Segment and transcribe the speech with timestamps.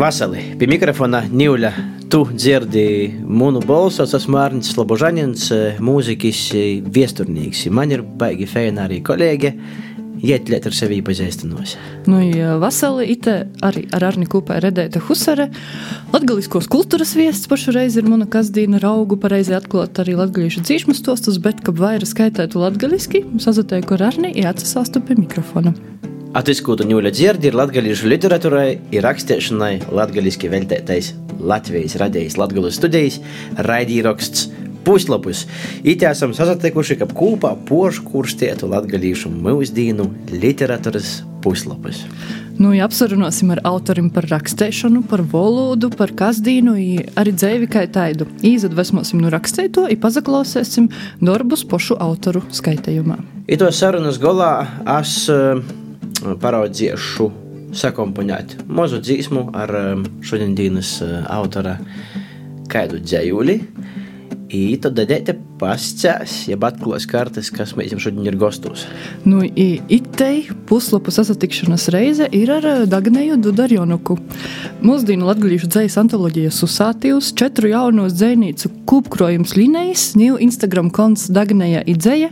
[0.00, 1.70] Vasarī pie mikrofona Nīļa.
[2.10, 2.84] Tu dzirdi
[3.20, 5.50] manu balsu, es esmu Arnēs Slobožanins,
[5.84, 6.40] mūzikas
[6.94, 7.66] viesturnīgs.
[7.68, 9.52] Man ir baigi feina arī kolēģi.
[10.24, 11.76] Iet liet ar sevi pazīstanos.
[12.08, 15.50] Nu, ja vasarī ite arī ar Arni kopā redēta Husare.
[16.14, 21.36] Latgaliskos kultūras viests pašu reizi ir mana kasdīna raugu pareizi atklāt arī latgalīšu dzīšmu stostus,
[21.44, 25.76] bet, kad vairāk skaitētu latgaliski, sazatēju ar Arni, iecasāstu pie mikrofona.
[26.30, 31.08] Atviskūtu ņūļa dzirdi ir latgalīšu literatūrai, ir rakstēšanai latgaliski veltētais
[31.42, 33.16] Latvijas radījis Latgalas studijas
[33.58, 34.44] raidīraksts
[34.86, 35.40] puslapus.
[35.82, 42.04] It esam sasatikuši, ka kopā porškurstētu latgalīšu mūsdīnu literatūras puslapus.
[42.60, 46.76] Nu, ja apsarunāsim ar autorim par rakstēšanu, par valodu, par kasdīnu,
[47.18, 48.30] arī dzēvi kā tādu.
[48.46, 50.92] Īzadvesmosim no rakstēto, i pazaklausēsim
[51.24, 53.18] darbus pošu autoru skaitējumā.
[53.50, 54.52] Ito sarunas golā
[55.00, 55.58] es uh,
[56.40, 57.28] paraudzīšu
[57.76, 59.72] sakomponēt mazu dzīsmu ar
[60.26, 60.96] šodienas
[61.30, 61.76] autora
[62.70, 63.60] kādu dzējuli.
[64.50, 65.28] Tad dēļ
[65.60, 68.86] pascēs, jeb atklās kartes, kas mēs jums šodien ir gostos.
[69.28, 74.16] Nu, itei puslapu sasatikšanas reize ir ar Dagnēju Dudarjonuku.
[74.80, 82.30] Mūsdienu latgalīšu dzējas antoloģijas uzsātījus četru jaunos dzējnīcu kūpkrojums linējas, ņēw Instagram konts Dagnēja idzēja,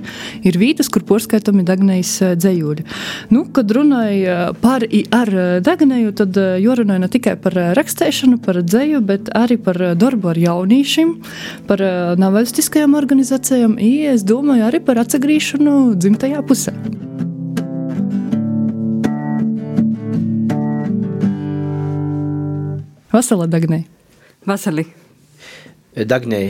[0.49, 2.87] ir vītas, kur porskaitami Dagnējas dzējūļi.
[3.35, 5.31] Nu, kad runāja par i ar
[5.69, 11.15] Dagnēju, tad jorunāja ne tikai par rakstēšanu, par dzēju, bet arī par darbu ar jaunīšiem,
[11.69, 11.85] par
[12.17, 16.73] nevalstiskajām organizācijām, un es domāju arī par atgriešanu dzimtajā pusē.
[23.13, 23.83] Vasarā Dagnē.
[24.47, 24.87] Vasarī.
[26.07, 26.41] Dagnē,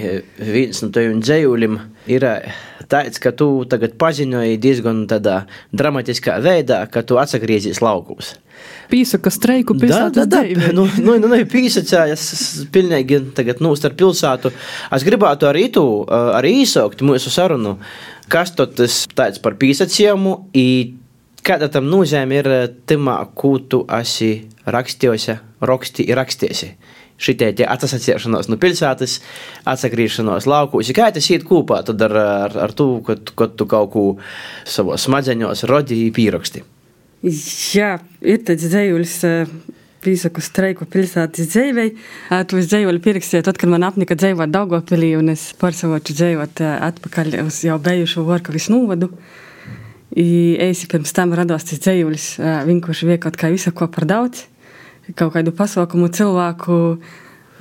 [0.43, 1.77] viens no tiem dzējuļiem
[2.13, 2.25] ir
[2.91, 5.43] tāds, ka tu tagad paziņoji diezgan tādā
[5.77, 8.35] dramatiskā veidā, ka tu atgriezīsies laukos.
[8.91, 10.73] Pīsaka streiku pilsētas dzīvē.
[10.77, 12.25] Nu, nu, nu, nu pīsacājās
[12.75, 14.53] pilnīgi tagad nūst ar pilsētu.
[14.97, 17.77] Es gribētu arī tu, arī īsaukt mūsu sarunu,
[18.33, 20.35] kas tad tāds par pīsacījumu,
[21.47, 22.53] kāda tam nozīme ir
[22.89, 24.33] timā, ko tu esi
[24.69, 26.73] rakstījusi, raksti ir rakstījusi
[27.19, 29.19] šitie atsacīšanās no pilsētas,
[29.69, 30.91] atsagriešanās laukos.
[30.97, 34.05] Kā tas iet kopā ar, ar, ar to, kad, kad tu kaut ko
[34.69, 36.65] savos smadzeņos rodīji pieraksti?
[37.75, 39.19] Jā, ir tāds dzējulis.
[39.99, 41.89] Pīsaku streiku pilsētas dzīvei.
[42.31, 47.35] To es dzējoju pierakstīju, tad, kad man apnika dzējot Daugopilī, un es pārsavotu dzējot atpakaļ
[47.43, 49.11] uz jau bijušo Vorkavis novadu.
[50.15, 52.29] Es pirms tam rados tas dzējulis,
[52.71, 54.47] vienkārši viekot kā visu ko par daudz
[55.17, 56.79] kaut kādu pasaukumu cilvēku,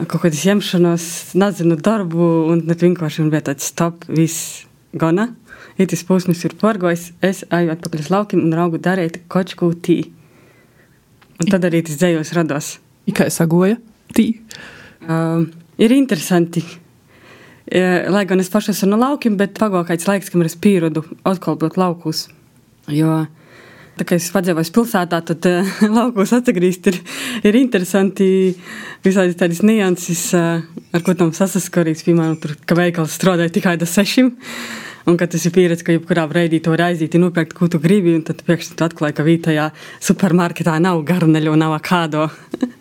[0.04, 1.06] kaut kādas ņemšanos,
[1.40, 4.66] nezinu, darbu, un tad vienkārši bija tāds stop, viss
[4.98, 5.30] gana.
[5.78, 10.00] Ir tas posms, ir pārgājis, es eju atpakaļ uz laukiem un raugu darīt kočku tī.
[11.38, 12.72] Un tad arī tas dzējos rados.
[13.14, 13.78] Kā es sagoju?
[14.18, 14.32] Tī.
[15.06, 15.46] Uh,
[15.78, 16.64] ir interesanti.
[17.68, 21.78] Lai gan es pašai esmu no laukiem, bet pagāja kāds laiks, kamēr es pierodu atkalpot
[21.78, 22.26] laukus.
[22.88, 23.47] Jo uh,
[23.98, 27.00] Tā kā es padzīvoju pilsētā, tad uh, laukos atgriezt ir,
[27.48, 28.28] ir interesanti.
[29.06, 30.62] Visādi tādas nianses, uh,
[30.94, 32.04] ar ko tam saskarīs.
[32.06, 34.30] Piemēram, tur, ka veikals strādāja tikai līdz sešiem.
[35.08, 38.18] Un kad tas ir pieredze, ka jebkurā brīdī to var aiziet, nopirkt, ko tu gribi,
[38.20, 39.70] un tad pēkšņi tu atklāji, ka vietējā
[40.04, 42.28] supermarketā nav garneļu, nav kādo.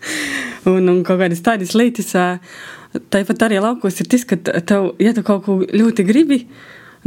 [0.73, 5.15] un, un kaut kādas tādas lietas, uh, tāpat arī laukos ir tas, ka tev, ja
[5.15, 6.43] tu kaut ko ļoti gribi,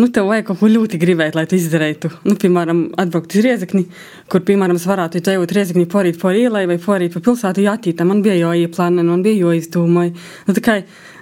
[0.01, 2.11] nu, tev vajag kaut ko ļoti gribēt, lai tu izdarītu.
[2.27, 3.85] Nu, piemēram, atbraukt uz Riezekni,
[4.33, 8.09] kur, piemēram, es varētu iet Riezekni porīt por ielai vai porīt pa pilsētu jātīta.
[8.09, 10.15] Man bija jau ieplāna, man bija jau izdomāja.
[10.49, 10.81] Nu, tikai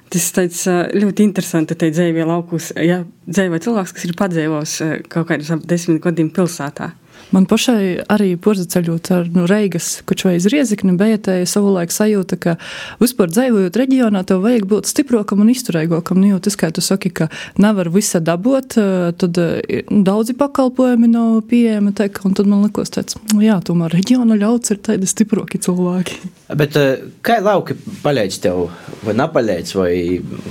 [0.09, 0.62] tas tāds
[0.97, 4.78] ļoti interesanti, te dzēvie laukus, ja dzēvē cilvēks, kas ir padzīvos
[5.12, 6.93] kaut kādus ap desmit gadiem pilsētā.
[7.34, 12.39] Man pašai arī porzaceļot ar nu, Reigas, kuču vai iz Riezikni, bija tā savulaik sajūta,
[12.41, 12.55] ka
[13.03, 16.21] vispār dzīvojot reģionā, tev vajag būt stiprākam un izturīgākam.
[16.22, 17.29] Nu, jo tas, kā tu saki, ka
[17.61, 18.79] nevar visa dabūt,
[19.20, 23.99] tad nu, daudzi pakalpojumi nav pieejami, teik, un tad man likos tāds, nu, jā, tomēr
[23.99, 26.20] reģiona ļauts ir tādi stiprāki cilvēki.
[26.56, 26.81] Bet
[27.26, 28.69] kā lauki palīdz tev,
[29.05, 29.94] vai nepalīdz, vai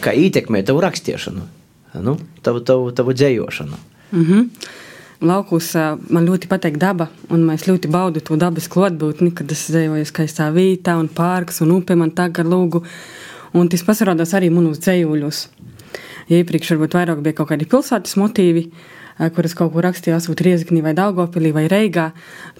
[0.03, 1.53] kā ietekmē tavu rakstīšanu,
[2.05, 3.85] nu, tavu, tavu, tavu dzējošanu?
[4.11, 4.85] Mm -hmm.
[5.17, 5.71] Laukos
[6.13, 10.51] man ļoti patīk daba, un es ļoti baudu to dabas klātbūtni, kad es dzīvoju skaistā
[10.53, 12.83] vietā, un pārks, un upe man tā gar lūgu.
[13.57, 15.39] Un tas parādās arī manos dzējuļos.
[16.29, 18.67] Ja iepriekš varbūt vairāk bija kaut kādi pilsētas motīvi,
[19.33, 22.11] kuras kaut kur rakstīju, esot Rieziknī vai Daugopilī vai Reigā,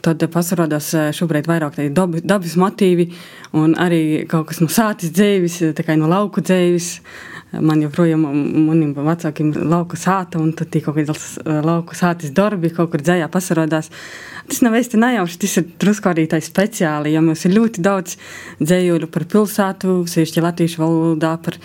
[0.01, 3.11] tad pasarādās šobrīd vairāk tādi dabas motīvi
[3.59, 6.89] un arī kaut kas no sātis dzēvis, tā kā no lauku dzēvis,
[7.55, 8.25] Man joprojām
[8.67, 13.87] maniem vecākiem lauku sāta, un tad kaut kādas lauku sātas darbi kaut kur dzējā pasarodās.
[14.51, 18.17] Tas nav īsti nejauši, tas ir drusku arī tā speciāli, jo mums ir ļoti daudz
[18.59, 21.55] dzējuļu par pilsētu, sevišķi latviešu valodā, par,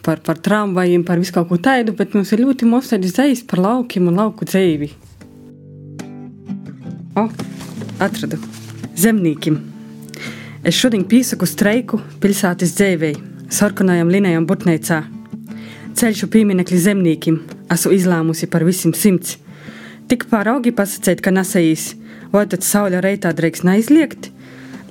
[0.00, 3.44] par, par tramvajiem, par visu kaut ko tādu, bet mums ir ļoti maz tādas dzējas
[3.50, 4.88] par laukiem un lauku dzīvi.
[7.20, 7.26] O,
[8.00, 8.40] atradu
[8.96, 9.60] zemniekiem.
[10.64, 15.02] Es šodien piesaku streiku pilsētas dzīvēi sarkanajam linējam Butneicā.
[15.98, 17.40] Ceļšu pieminekli zemniekiem
[17.72, 19.36] esmu izlēmusi par visiem simts.
[20.08, 21.90] Tik pāraugi pasakēt, ka nesējīs,
[22.32, 24.30] vai tad sauļa reitā drīkst neizliegt?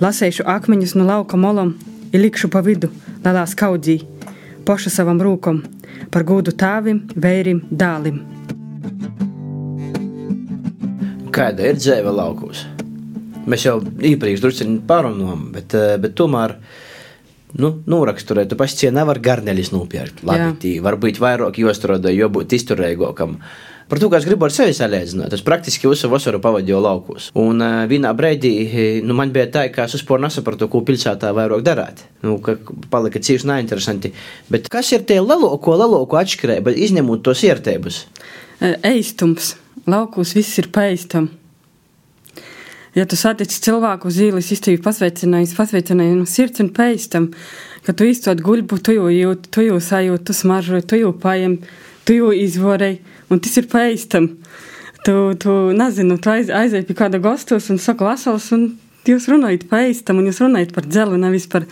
[0.02, 1.74] Lasēšu akmeņus no lauka molam,
[2.14, 2.92] ilikšu pa vidu,
[3.26, 4.00] lielā skaudzī,
[4.66, 5.64] poša savam rūkam,
[6.14, 8.22] par gūdu tāvim, vērim, dālim.
[11.34, 12.66] Kāda ir dzīve laukos?
[13.50, 16.58] Mēs jau iepriekš drusku pārunājām, bet, eh, bet tomēr
[17.60, 20.24] nu, noraksturēt, tu pats cienā var garneļus nopirkt.
[20.28, 23.38] Labi, tī, varbūt vairāk jostrādā, jo būt izturīgākam.
[23.92, 27.26] Par to, kā es gribu ar sevi salīdzināt, es praktiski visu vasaru pavadīju laukos.
[27.36, 28.54] Un uh, vienā brīdī
[29.04, 32.06] nu, man bija tā, ka es vispār nesapratu, ko pilsētā vairāk darīt.
[32.24, 32.56] Nu, ka
[32.94, 34.14] palika cīņš neinteresanti.
[34.54, 38.06] Bet kas ir tie lielāko, lielāko atšķirība, izņemot tos iertēbus?
[38.62, 39.58] Eistums.
[39.90, 41.28] Laukos viss ir paistam.
[42.92, 47.30] Ja tu satiec cilvēku uz ielas, izteikti pasveicinājis, pasveicinājis no sirds un pēstam,
[47.86, 51.56] ka tu izstot guļbu, tu jau jūti, tu jau sajūti, tu smaržoji, tu jau paiem,
[52.04, 53.00] tu jau izvorēji,
[53.32, 54.28] un tas ir pēstam.
[55.08, 58.68] Tu, tu nezinu, tu aiz, aizēji pie kāda gastos un saka vesels, un
[59.08, 61.66] jūs runājat pēstam, un jūs runājat par dzelu, nevis par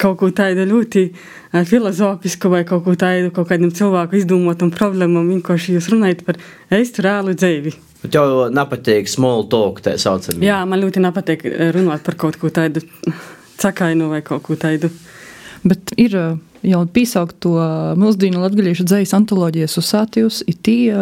[0.00, 5.32] kaut ko tādu ļoti uh, filozofisku vai kaut ko tādu, kaut kādam cilvēku izdomātam problēmām,
[5.38, 6.38] vienkārši jūs runājat par
[6.76, 7.74] eistu reālu dzīvi.
[8.00, 10.40] Bet jau nepatīk small talk, tā saucamā.
[10.44, 11.44] Jā, man ļoti nepatīk
[11.76, 12.82] runāt par kaut ko tādu
[13.60, 14.88] cakainu vai kaut ko tādu.
[15.66, 16.16] Bet ir
[16.66, 17.54] jau piesaukt to
[18.00, 20.94] mūsdienu latgaļiešu dzējas antoloģijas uzsātījus, ir tie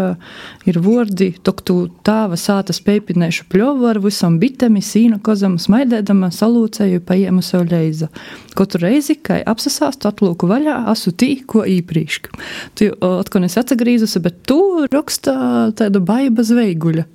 [0.68, 1.76] ir vordi, tok tu
[2.06, 8.10] tāva sāta spēpinēšu pļovu ar visam bitemi, sīna kozam, smaidēdama, salūcēju, paēmu sev leiza.
[8.58, 12.30] Katru reizi, kai apsasāstu atlūku vaļā, asu tī, ko īprīšk.
[12.78, 14.60] Tu atkon es atsagrīzusi, bet tu
[14.92, 17.08] raksta tādu baiba zveiguļa.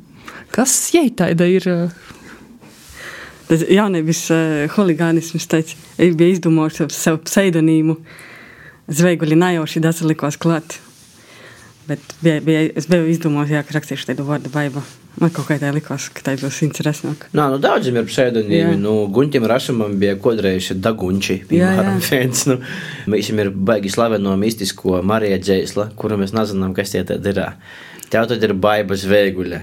[0.53, 1.65] Kas jai taida ir?
[3.43, 7.97] Tas jaunības uh, huligānisms, teica, bija izdomājis sev pseidonīmu.
[8.91, 10.79] Zveiguļi najauši dasalikos klāt.
[11.87, 14.83] Bet bija, bija, es biju izdomājis, jā, ka rakstīšu tādu vārdu baiba.
[15.19, 17.27] Man kaut kā tā likās, ka tā būs interesantāka.
[17.37, 18.77] Nā, nu daudziem ir pseidonīmi.
[18.81, 22.45] Nu, Guntim Rašamam bija kodreiz Dagunči, piemēram, viens.
[22.49, 22.57] Nu,
[23.11, 27.43] mēs ir baigi slaveno mistisko Marija Džeisla, kuru mēs nezinām, kas tie tad ir.
[28.09, 29.61] Tev tad ir baiba zveiguļa.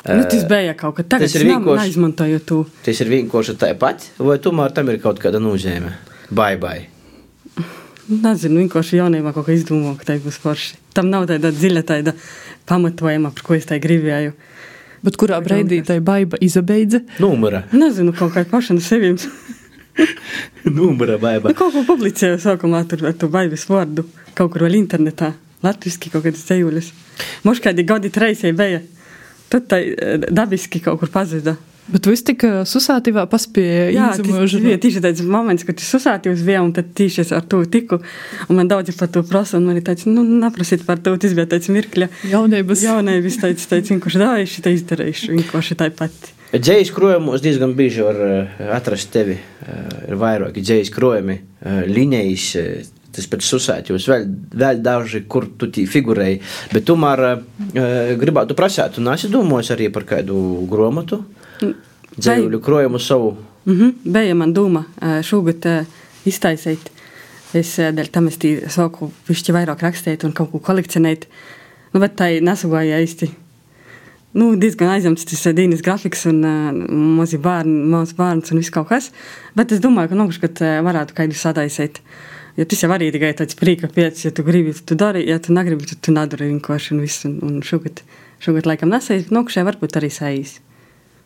[0.00, 2.62] Nu, tas bija kaut kas tāds, kas izmantoja to.
[2.86, 5.92] Tas ir vienkārši tāpat, vai tomēr tam ir kaut kāda nozīme?
[6.30, 6.99] Bye bye.
[8.10, 10.78] Nezinu, vienkārši jaunībā kaut kā izdomāju, ka tā būs forši.
[10.96, 12.14] Tam nav tāda dziļa tāda
[12.66, 14.34] pamatojuma, par ko es tā gribēju.
[15.06, 17.04] Bet kurā brīdī tā baiva izabeidza?
[17.22, 17.62] Numura.
[17.70, 19.16] Nezinu, kaut kā paša no seviem.
[20.66, 21.52] Numura baiva.
[21.52, 24.04] Nu, kaut ko publicēju sākumā tur ar to baivas vārdu.
[24.34, 25.32] Kaut kur vēl internetā.
[25.62, 26.90] Latviski kaut kādas ceļuļas.
[27.46, 28.82] Mums kādi gadi treisē bija.
[29.52, 29.80] Tad tā
[30.34, 31.56] dabiski kaut kur pazuda.
[31.90, 33.86] Bet viss tik susātīvā paspēja.
[33.90, 37.32] Jā, tas bija tieši tāds moments, kad tu susāti uz vienu, un tad tieši es
[37.34, 37.98] ar to tiku.
[38.46, 41.34] Un man daudzi par to prasa, un man ir tāds, nu, neprasīt par to, tas
[41.34, 42.10] bija tāds mirkļa.
[42.30, 42.84] Jaunības.
[42.86, 46.36] Jaunības tāds, tāds, vienkārši tā izdarījuši, vienkārši tā pati.
[46.50, 48.22] Dzējas krojumos diezgan bieži var
[48.74, 49.36] atrast tevi.
[50.06, 51.36] Ir vairāki dzējas krojumi,
[51.90, 52.46] līnijas,
[53.14, 54.26] tas pēc susētījus, vēl,
[54.62, 56.40] vēl daži, kur tu tī figurēji.
[56.74, 57.24] Bet tomēr
[58.18, 61.22] gribētu prasēt, un esi domājis arī par kādu gromatu?
[62.16, 63.36] Dzējuļu krojumu savu.
[63.64, 63.92] Mm -hmm.
[64.04, 64.84] Bija man doma
[65.22, 65.66] šogad
[66.26, 66.90] iztaisīt.
[67.54, 68.38] Es dēļ tam es
[68.74, 71.26] sāku pišķi vairāk rakstīt un kaut ko kolekcionēt.
[71.92, 73.30] Nu, bet tā nesagāja īsti.
[74.38, 76.68] Nu, diezgan aizņemts tas dienas grafiks un uh,
[77.18, 79.08] mazi bērni, mazs bērns un viss kaut kas.
[79.58, 81.98] Bet es domāju, ka nākušajā gadā varētu kādu sadaisīt.
[82.58, 85.54] Jo tas jau arī tikai tāds prīka pēc, ja tu gribi, tu dari, ja tu
[85.54, 87.26] negribi, tad tu nedari vienkārši un viss.
[87.26, 88.04] Un, un šogad,
[88.42, 90.60] šogad laikam nesēju, nākušajā varbūt arī saīs.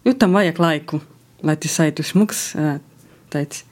[0.04, 1.00] Jo tam vajag laiku,
[1.44, 2.50] lai tas aitu smuks,
[3.32, 3.64] tāds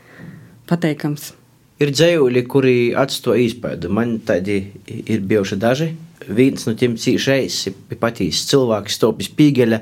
[0.70, 1.34] pateikams.
[1.82, 3.90] Ir dzējuļi, kuri atstāja iespēju.
[3.92, 5.88] Man tādi ir bijuši daži.
[6.22, 9.80] Viens no tiem cīšais ir patīs cilvēks, stopis spīgeļa.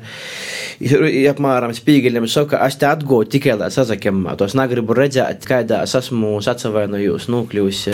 [0.89, 4.25] Ir apmēram spīgeļam saka, es te atgūju tikai lai sazakiem.
[4.41, 7.85] Tos negribu redzēt, kādā es esmu sacavainojos, nokļūs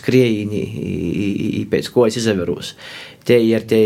[0.00, 0.64] skrējiņi,
[1.70, 2.74] pēc ko es izaveros.
[3.28, 3.84] Tie ir tie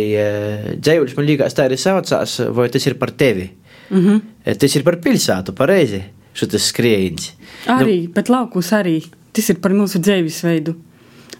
[0.79, 3.51] dzējuļi, man liekas, tā arī saucās, vai tas ir par tevi.
[3.91, 4.21] Mm -hmm.
[4.59, 6.03] Tas ir par pilsētu, pareizi.
[6.35, 7.31] Šis skrējiens.
[7.67, 9.05] Arī, nu, bet laukus arī.
[9.33, 10.75] Tas ir par mūsu dzīvesveidu.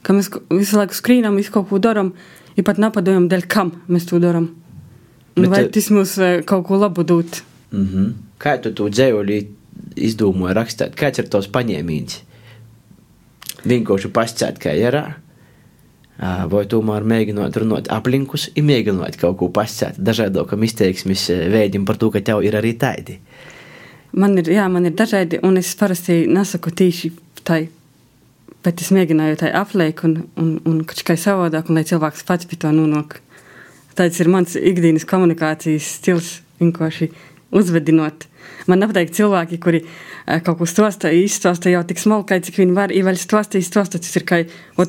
[0.07, 2.13] ka mēs visu laiku skrīnām, visu kaut ko darām,
[2.57, 4.49] ja pat nepadomājam, dēļ kam mēs to darām.
[5.35, 7.43] Bet Vai te- tas mums eh, kaut ko labu dot?
[7.73, 8.13] Mm -hmm.
[8.39, 9.47] Kā tu to dzējuļi
[9.97, 10.95] izdomāji rakstīt?
[10.97, 12.21] Kāds ir tos paņēmiens?
[13.67, 14.95] Vienkārši pascēt, kā ir.
[14.95, 15.15] ā,
[16.17, 22.09] Vai tomēr mēģinot runāt aplinkus, ir mēģinot kaut ko pascēt dažādākam izteiksmes veidiem par to,
[22.15, 23.19] ka tev ir arī tādi.
[24.17, 27.11] Man ir, jā, man ir dažādi, un es parasti nesaku tieši
[27.45, 27.67] tai.
[28.65, 32.49] Bet es mēģināju tai apliekt, un, un, un kaut kā savādāk, un lai cilvēks pats
[32.49, 33.19] pie to nonāk.
[33.97, 36.31] Tas ir mans ikdienas komunikācijas stils,
[36.63, 37.11] vienkārši
[37.57, 38.25] uzvedinot.
[38.67, 39.83] Man nepatīk cilvēki, kuri
[40.47, 44.17] kaut ko stosta, izstosta jau tik smalki, cik viņi var, ja vēl stosta, izstosta, tas
[44.19, 44.41] ir kā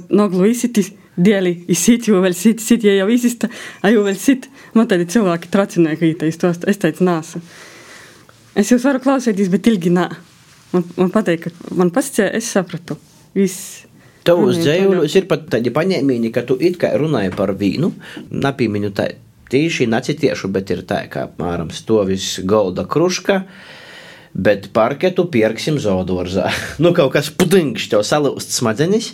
[0.10, 3.50] noglu izsitis, dieli izsit, jo vēl sit, sit, ja jau izsista,
[3.82, 4.48] a jau vēl sit.
[4.78, 7.42] Man tādi cilvēki tracinē, ka īta izstosta, es teicu, nāsu.
[8.58, 10.08] Es jūs varu klausīties, bet ilgi nē.
[10.74, 12.98] Man, man patīk, ka man pastāv, es sapratu.
[13.38, 13.84] Viss.
[14.28, 17.94] Tavos Runāju dzējuļos ir pat tādi paņēmieni, ka tu it kā runāji par vīnu,
[18.44, 19.08] napīmiņu tā
[19.52, 23.40] tīši nacitiešu, bet ir tā, kā apmēram stovis golda kruška,
[24.36, 26.50] bet parketu pierksim zodorzā.
[26.84, 29.14] nu, kaut kas pudingš tev salūst smadzenis.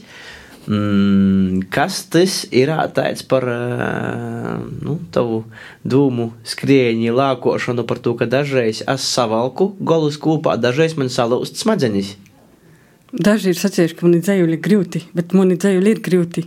[0.64, 5.42] Mm, kas tas ir tāds par ā, nu, tavu
[5.84, 12.14] dūmu skrieņu, lākošanu, par to, ka dažreiz es savalku golus kopā, dažreiz man salūst smadzenis.
[13.14, 16.46] Daži ir sacījuši, ka man ir dzējuļi grūti, bet man ir dzējuļi ir grūti.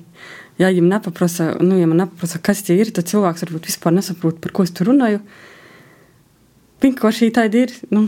[0.57, 4.41] Ja viņam nepaprasa, nu, ja man nepaprasa, kas tie ir, tad cilvēks varbūt vispār nesaprot,
[4.41, 5.21] par ko es tur runāju.
[6.81, 7.77] Vienkārši tāda ir.
[7.93, 8.07] Nu,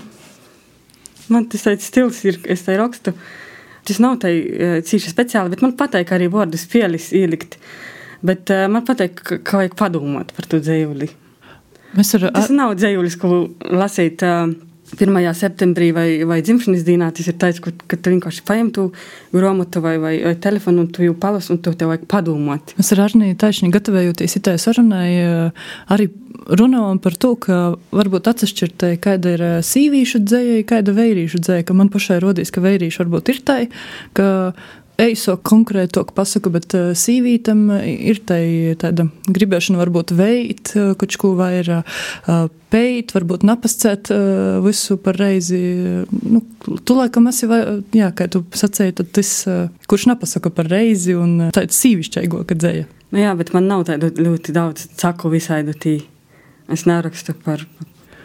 [1.29, 3.13] man tas tāds stils ir, es tā rakstu.
[3.89, 4.33] Tas nav tā
[4.85, 7.57] cīņa speciāli, bet man patīk arī vārdus pielis ielikt.
[8.27, 10.61] Bet uh, man patīk, ka, vajag padomāt par to.
[11.97, 14.51] Mēs ar, Tas nav dzējulis, ko lasīt uh,
[14.97, 15.35] 1.
[15.37, 17.11] septembrī vai, vai dzimšanas dienā.
[17.15, 18.87] Tas ir tāds, ka, ka tu vienkārši paņem to
[19.35, 22.75] grāmatu vai, vai, vai telefonu un tu jau palas, un tu tev vajag padomāt.
[22.79, 26.09] Mēs ar Arniju taisni gatavojoties itai sarunai, eh, arī
[26.49, 27.61] runājam par to, ka
[27.93, 32.65] varbūt atsevišķi kāda ir eh, sīvīšu dzēja, kāda veirīšu dzēja, ka man pašai rodīs, ka
[32.65, 33.63] veirīšu varbūt ir tai,
[34.17, 34.29] ka
[34.99, 38.43] eiso konkrētāk pasaku, bet sīvītam ir tai
[38.81, 44.11] tāda gribēšana varbūt veikt, uh, kaut ko vai ir uh, peit, varbūt napascēt
[44.65, 45.59] visu par reizi.
[46.11, 46.43] Nu,
[46.85, 47.63] tu laikam esi, vai,
[47.97, 49.31] jā, kā tu sacēji, tad tas,
[49.89, 52.85] kurš napasaka par reizi un tāds sīvišķaigo, kad dzēja.
[53.09, 55.95] Nu, jā, bet man nav tādu ļoti daudz caku visādi tī.
[56.69, 57.65] Es nerakstu par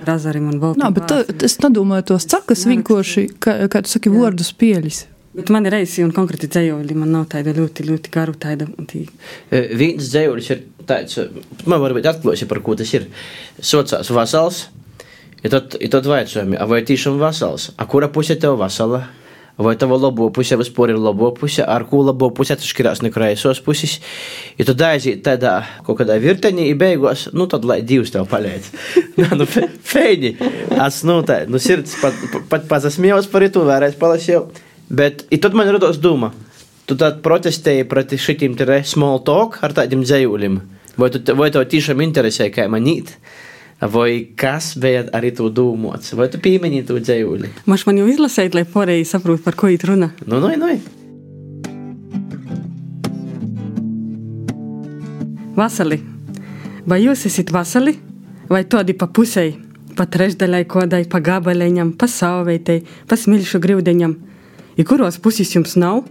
[0.03, 0.81] razarim un baltu.
[0.81, 4.19] Nā, bet tā, es nedomāju tos cakas vienkārši, kā, kā tu saki, Jā.
[4.19, 5.05] vārdus pieļis.
[5.33, 6.93] Bet man ir reizes un konkrēti dzējoļi.
[6.99, 8.67] Man nav tāda ļoti, ļoti garu tāda.
[8.89, 9.07] Tī.
[9.49, 11.25] E, Viens dzējulis ir tāds, e,
[11.65, 13.07] man varbūt atklāsi, par ko tas ir.
[13.57, 14.67] Sociāls vasals,
[15.41, 19.07] ja tad, ja tad vaicājumi, a vai tiešām vasals, a kura puse tev vasala?
[19.53, 23.11] Vai tava labo puse vispār ir labo puse, ar ko labo puse tu šķirās no
[23.13, 23.99] kreisos puses?
[24.57, 28.71] Ja tu aiziet tādā kaut kādā virtenī, ir beigās, nu tad lai divs tev palīdz.
[29.21, 30.33] Nā, nu, fe- feini.
[30.73, 32.17] Es, nu, tā, nu, sirds pat,
[32.49, 34.41] pat pazasmījos par to, vēlreiz palasīju.
[34.93, 36.29] Bet, i tad man radās doma.
[36.85, 40.59] Tu tad protestēji pret šitiem te small talk ar tādiem dzējuļiem.
[41.01, 43.15] Vai, tu, vai tev tiešām interesē, kā manīt?
[43.81, 46.13] Vai kas bija arī tu dūmots?
[46.13, 47.49] Vai tu pieminēji to dzējuļi?
[47.65, 50.11] Maš man jau izlasīt, lai pareizi saprotu, par ko ir runa.
[50.27, 50.75] Nu, nu, nu.
[55.57, 55.97] Vasali.
[56.85, 57.95] Vai jūs esat vasali,
[58.51, 59.55] vai tādi pa pusei,
[59.97, 64.15] pa trešdaļai, kodai, pa gabaliņam, pa sauveitei, pa smilšu grīvdeņam?
[64.77, 66.03] I kuros puses jums nav?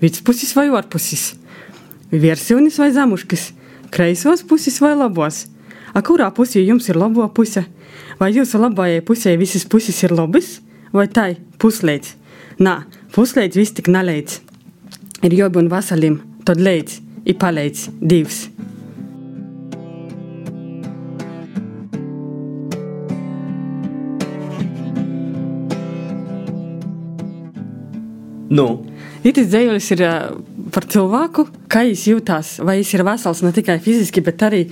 [0.00, 1.34] Viduspuses vai orpuses?
[2.10, 3.52] Versiunis vai zamuškis?
[3.90, 5.46] Kreisos puses vai labos?
[5.94, 7.64] A kurā pusē jums ir labo puse?
[8.18, 10.58] Vai jūsu labajai pusē visas puses ir labas,
[10.92, 12.14] vai tai puslēdz?
[12.58, 12.82] Nā,
[13.14, 14.40] puslēdz viss tik naleidz.
[15.22, 18.48] Ir jābūt vasalim, tad leidz, ir paleidz divs.
[28.48, 28.68] Nu,
[29.26, 30.12] Itis dzējolis ir ā,
[30.72, 34.62] par cilvēku, kā viņš jūtas, vai viņš ir vesels ne tikai fiziski, bet arī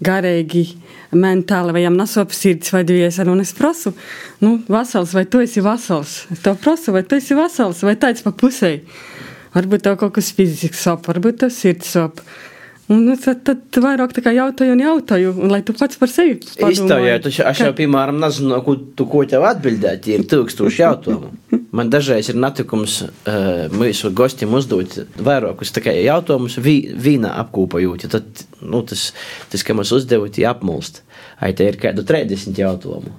[0.00, 0.62] garīgi,
[1.12, 3.32] mentāli, vai viņam nesop sirds vai dvieseli.
[3.32, 3.92] Un es prasu,
[4.44, 6.20] nu, vesels, vai tu esi vesels?
[6.32, 8.76] Es tev prasu, vai tu esi vesels, vai tāds pa pusē.
[9.56, 12.22] Varbūt tev kaut kas fizisks sop, varbūt tev sirds sop.
[12.90, 16.10] Un nu, tad, tad vairāk tā kā jautāju un jautāju, un lai tu pats par
[16.10, 21.30] sevi iztaujāt, taču es jau, piemēram, nezinu, ko tu ko tev atbildēt, ir tūkstoši jautājumu.
[21.76, 28.08] Man dažreiz ir notikums uh, mūsu gostiem uzdot vairākus tā kā jautājumus vī, vīnā apkopojot,
[28.08, 29.12] ja tad, nu, tas,
[29.52, 31.04] tas, ka mums uzdevot, ja apmulst.
[31.38, 33.14] Ai, te ir kādu 30 jautājumu.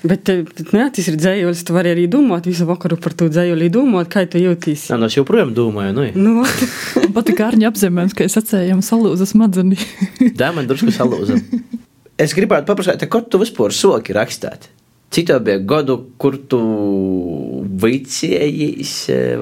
[0.00, 1.62] Bet, eh, ne, tas ir dzējolis.
[1.66, 4.88] Tu vari arī domāt visu vakaru par to dzējoli, domāt, kā tu jūties.
[4.88, 6.44] Jā, no es joprojām domāju, nu, Nu,
[7.16, 9.76] Pat kā Arņa apzīmējums, ka es atcējām salūza smadzenī.
[10.38, 11.36] tā man drusku salūza.
[12.20, 14.70] Es gribētu paprasāt, ko tu vispār soki rakstāt?
[15.10, 16.58] Cik tev bija gadu, kur tu
[17.82, 18.92] vicējies?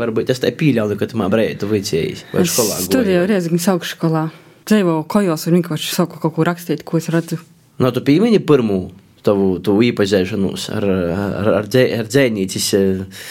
[0.00, 2.22] Varbūt es tā pīļauju, ka tu man brēji, tu vicējies.
[2.32, 3.30] Vai es skolā studēju goji?
[3.32, 4.22] Riezikņas augšskolā.
[4.68, 7.38] Dzēvoju kojos un vienkārši saku kaut ko rakstīt, ko es redzu.
[7.78, 8.80] No tu pīmiņi pirmū
[9.28, 13.22] tavu, tavu īpazīšanos ar, ar, ar, dzē, ar dzēnīcis eh,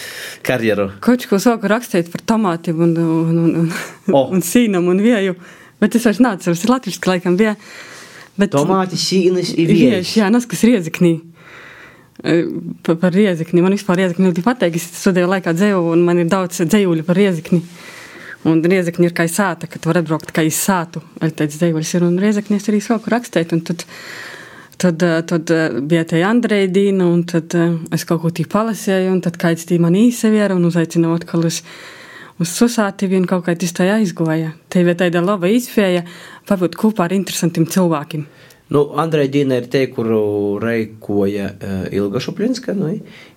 [0.46, 0.88] karjeru.
[1.04, 3.70] Kaut ko saku rakstīt par tomātiem un, un, un, un,
[4.14, 4.26] O.
[4.32, 5.36] un sīnam un vieju.
[5.78, 7.54] Bet es vairs neatceros, tas latviski laikam bija.
[8.38, 11.16] Bet, Tomāti, sīnis, ir Vieši, jā, tas, kas rieziknī.
[12.18, 13.62] Par, par riezikni.
[13.62, 14.78] Man vispār riezikni ļoti patīk.
[14.78, 17.62] Es studēju laikā dzēju, un man ir daudz dzējuļu par riezikni.
[18.46, 21.02] Un riezikni ir kā sāta, kad var atbraukt kā iz sātu.
[21.18, 23.54] Arī tāds dzējuļs ir, un riezikni es arī sāku rakstīt.
[23.54, 23.82] Un tad,
[24.78, 28.46] tad, eh, tad eh, bija te Andreja Dīna, un tad eh, es kaut ko tī
[28.48, 31.62] palasēju, un tad kāds tī man īseviera un uzaicināja atkal uz,
[32.38, 34.54] uz susāti, un kaut kā tas tā aizgoja.
[34.70, 36.04] Te bija tāda laba izpēja,
[36.48, 38.28] pabūt kopā ar interesantiem cilvēkiem.
[38.68, 41.54] Nu, Andrei Dīna ir te, kuru reikoja
[41.88, 42.90] Ilga Šuplinska, nu,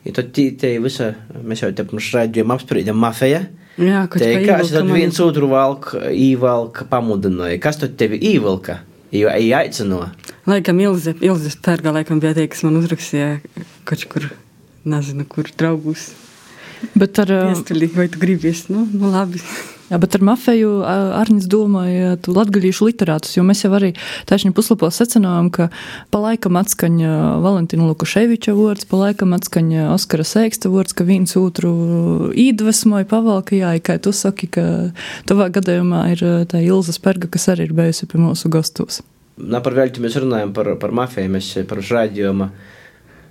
[0.04, 3.46] i tad tī, te visa, mēs jau te pirms raidījām apspriedām mafija.
[3.80, 7.62] Jā, kaut kā kāds ievilka tad viens otru valk, īvalka pamudināja.
[7.64, 8.82] Kas tad tevi īvalka?
[9.16, 10.04] Jo ej aicino.
[10.50, 13.36] Laikam Ilze, Ilze Pērga laikam bija tie, kas man uzrakstīja
[13.86, 14.32] kaut kur,
[14.90, 16.12] nezinu, kur draugus.
[16.98, 18.66] Bet ar, Iestulī, vai tu gribies?
[18.72, 19.38] Nu, nu labi.
[19.92, 20.72] jā, bet ar mafiju
[21.20, 23.92] Arņģis domāja, tu latgaļīšu literātus, jo mēs jau arī
[24.30, 25.70] taisni puslapos secinājām, ka
[26.10, 27.14] pa laikam atskaņa
[27.46, 31.72] Valentina Lukaševiča vārds, pa laikam atskaņa Oskara Sēksta vārds, ka viens otru
[32.34, 34.66] iedvesmoja pavalka, jā, kā tu saki, ka
[35.30, 39.04] tavā gadījumā ir tā Ilza Sperga, kas arī ir bijusi pie mūsu gastos.
[39.64, 42.50] Par velti mēs runājam par, par mafiju, mēs par raidījuma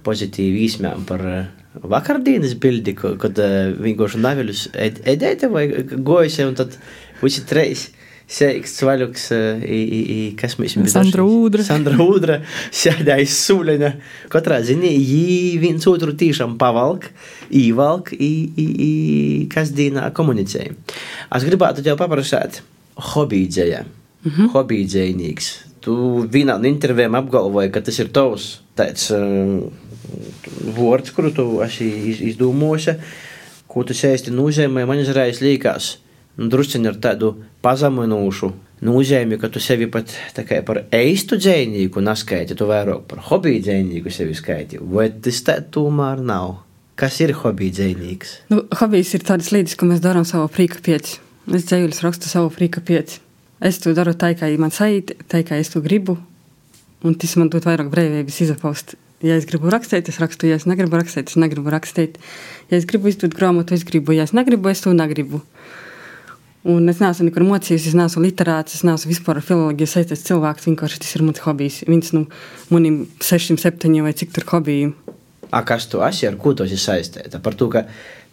[0.06, 1.46] pozitīvi īsmējam par eh,
[1.84, 5.66] vakardienas bildi, kad eh, vienkārši naviļus ed- ēdēja vai
[6.00, 6.76] gojusi, un tad
[7.22, 7.88] visi treis.
[8.30, 10.86] Sēks, Vaļuks, eh, i- i- i- kas mēs bijām?
[10.92, 11.64] Sandra Ūdra.
[11.66, 12.36] Sandra Udra,
[12.80, 13.90] sēdēja sūleņa.
[14.30, 17.08] Katrā ziņā viņi viens otru tiešām pavalk,
[17.50, 18.90] īvalk, i, i, i,
[19.50, 20.76] kas dienā komunicēja.
[21.34, 22.60] Es gribētu tev paprasāt,
[23.14, 23.82] hobīdzēja,
[24.22, 24.52] mm -hmm.
[24.54, 25.50] hobīdzējnīgs.
[25.80, 25.94] Tu
[26.28, 29.62] vienā no intervijām apgalvoji, ka tas ir tavs tāds uh,
[30.76, 32.96] vārds, kuru tu esi iz, izdomājusi,
[33.70, 35.94] ko tu sēsti nozīmē, man izrādās līkās.
[36.40, 37.32] Nu, Drusciņi ar tādu
[37.64, 38.50] pazeminošu
[38.86, 44.12] nozīmi, ka tu sevi pat kā par eistu dzēnīgu neskaiti, tu vairāk par hobiju dzēnīgu
[44.14, 44.80] sevi skaiti.
[44.80, 46.60] Vai tas tā tomēr nav?
[47.00, 48.36] Kas ir hobiju dzēnīgs?
[48.52, 51.20] Nu, hobijs ir tādas lietas, ko mēs darām savu frīka pieci.
[51.48, 53.20] Es dzējuļus rakstu savu frīka pieci.
[53.60, 56.16] Es to daru tā, kā man sajūt, tā, kā es to gribu.
[57.04, 58.96] Un tas man dod vairāk brīvības izapaust.
[59.20, 62.16] Ja es gribu rakstīt, es rakstu, ja es negribu rakstīt, es negribu rakstīt.
[62.72, 65.42] Ja es gribu izdot grāmatu, es gribu, ja es negribu, es to negribu.
[66.64, 70.68] Un es neesmu nekur mocījies, es neesmu literāts, es neesmu vispār ar filoloģiju saistīts cilvēks.
[70.68, 71.82] Vienkārši tas ir mans hobijs.
[71.88, 72.26] Viens no
[72.72, 74.96] maniem sešiem, septiņiem vai cik tur hobijiem.
[75.50, 77.40] A, kas tu esi, ar ko tu esi saistīta?
[77.44, 77.86] Par to, ka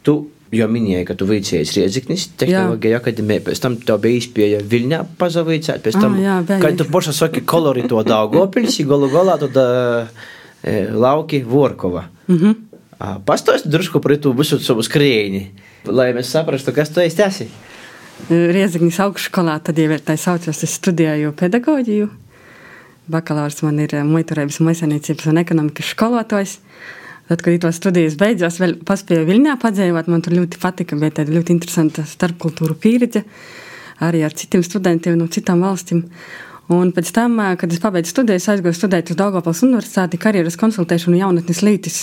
[0.07, 0.17] tu
[0.55, 5.83] jau minēji, ka tu vicējies Riedziknis, tehnoloģija akadēmija, pēc tam tev bija izpēja Viļņā pazavīcēt,
[5.85, 6.59] pēc tam, jā, bija.
[6.63, 10.25] kad tu poša saki kolorito Daugopils, galu galā tad uh,
[10.93, 12.07] lauki Vorkova.
[12.27, 12.55] Mm -hmm.
[13.25, 15.41] Pastāsti drusku par to visu savu skrējiņu,
[15.85, 17.21] lai mēs saprastu, kas tu esi.
[17.21, 17.47] esi.
[18.29, 22.09] Rieziknis augšskolā, tad jau ir tā saucās, es studēju pedagoģiju.
[23.07, 26.57] Bakalaurs man ir muiturības, maisainiecības un ekonomikas skolotājs.
[27.27, 31.33] Tad, kad to studijas beidzās, vēl paspēju Viļņā padzēvot, man tur ļoti patika, bija tāda
[31.35, 33.25] ļoti interesanta starpkultūra pieredze
[33.99, 36.05] arī ar citiem studentiem no citām valstīm.
[36.73, 41.21] Un pēc tam, kad es pabeidzu studijas, aizgāju studēt uz Daugavpils universitāti karjeras konsultēšanu un
[41.21, 41.99] jaunatnes lītis.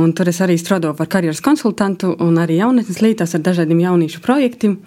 [0.00, 4.22] Un tur es arī strādāju par karjeras konsultantu un arī jaunatnes lītās ar dažādiem jauniešu
[4.24, 4.78] projektiem.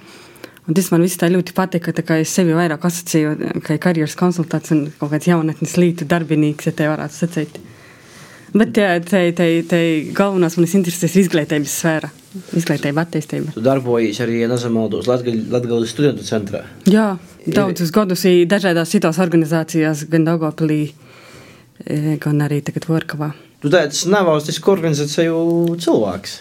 [0.64, 4.16] Un tas man viss tā ļoti patika, tā kā es sevi vairāk asociēju kā karjeras
[4.18, 7.60] konsultants un kaut kāds jaunatnes lītu darbinīgs, ja te varētu sacīt.
[8.54, 9.80] Bet te
[10.14, 12.10] galvenās manas intereses ir izglītības sfēra,
[12.54, 13.54] izglītība, attīstība.
[13.56, 16.62] Tu darbojies arī, ja nezamaldos, Latgales studentu centrā.
[16.86, 17.16] Jā,
[17.48, 20.82] daudzus gadus ir dažādās citās organizācijās, gan Daugavpilī,
[21.86, 23.34] eh, gan arī tagad Vorkavā.
[23.64, 26.38] Tu tāds nevalstisku organizāciju cilvēks.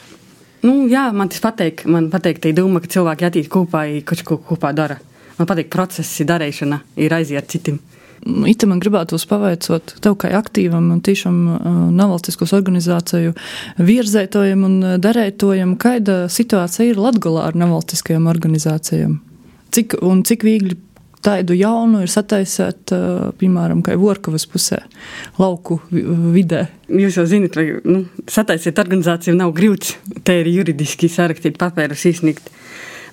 [0.62, 1.86] Nu, jā, man tas patīk.
[1.86, 4.98] Man patīk tā doma, ka cilvēki attīstās kopā, kaut ko kopā dara.
[5.38, 7.80] Man patīk procesi, darīšana, ir aiziet citam.
[8.22, 13.34] Ita man gribētu pavaicot tev kā aktīvam un tiešām uh, nevalstiskos organizāciju
[13.82, 19.18] virzētojam un uh, darētojam, kāda situācija ir Latgolā ar nevalstiskajām organizācijām?
[19.74, 20.76] Cik, un cik viegli
[21.22, 22.92] tādu jaunu ir sataisīt,
[23.38, 24.80] piemēram, kā Vorkavas pusē,
[25.40, 26.66] lauku vidē?
[26.90, 29.94] Jūs jau zinat, vai nu, sataisīt organizāciju nav grūts.
[30.26, 32.50] Te ir juridiski sarakstīt papērus izsniegt.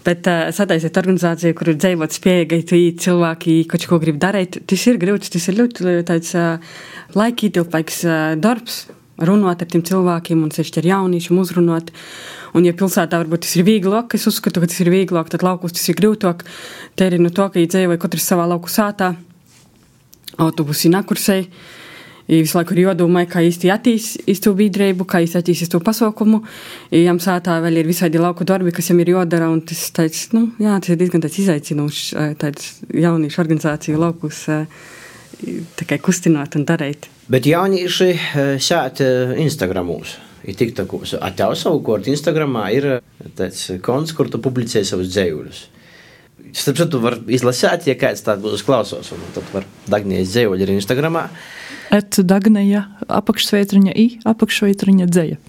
[0.05, 4.99] Bet uh, sataisīt organizāciju, kur ir dzīvot spējīgi, cilvēki kaut ko grib darīt, tas ir
[5.01, 5.31] grūts.
[5.33, 6.77] Tas ir ļoti tāds uh,
[7.19, 8.85] laikītilpīgs uh, darbs
[9.19, 11.91] runāt ar tiem cilvēkiem, un sevišķi ar jauniešiem uzrunāt.
[12.55, 15.75] Un, ja pilsētā varbūt tas ir vieglāk, es uzskatu, ka tas ir vieglāk, tad laukos
[15.75, 16.45] tas ir grūtāk.
[16.97, 19.13] Te ir no to, ka dzīvoja katrs savā lauku sātā,
[20.39, 21.49] autobusi nakursēji.
[22.29, 26.43] Visu laiku ir jādomā, kā īsti attīstīt to biedrību, kā īsti attīstīt to pasaukumu.
[26.93, 30.75] Jām sātā vēl ir visādi lauku darbi, kas jām ir jādara, tas, tāds, nu, jā,
[30.77, 32.13] tas ir diezgan izaicinošs,
[32.93, 34.45] jauniešu organizāciju laukus
[36.05, 37.09] kustināt un darīt.
[37.31, 38.11] Bet jaunieši
[38.61, 39.01] sēt
[39.41, 40.19] Instagramos.
[40.45, 42.87] Ir tik tā, ka tev savukārt Instagramā ir
[43.35, 45.63] tāds konts, kur tu publicē savus dzējuļus.
[46.55, 50.71] Starp citu, var izlasīt, ja kāds tāds būs klausos, un tad var Dagnijas dzējuļi ir
[50.77, 51.25] Instagramā.
[51.89, 55.39] Et Dagnija apakšsveitriņa i apakšsveitriņa dzēja.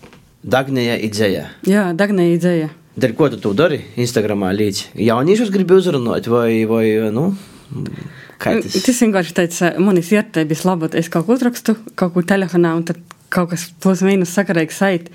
[0.40, 1.48] Dagnija i dzēja.
[1.68, 2.70] Jā, Dagnija i dzēja.
[3.00, 4.94] Dēļ ko tu tu dari Instagramā līdzi?
[5.04, 7.30] Jauniešus gribi uzrunāt vai, vai nu,
[8.40, 12.86] Tas, tas vienkārši teica, manis iertēbis labot, es kaut ko uzrakstu, kaut ko telefonā, un
[12.88, 13.00] tad
[13.32, 15.10] kaut kas plus mīnus sakarīgi sait.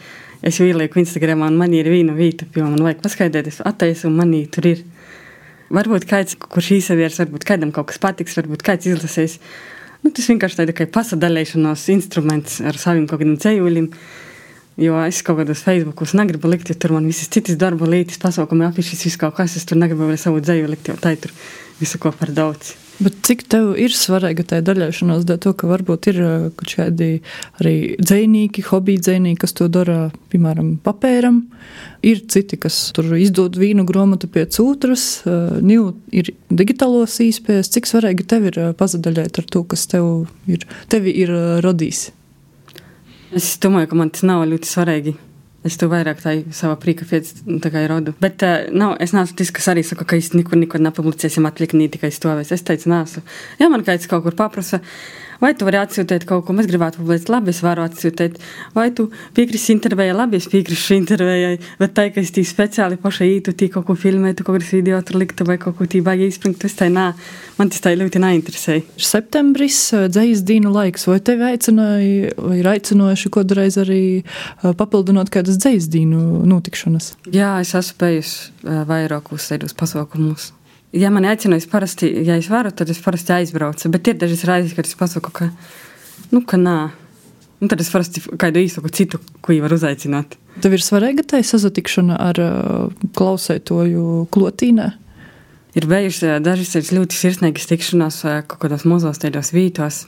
[0.45, 4.11] Es jau ielieku Instagramā, un man ir viena vieta, jo man vajag paskaidrot, es attaisu,
[4.11, 4.83] un manī tur ir.
[5.73, 9.39] Varbūt kāds, kurš īsavieris, varbūt kādam kaut kas patiks, varbūt kāds izlasīs.
[10.05, 13.89] Nu, tas vienkārši tāda kā pasadalīšanās instruments ar saviem kaut kādiem ceļiem.
[14.77, 18.67] Jo es kaut kādos Facebookos negribu likt, jo tur man visas citas darba lietas, pasaukumi,
[18.67, 21.33] afišas, viss kaut kas, es tur negribu vēl savu dzēju likt, jo tā ir tur
[21.79, 22.75] visu ko par daudz.
[22.95, 27.09] Bet cik tev ir svarīga tā daļāšanās, dēļ to, ka varbūt ir uh, kaut kādi
[27.59, 29.97] arī dzēnīgi, hobiji dzēnīgi, kas to dara,
[30.31, 31.41] piemēram, papēram.
[32.07, 37.73] Ir citi, kas tur izdod vīnu grāmatu pēc otras, Niu ir digitālos īspējas.
[37.75, 42.07] Cik svarīgi tev ir uh, pazadaļēt ar to, kas tev ir, tevi ir radījis?
[43.35, 45.17] Es domāju, ka man tas nav ļoti svarīgi.
[45.65, 47.31] Es to vairāk tā savā prīka pēc
[47.89, 48.13] rodu.
[48.21, 51.73] Bet uh, nav, es neesmu tas, kas arī saka, ka es nekur, nekur nepublicēsim atlikt,
[51.95, 52.53] tikai stāvēs.
[52.53, 53.23] Es teicu, neesmu.
[53.61, 54.83] Ja man kāds kaut kur paprasa,
[55.41, 58.37] Vai tu vari atsūtīt kaut ko, mēs gribētu publicēt, labi, es varu atsūtīt.
[58.75, 63.29] Vai tu piekrīti intervijai, labi, es piekrītu intervijai, bet tā, ka es tī speciāli pašai
[63.37, 66.29] ītu, tī kaut ko filmētu, kaut kādas video tur liktu vai kaut ko tī baigi
[66.31, 67.09] izspringt, tas tā nā,
[67.59, 68.79] man tas tā ļoti neinteresē.
[69.11, 69.79] Septembris,
[70.15, 74.03] dzējas dīnu laiks, vai tevi aicināja, vai ir aicinājuši kodreiz arī
[74.63, 77.13] papildinot kādas dzējas dīnu notikšanas?
[77.35, 80.53] Jā, es esmu eh, vairākus tādus pasaukumus
[80.95, 83.91] ja man aicina, es parasti, ja es varu, tad es parasti aizbraucu.
[83.93, 85.49] Bet ir dažas reizes, kad es pasaku, ka,
[86.31, 86.79] nu, ka nā.
[87.63, 90.35] Un tad es parasti kādu īsaku citu, ko jau var uzaicināt.
[90.63, 94.91] Tev ir svarīga tā sazatikšana ar uh, klausētoju klotīnē?
[95.75, 100.05] Ir bijušas dažas ļoti sirsnīgas tikšanās kaut kādos mazos tādos vītos.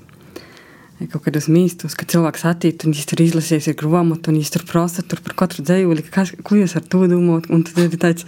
[1.11, 5.03] Kaut kādos mīstos, kad cilvēks attīstās, un viņš tur izlasīs grāmatu, un viņš tur prasa
[5.05, 7.51] tur par katru dzīvuli, ko jūs ar to domājat.
[7.53, 8.25] Un tad ir tāds,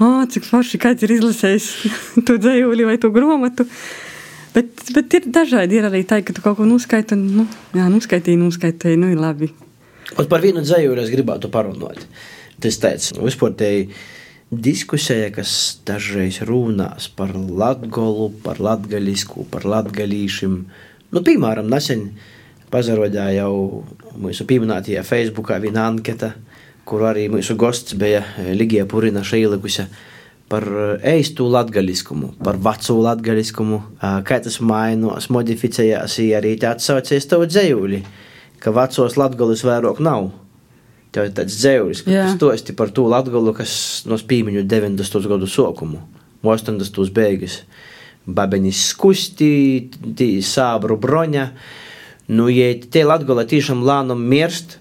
[0.00, 1.68] oh, cik forši kāds ir izlasījis
[2.26, 3.68] to dzējuli vai to grāmatu.
[4.56, 5.76] Bet, bet ir dažādi.
[5.76, 9.20] Ir arī tā, ka tu kaut ko nuskaiti, un, nu, jā, nuskaitīji, nuskaitīji, nu, ir
[9.20, 9.50] labi.
[10.16, 12.06] Un par vienu dzējuli es gribētu parunāt.
[12.62, 13.70] Tas teica, nu, vispār te
[14.50, 15.50] diskusija, kas
[15.86, 20.56] dažreiz runās par latgolu, par latgaļisku, par latgalīšiem.
[21.12, 22.08] Nu, piemēram, nesen
[22.72, 23.84] pazarodāja jau
[24.18, 26.32] mūsu pieminētajā Facebookā viena anketa,
[26.86, 29.86] kur arī mūsu gosts bija eh, Ligija Purina šeilikusi
[30.50, 30.66] par
[31.02, 33.80] eistu eh, latgaļiskumu, par vecu latgaļiskumu,
[34.26, 38.02] kā tas mainos, modificējās arī tāds saucies tavu dzējūli,
[38.62, 40.30] ka vecos latgaļus vairāk nav.
[41.14, 45.28] Tev ir tāds dzējulis, kas stosti par to latgalu, kas no spīmiņu 90.
[45.30, 46.02] gadu sokumu,
[46.44, 46.98] 80.
[47.14, 47.62] beigas.
[48.26, 49.48] Babenis skusti,
[50.18, 51.46] tī sābru broņa.
[52.34, 54.80] Nu, ja te latgala tiešām lānam mirst,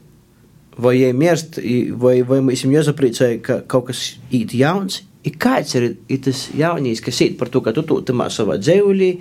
[0.77, 1.59] vai ja mirst,
[1.99, 6.47] vai, vai mēs viņam jāsapriecēja, ka kaut kas īt jauns, ir kāds ir, ir tas
[6.55, 9.11] jaunīs, kas īt par to, ka tu tu tamā savā dzēvulī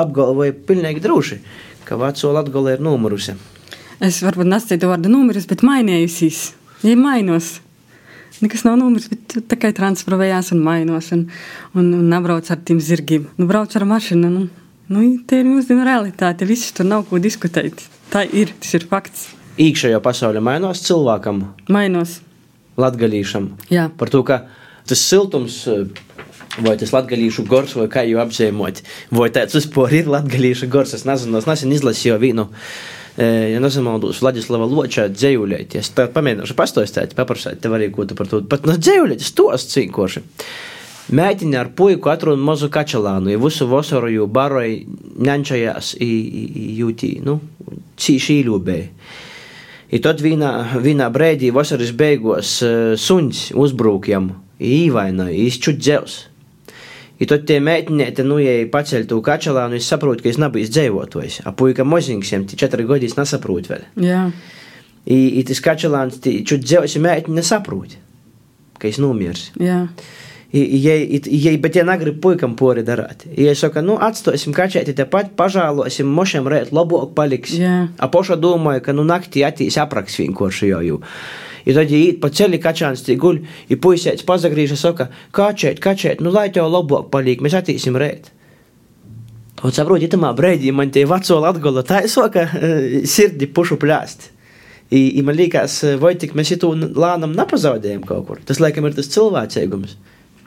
[0.00, 1.40] apgalvoja pilnīgi droši,
[1.84, 3.36] ka veco latgola ir numurusi.
[4.00, 6.54] Es varbūt nesacītu vārdu numurus, bet mainījusies.
[6.86, 7.58] Ja mainos.
[8.40, 11.26] Nekas nav numurs, bet tikai transferējās un mainos un,
[11.74, 13.26] un, un nebrauc ar tiem zirgiem.
[13.36, 14.30] Nu, brauc ar mašīnu.
[14.32, 14.46] Nu,
[14.88, 16.48] nu, tā ir mūsdienu realitāte.
[16.48, 17.84] Viss tur nav ko diskutēt.
[18.08, 19.28] Tā ir, tas ir fakts
[19.60, 21.42] iekšējā pasaule mainās cilvēkam,
[21.72, 22.18] mainās
[22.80, 23.50] latgadījušam.
[23.72, 23.88] Jā.
[24.00, 24.44] Par to, ka
[24.88, 25.64] tas siltums.
[26.60, 28.80] Vai tas latgadījušu gors, vai kā jau apzīmot,
[29.14, 30.96] vai tāds vispār ir latgadījušu gors.
[30.96, 32.48] Es nezinu, es nesen izlasīju vienu,
[33.14, 35.76] ja nesamaldos, Vladislava Ločā dzējuļēt.
[35.78, 39.72] Es tā pamēģināšu pastāstīt, paprasēt tev arī, ko tu par to, pat no to esmu
[39.76, 40.24] cīnkoši.
[41.20, 44.82] Mēģini ar puiku atrod mazu kačelānu, ja visu vasaru jau baroja
[45.30, 47.38] ņančajās jūtī, nu,
[47.98, 48.86] cīši īļūbēji.
[49.90, 54.30] I tad vienā, vienā brīdī vasaras beigās uh, suns uzbrūkjam,
[54.62, 56.18] īvainoja, izčūt dzēvs.
[57.20, 61.42] I tad tie mēģinieti, nu, ja paceļ to kačelānu, es saprotu, ka es nebiju dzīvotājs.
[61.44, 63.84] A puika moziņš, jam tie četri gadi, es nesaprotu vēl.
[64.06, 64.22] Jā.
[65.04, 67.98] I, i tas kačelāns, čūt dzēvs, ja mēģini nesaprot,
[68.80, 69.50] ka es nomirs.
[69.60, 69.82] Jā.
[69.84, 76.10] Ja, ja, bet ja negrib puikam pori darīt, ja saka, nu, atstosim kačēti tepat, pažālosim,
[76.10, 77.54] mošam rēt, labāk paliks.
[77.58, 77.76] Jā.
[77.98, 80.98] A poša domāju, ka, nu, naktī attīs apraks vienkārši jau jau.
[81.68, 86.32] I tad, īt pa ceļi kačāns tī guļ, ja puisēts pazagrīža, saka, kačēt, kačēt, nu,
[86.34, 88.32] lai tev labāk paliek, mēs attīsim rēt.
[89.60, 92.46] Un saprot, ja tamā brēdī man tie veco latgola tā ir soka,
[93.14, 94.30] sirdi pušu plēst.
[94.90, 98.40] I, i man liekas, vai tik mēs itu lānam nepazaudējam kaut kur.
[98.46, 99.94] Tas, laikam, ir tas cilvēcīgums.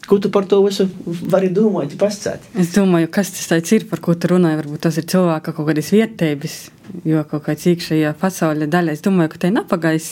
[0.04, 0.86] Ko tu par to visu
[1.32, 2.50] vari domāt, pastāstīt?
[2.60, 4.60] Es domāju, kas tas ir, par ko tu runāji.
[4.60, 6.58] Varbūt tas ir cilvēka kaut kādas vietības,
[7.08, 8.98] jo kaut kāds iekšējā pasaules daļa.
[8.98, 10.10] Es domāju, ka te nepagais,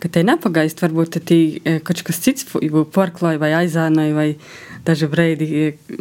[0.00, 1.40] ka te nepagaist, varbūt te
[1.84, 2.48] kaut kas cits
[2.96, 4.28] porklāja vai aizānoja vai
[4.88, 5.48] daži breidi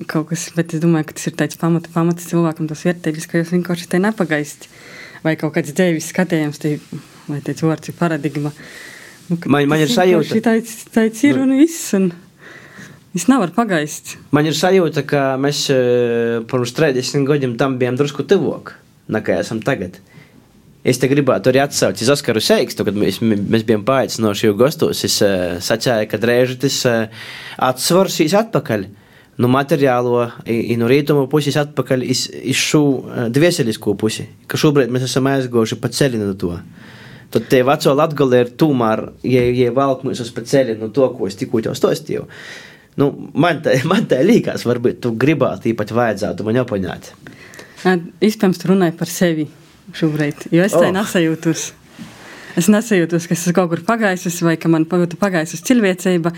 [0.07, 3.41] kaut kas, bet es domāju, ka tas ir tāds pamata, pamata cilvēkam tas vietības, ka
[3.41, 4.69] jūs vienkārši te nepagaist.
[5.25, 6.77] Vai kaut kāds dzīves skatījums, te,
[7.27, 8.51] vai te vārds ir paradigma.
[9.27, 10.37] Nu, man, man ir sajūta.
[10.45, 11.89] Tāds, tāds ir un viss.
[11.97, 12.13] Un...
[13.15, 14.17] Es nevaru pagaist.
[14.35, 15.69] Man ir sajūta, ka mēs
[16.51, 18.75] pirms 30 gadiem tam bijām drusku tuvāk
[19.11, 20.01] nekā esam tagad.
[20.85, 25.01] Es te gribētu arī atsaukt uz Oskaru Seikstu, kad mēs, mēs bijām paaicinoši jau gastos.
[25.07, 27.23] Es uh, sacēju, ka drēži tas uh,
[27.71, 28.85] atsvarsīs atpakaļ.
[29.41, 34.93] Nu, materiālo, i, no rietumu puses atpakaļ iz, iz šo uh, dvieselisko pusi, ka šobrīd
[34.93, 36.53] mēs esam aizgojuši pa ceļu no to.
[37.33, 41.09] Tad tie veco latgali ir tūmār, ja, ja valk mūs uz pa ceļu no to,
[41.17, 42.29] ko es tikko jau stostīju.
[42.99, 47.11] Nu, man tā, man tā liekas, varbūt tu gribētu īpat vajadzētu man apaņāt.
[47.85, 49.49] Iespējams, tu runāji par sevi
[49.95, 50.93] šobrīd, jo es tā oh.
[50.95, 51.65] nesajūtos.
[52.55, 56.31] Es nesajūtos, ka esmu kaut kur pagājis, vai ka man pagājis cilvēcība.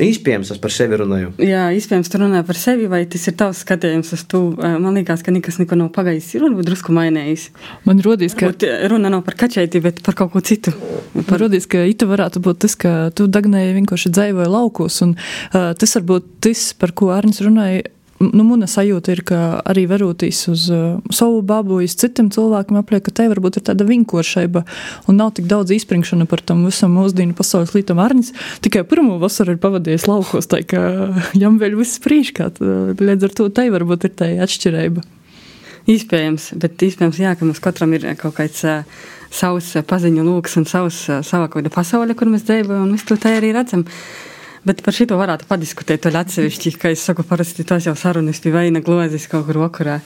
[0.00, 1.32] Iespējams, es par sevi runāju.
[1.44, 4.42] Jā, iespējams, tu runā par sevi, vai tas ir tavs skatījums uz to.
[4.56, 6.32] Man liekas, ka nekas neko nav pagājis.
[6.36, 7.48] Ir varbūt drusku mainījis.
[7.88, 8.52] Man rodīs, ka
[8.92, 10.72] runa nav par kačēti, bet par kaut ko citu.
[10.72, 11.22] Par...
[11.28, 15.72] Man rodīs, ka ita varētu būt tas, ka tu dagnēji vienkārši dzēvoji laukos, un uh,
[15.78, 17.84] tas varbūt tas, par ko Arnis runāja
[18.20, 23.04] nu, mana sajūta ir, ka arī verotīs uz uh, savu babu, uz citiem cilvēkiem, apliek,
[23.06, 24.64] ka te varbūt ir tāda vinkošaiba
[25.08, 28.34] un nav tik daudz izpringšana par tam visam mūsdienu pasaules lītam Arnis.
[28.64, 30.82] Tikai pirmo vasaru ir pavadījis laukos, tā kā
[31.42, 32.60] jām vēl viss prīškāt.
[33.00, 35.06] Līdz ar to te varbūt ir tā atšķirība.
[35.90, 38.82] Iespējams, bet iespējams, jā, ka mums katram ir kaut kāds uh,
[39.32, 43.06] savs paziņu lūks un savs, uh, sava kaut kāda pasaule, kur mēs dzīvojam, un mēs
[43.08, 43.86] to tā arī redzam.
[44.60, 48.52] Bet par šito varētu padiskutēt vēl atsevišķi, kā es saku, parasti tās jau sarunas pie
[48.52, 50.02] veina glozes kaut kur vakarā.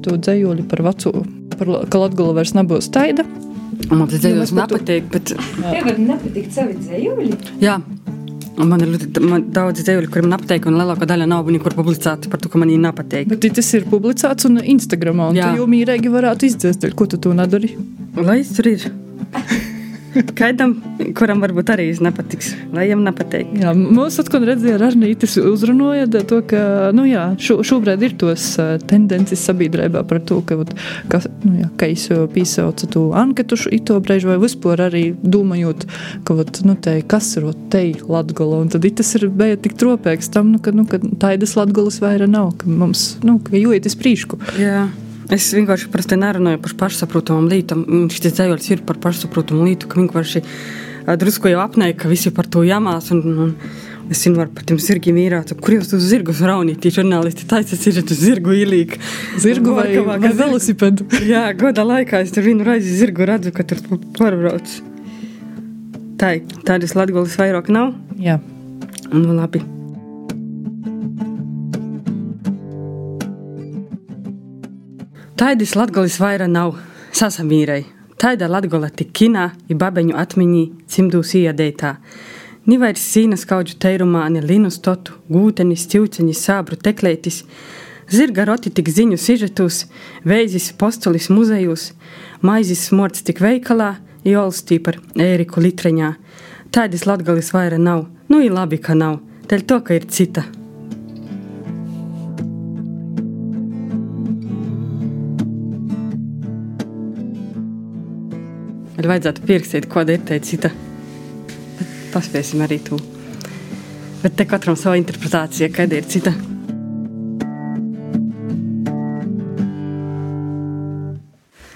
[0.00, 1.12] Tu dzējoli par veco,
[1.52, 3.28] par, ka Latgala vairs nebūs taida.
[3.92, 5.36] Man tas dzējos nepatīk, bet...
[5.36, 7.34] Tev var nepatikt savi dzējoli?
[7.60, 7.76] Jā.
[8.60, 12.42] Man ir ļoti man daudz dzīslu, kuriem nepatīk, un lielākā daļa nav nekur publicēta par
[12.42, 13.30] to, ka man viņa nepatīk.
[13.30, 15.50] Bet tas ir publicēts un Instagramā, un Jā.
[15.50, 17.72] tu jau mīrēgi varētu izdzēst, ko tu to nedari.
[18.20, 18.88] Lai tur ir.
[20.38, 20.74] Kādam,
[21.14, 23.50] kuram varbūt arī nepatiks, lai viņam nepatīk.
[23.62, 26.62] Jā, mums atkal redzēja, ar Arnītis uzrunāja to, ka,
[26.96, 28.46] nu jā, šo, šobrīd ir tos
[28.90, 30.58] tendences sabiedrībā par to, ka,
[31.12, 35.86] ka, nu jā, ka es pīsaucu to anketu ito brīžu vai vispār arī domājot,
[36.26, 40.32] ka, vat, nu, te, kas ir te Latgola, un tad tas ir bija tik tropēks
[40.34, 43.98] tam, nu, ka, nu, ka taidas Latgolas vaira nav, ka mums, nu, ka jūiet es
[43.98, 44.40] prīšku.
[44.58, 44.88] Jā.
[45.30, 47.84] Es vienkārši parasti nerunāju par pašsaprotamām lietām.
[48.10, 50.42] Šis dzējums ir par pašsaprotamu lietu, ka vienkārši
[51.20, 53.12] drusku jau apnēja, ka visi par to jāmās.
[53.14, 53.54] Un, un,
[54.10, 58.10] Es zinu, par tiem zirgiem īrāt, kur jūs uz zirgus raunīt, žurnālisti taisas ir uz
[58.18, 58.98] zirgu īlīgi.
[59.38, 61.06] Zirgu vai, vai velosipēdu?
[61.30, 63.86] Jā, goda laikā es tur vienu reizi zirgu redzu, ka tur
[64.18, 64.78] pārbrauc.
[66.18, 67.94] Tā, tādas latgolas vairāk nav?
[68.18, 68.40] Jā.
[69.14, 69.62] Nu, labi.
[75.40, 76.74] Taidis latgolis vaira nav
[77.16, 77.86] sasamīrei.
[78.20, 81.94] Taida latgola tik kinā, i babeņu atmiņī, cimdūs iedētā.
[82.68, 87.40] Ni vairs sīnas kaudžu teirumā, ne linu stotu, gūtenis, ķūceņis, sābru teklētis,
[88.12, 89.86] zirga roti tik ziņu sižetus,
[90.28, 91.94] veizis postulis muzejus,
[92.44, 93.94] maizis smorts tik veikalā,
[94.28, 96.14] jolstī par ēriku litreņā.
[96.68, 100.50] Taidis latgolis vaira nav, nu i labi, ka nav, teļ to, ka ir cita.
[109.00, 110.68] Vai vajadzētu pierakstīt, ir te cita.
[111.78, 112.98] Bet paspēsim arī to.
[114.20, 116.34] Bet te katram sava interpretācija, kāda ir cita.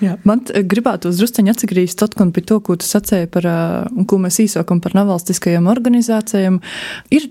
[0.04, 3.48] Jā, man gribētu druskuļi atgriezties atkal pie to, ko tu sacīji par,
[3.88, 6.60] un ko mēs īsākam par nevalstiskajām organizācijām.
[7.08, 7.30] Ir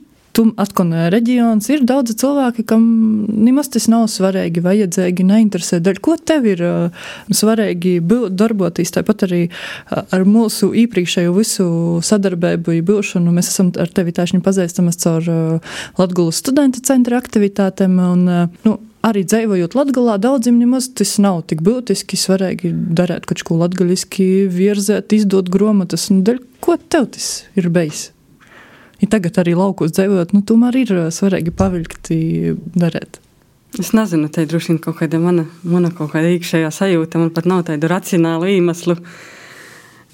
[0.57, 2.83] atkal reģions, ir daudzi cilvēki, kam
[3.29, 5.79] nemaz tas nav svarīgi, vajadzīgi, neinteresē.
[5.83, 7.99] Daļ, ko tev ir uh, svarīgi
[8.33, 9.41] darboties, tāpat arī
[9.93, 11.67] ar mūsu iepriekšējo visu
[12.05, 13.33] sadarbību, būšanu.
[13.35, 17.99] Mēs esam ar tevi taisni pazīstamas caur uh, Latgulas studentu centra aktivitātēm.
[18.01, 22.19] Un, uh, nu, arī dzīvojot Latvijā, daudziem nemaz tas nav tik būtiski.
[22.19, 26.09] Svarīgi darīt kaut ko latviešu, virzēt, izdot grāmatas.
[26.13, 28.12] Nu, ko tev tas ir bijis?
[29.01, 32.17] Ja tagad arī laukos dzīvojot, nu, tomēr ir ā, svarīgi pavilkti
[32.77, 33.19] darīt.
[33.82, 37.17] Es nezinu, te droši vien kaut kāda mana, mana kaut kāda iekšējā sajūta.
[37.17, 38.95] Man pat nav tādu racionālu iemeslu,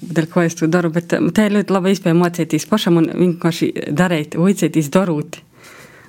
[0.00, 0.88] dēļ ko es to daru.
[0.94, 5.42] Bet um, te ir ļoti labi iespēja mācīties pašam un vienkārši darīt, uicēties darūt.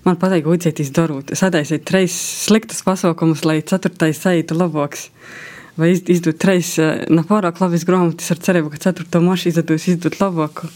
[0.07, 1.35] Man patīk uicēties darūt.
[1.37, 2.15] Sadaisiet treis
[2.47, 5.09] sliktus pasaukumus, lai ceturtais sajūtu labāks.
[5.77, 10.17] Vai iz- izdot treis uh, nepārāk labas grāmatas ar cerību, ka ceturto mašu izdodos izdot
[10.23, 10.71] labāku.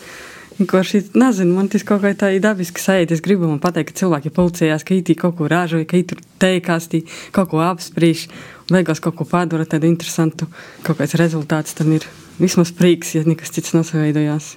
[0.55, 3.17] Vienkārši nezinu, man tas kaut kā tā ir dabiski sajūta.
[3.17, 7.01] Es gribu pateikt, ka cilvēki pulcējās, ka itī kaut ko ražoja, ka itī teikās, tī
[7.35, 8.29] kaut ko apspriež,
[8.71, 10.47] beigās kaut ko padara tādu interesantu,
[10.85, 12.07] kaut kāds rezultāts tam ir.
[12.39, 14.53] Vismaz prieks, ja nekas cits nesaveidojās.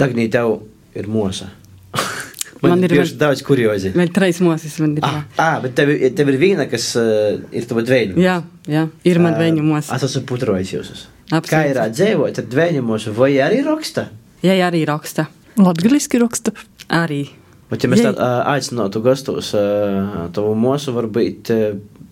[0.00, 0.62] Dagnī, tev
[0.96, 1.50] ir mosa.
[2.64, 3.90] Man Man ir bijuši daudz kuriozi.
[3.92, 5.04] Man ir.
[5.04, 5.22] Ah, jā.
[5.36, 8.16] ah, bet tev, tev ir viena, kas uh, ir tava dvēņu.
[8.22, 8.38] Jā,
[8.70, 9.90] jā, ir man vēņu mūzis.
[9.92, 11.02] Es esmu putrojis jūs.
[11.28, 11.50] Absolūti.
[11.50, 14.06] Kā ir dzīvot ar dvēņu mūsu, vai arī raksta?
[14.44, 15.26] Jā, jā, arī raksta.
[15.56, 16.52] Latvijas raksta.
[16.92, 17.24] Arī.
[17.70, 21.62] Bet, ja mēs tādu uh, aicinātu gastos, uh, tavu mūsu varbūt uh,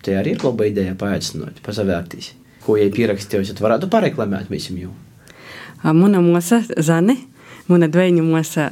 [0.03, 2.31] tie arī ir laba ideja paaicināt, pasavērtīs.
[2.65, 4.91] Ko jai pierakstījusi, tad varētu pareklamēt visam jau.
[5.83, 7.17] Mana mūsa, Zane,
[7.67, 8.69] mana dvēņu mūsa,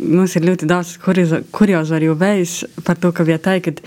[0.00, 3.82] mums ir ļoti daudz kuriozu arī bijis par to, ka vietā, kad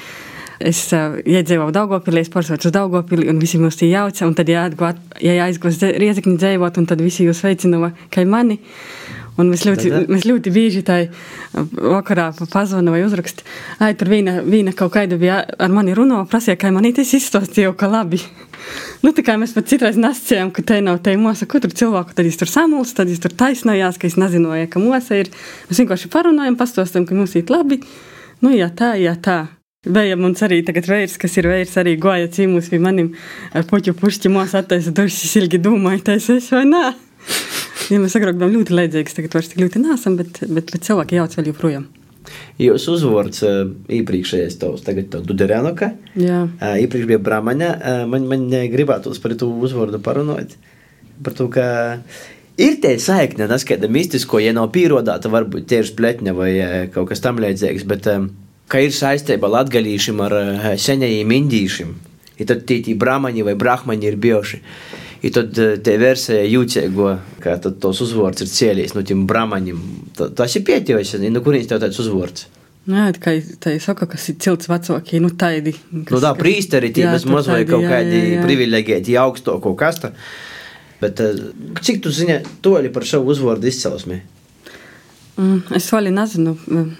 [0.61, 5.01] es iedzīvoju Daugopilī, es pārsvērtu uz Daugopili, un visi mūs tie jauca, un tad jāatgūt,
[5.25, 8.59] ja jāizgūst riezekņi dzīvot, un tad visi jūs veicināja, kā mani.
[9.37, 10.97] Un mēs ļoti, Tad, mēs ļoti bieži tā
[11.53, 13.45] vakarā pazvanu vai uzrakstu.
[13.83, 17.73] Ai, tur viena, viena kaut kāda bija ar mani runā, prasīja, kā man īstenībā izstāstīja,
[17.77, 18.21] ka labi.
[19.05, 22.15] Nu, tā kā mēs pat citreiz nesacījām, ka te nav te mūsa, kur tur cilvēku,
[22.17, 25.29] tad viņš tur samulst, tad viņš tur taisnojās, ka es nezināju, ka mūsa ir.
[25.69, 27.77] Mēs vienkārši parunājam, pastostam, ka mums ir labi.
[28.41, 29.37] Nu, jā, tā, jā, tā.
[29.87, 33.13] Bija mums arī tagad veids, kas ir veids, arī goja cīmus pie manim
[33.55, 36.83] ar puķu pušķi mūsu attaisa duršas ilgi domāja, taisa es vai nē.
[37.93, 41.19] Ja mēs agrāk bijām ļoti līdzīgas, tagad vairs tik ļoti nesam, bet, bet, bet cilvēki
[41.19, 41.87] jauc vēl joprojām.
[42.59, 45.93] Jūs uzvārds uh, iepriekšējais tavs, tagad tev Duderenoka.
[46.19, 46.41] Jā.
[46.47, 47.69] Uh, iepriekš bija Brahmaņa.
[47.77, 50.57] Uh, man, man gribētos par to uzvārdu parunāt.
[51.23, 51.67] Par to, ka
[52.59, 56.51] ir tie saikne, tas kāda mistisko, ja nav pierodāta, varbūt tieši pletņa vai
[56.93, 58.09] kaut kas tam līdzīgs, bet
[58.67, 60.37] ka ir saistība latgalīšiem ar
[60.81, 61.95] senajiem indīšiem.
[62.37, 64.61] Ir tad tie brahmaņi vai brahmaņi ir bijuši.
[65.25, 69.79] Ir tad tie versija jūtīgo, ka tos uzvārds ir cēlījis no tiem brahmaņiem.
[70.17, 72.45] Ta- Tas ir pietījis, no kurienes tev tāds uzvārds.
[72.87, 75.73] Jā, tā kā tā ir saka, kas ir cilts vecākie, nu tādi.
[75.91, 80.13] Nu, tā prīsteri, tie bez maz vai kaut kādi privileģēti augstāko kasta.
[81.01, 81.35] Bet eh,
[81.83, 84.21] cik tu zini toļi par savu uzvārdu izcelsmi?
[85.77, 86.55] Es vēl nezinu,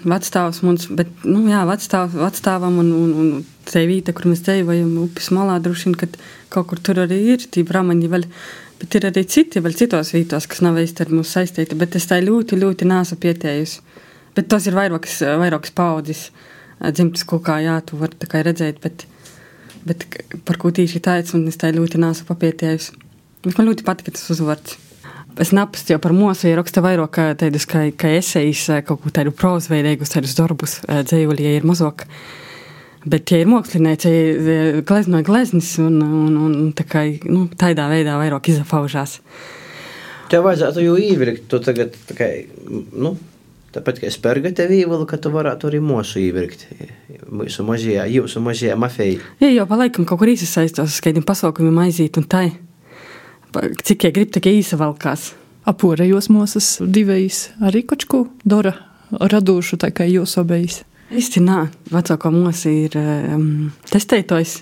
[0.06, 3.30] vecstāvs mums, bet, nu, jā, vecstāv, vecstāvam un, un, un
[3.68, 6.08] te vieta, kur mēs dzīvojam, upes malā, droši vien, ka
[6.54, 8.26] kaut kur tur arī ir tī bramaņi vēl,
[8.80, 12.08] bet ir arī citi, vēl citos vītos, kas nav īsti ar mums saistīti, bet es
[12.10, 13.84] tā ļoti, ļoti nāsu pietējusi.
[14.36, 16.28] Bet tos ir vairākas, vairākas paudzes
[16.78, 19.06] dzimtas kokā, jā, tu var tā kā redzēt, bet,
[19.86, 20.06] bet
[20.46, 22.94] par ko tīši tāds, un es tā ļoti nāsu papietējusi.
[23.46, 24.78] Bet man ļoti patika tas uzvārds.
[25.38, 30.10] Es napastīju par mūsu, ja raksta vairāk tādus, kā, kā esejas, kaut ko tādu prozveidīgus,
[30.10, 32.08] tādus darbus dzīvuli, ja ir mazāk.
[33.08, 38.18] Bet, ja ir mākslinieci, ja gleznoja gleznis un, un, un, tā kā, nu, tādā veidā
[38.20, 39.18] vairāk izafaužās.
[40.28, 42.28] Tev vajadzētu jau ievilkt to tagad, tā kā,
[42.68, 43.14] nu,
[43.72, 46.66] tāpat kā spērga tev ievilka, ka tu varētu arī mūsu ievilkt.
[47.28, 49.22] Mūsu mazajā, jūsu mazajā mafijā.
[49.40, 52.50] Ja jau pa laikam kaut kur īsasaistos, kādiem pasaukumiem aiziet un tai,
[53.54, 55.32] cik ja grib, tikai īsavalkās.
[55.68, 58.74] Apūrējos mūsas divējs arī kočku dara
[59.12, 60.82] radošu, tā kā jūs obējs.
[61.08, 64.58] Īsti nā, vecākā mūsa ir um, testētājs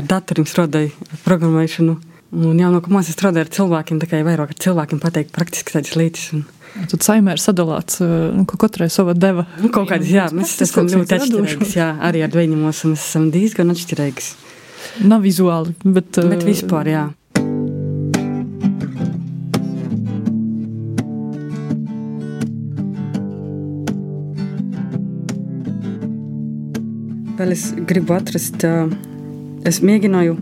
[0.00, 1.96] ar datoriem strādāja, ar programmēšanu.
[2.40, 6.30] Un jaunākā mūsa strādāja ar cilvēkiem, jau vairāk ar cilvēkiem pateikt praktiski tādas lietas.
[6.36, 9.44] Un, Tad saimē ir sadalāts, eh, nu, ka katrai sava deva.
[9.58, 13.30] nu, kaut kādas, jā, mēs esam ļoti atšķirīgas, jā, arī ar dveņu mūsu mēs esam
[13.34, 14.28] diezgan atšķirīgas.
[15.10, 17.04] Nav vizuāli, bet, Bet eh, vispār, jā.
[27.40, 28.64] Vēl es gribu atrast,
[29.68, 30.36] es mēģināju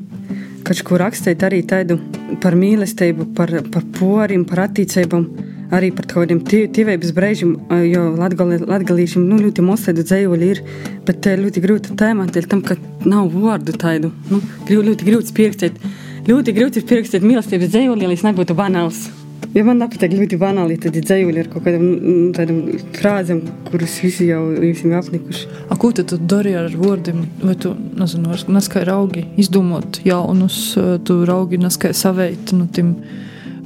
[0.67, 1.99] kaut ko rakstīt arī tādu
[2.43, 5.29] par mīlestību, par, par porim, par attīcībām.
[5.69, 7.51] Arī par kādiem tīvības brīžiem,
[7.91, 10.63] jo latgalīšiem nu, ļoti mosēdu dzējuļi ir,
[11.05, 14.41] bet te ļoti grūti tēmā, dēļ tam, ka nav vārdu tādu, nu,
[14.71, 15.77] ļoti grūti pierakstīt.
[16.29, 19.05] Ļoti grūti pierakstīt mīlestības dzējuļi, lai es nebūtu banāls.
[19.55, 21.87] Ja man nepatīk ļoti banāli, tad ir dzējuļi ar kaut kādām
[22.37, 22.59] tādām
[22.99, 25.47] frāzēm, kuras visi jau esam apnikuši.
[25.69, 27.25] A, ko tu dari ar vārdiem?
[27.43, 30.61] Vai tu, nezinu, neskai raugi izdomot jaunus,
[31.09, 32.97] tu raugi neskai saveit, nu, tim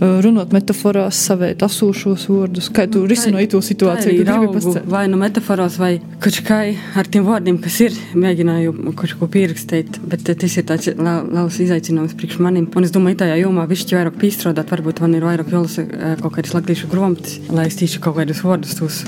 [0.02, 2.68] runāt metaforās, savēt asūšos vārdus.
[2.74, 4.24] Kā tu risināji to situāciju?
[4.26, 5.92] Raugu, vai nu metaforās, vai
[6.22, 6.60] kaut kā
[6.98, 12.16] ar tiem vārdiem, kas ir, mēģināju kaut ko pierakstīt, bet tas ir tāds liels izaicinājums
[12.18, 12.68] priekš manim.
[12.76, 15.86] Un es domāju, tajā jomā višķi vairāk pīstrādāt, varbūt man ir vairāk jālasa
[16.22, 19.02] kaut kādas latviešu grāmatas, lai es tīšu kaut kādus vārdus tos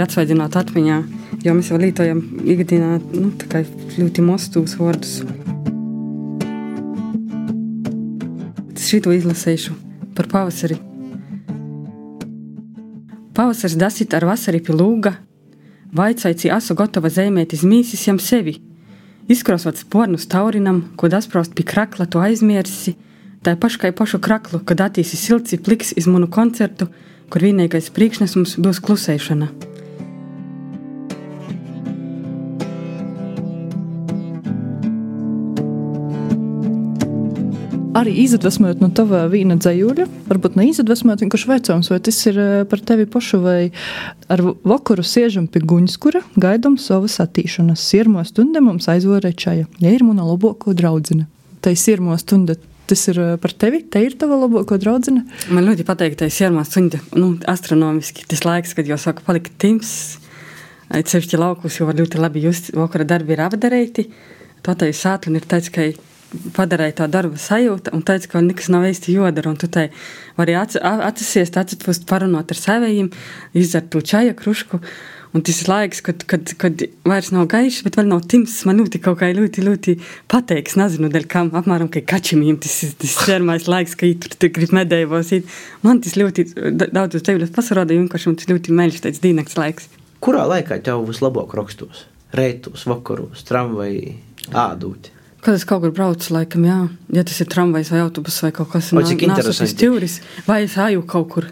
[0.00, 1.02] atsveidzināt atmiņā,
[1.44, 3.30] jo mēs jau lietojam ikdienā nu,
[3.98, 5.20] ļoti mostus vārdus.
[8.80, 9.89] Šito izlasīšu
[10.20, 10.76] par pavasari.
[13.34, 15.14] Pavasaris dasit ar vasari pie lūga,
[15.96, 18.58] vaicaici asu gatava zēmēt izmīsis jam sevi.
[19.32, 22.98] Izkrosot spornu staurinam, ko dasprost pie krakla tu aizmiersi,
[23.40, 26.90] tā paškai pašu kraklu, kad attīsi silci pliks iz manu koncertu,
[27.32, 29.69] kur vienīgais priekšnesums būs klusēšana.
[38.00, 42.62] Arī izdvesmojot no tava vīna dzējuļa, varbūt ne izdvesmojot, vienkārši veicams, vai tas ir eh,
[42.70, 43.58] par tevi pašu, vai
[44.32, 47.84] ar vakaru siežam pie guņskura, gaidam savas attīšanas.
[47.92, 51.28] Sirmo stunda mums aizvorē čaja, ja ir mana labāko draudzene.
[51.60, 52.56] Tai sirmo stunda
[52.90, 55.24] tas ir eh, par tevi, te ir tava labākā draudzene?
[55.54, 58.26] Man ļoti patīk, tas ir sirmā stunda, nu, astronomiski.
[58.30, 59.92] Tas laiks, kad jau saka palikt tims,
[60.90, 64.08] ceļšķi laukus, jo var ļoti labi just, vakara darbi ir apdarēti.
[64.66, 64.96] Tā tā ir
[65.48, 65.86] teicis, ka
[66.56, 69.54] padarīja to darbu sajūta un teica, ka nekas nav īsti jodara.
[69.58, 69.88] Tu tai
[70.38, 73.10] vari atsisies, atpūst, parunāt ar saviem,
[73.56, 74.80] izdzert to čaja krušku.
[75.30, 78.56] Un tas ir laiks, kad, kad, kad vairs nav gaišs, bet vēl nav tims.
[78.66, 79.94] Man ļoti kaut kā ļoti, ļoti
[80.30, 84.50] pateiks, nezinu, dēļ kam, apmēram, ka kačimiem tas ir tas šermais laiks, ka tur tu
[84.56, 85.30] grib medējos.
[85.86, 86.48] Man tas ļoti
[86.82, 89.86] daudz uz tevis pasarādīja, vienkārši man tas ļoti meļš, tāds dīnaks laiks.
[90.20, 92.08] Kurā laikā tev vislabāk rakstos?
[92.34, 94.18] Reitos, vakaros, tramvajā,
[94.50, 95.19] ādūti?
[95.40, 96.80] Kad es kaut kur braucu, laikam, jā,
[97.16, 99.72] ja tas ir tramvajs vai autobus vai kaut kas tāds- cik interesanti.
[99.72, 101.46] Stūris, vai es āju kaut kur,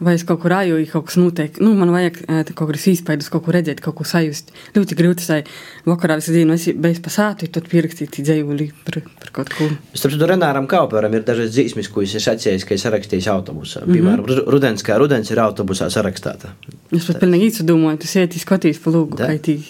[0.00, 1.60] vai es kaut kur āju, ja kaut kas notiek.
[1.60, 2.24] Nu, man vajag
[2.54, 4.48] kaut kādus īspaidus, kaut ko redzēt, kaut ko sajust.
[4.72, 5.44] Ļoti grūti tai
[5.84, 9.68] vakarā visu dienu esi beigas pasāti, tad pierakstīt dzējuli par, par kaut ko.
[9.92, 13.84] Starp citu, Renāram Kauperam ir dažas dzīsmis, ko viņš ir sacījis, ka ir sarakstījis autobusā.
[13.84, 13.92] Mm -hmm.
[13.92, 16.56] Piemēram, rudens, kā rudens ir autobusā sarakstāta.
[16.92, 19.60] Es pat pilnīgi īstu domāju, tu sieti skatīs pa lūgu, kā tī,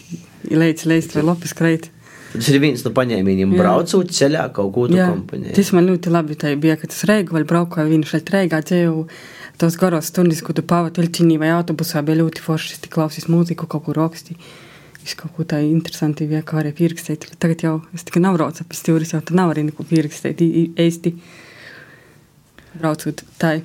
[0.50, 1.90] leidz, leidz vai lopis kreit.
[2.36, 5.54] Tas ir viens no paņēmieniem, braucot ceļā kaut ko tādu kompāniju.
[5.56, 9.06] Tas man ļoti labi bija, ka tas reigu vēl braucu ar viņu šeit reigā dzēju.
[9.56, 12.74] Tos garos stundas, ko tu pavadi vilcienī vai autobusā, bija ļoti forši.
[12.76, 14.36] Es klausījos mūziku, kaut ko rakstīju.
[15.06, 17.24] Es kaut ko tādu interesantu vienkārši pierakstīt.
[17.40, 21.14] Tagad jau es tikai nav braucis pēc stūris, jau tur nav arī neko pierakstīt īsti.
[22.76, 23.60] Braucot tā.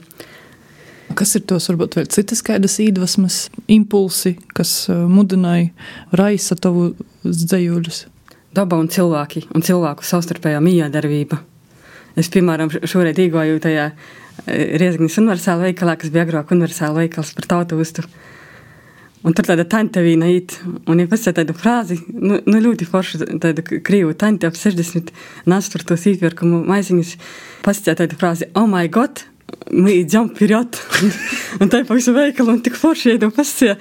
[1.17, 3.41] Kas ir tos, varbūt, vēl citas kādas iedvesmas,
[3.71, 5.73] impulsi, kas uh, mudināja
[6.15, 6.91] raisa tavu
[7.25, 8.05] dzējuļus?
[8.55, 11.39] Daba un cilvēki un cilvēku savstarpējā miedarbība.
[12.19, 13.95] Es, piemēram, šoreiz īgoju tajā e,
[14.81, 18.03] Riezgnis universāla veikalā, kas bija agrāk universāla veikals par tautu uztu.
[19.21, 20.55] Un tur tāda tante vīna īt,
[20.89, 25.11] un ja pēc tādu frāzi, nu, nu ļoti foršu tādu krīvu tante ap 60
[25.51, 27.11] nastur tos īpērkumu maisiņus,
[27.61, 29.21] pasacīja tādu frāzi, oh my god,
[29.71, 30.79] mīģam, pirāt.
[31.61, 33.75] un tā ir pavisam veikala, un tik forši iedu pasē.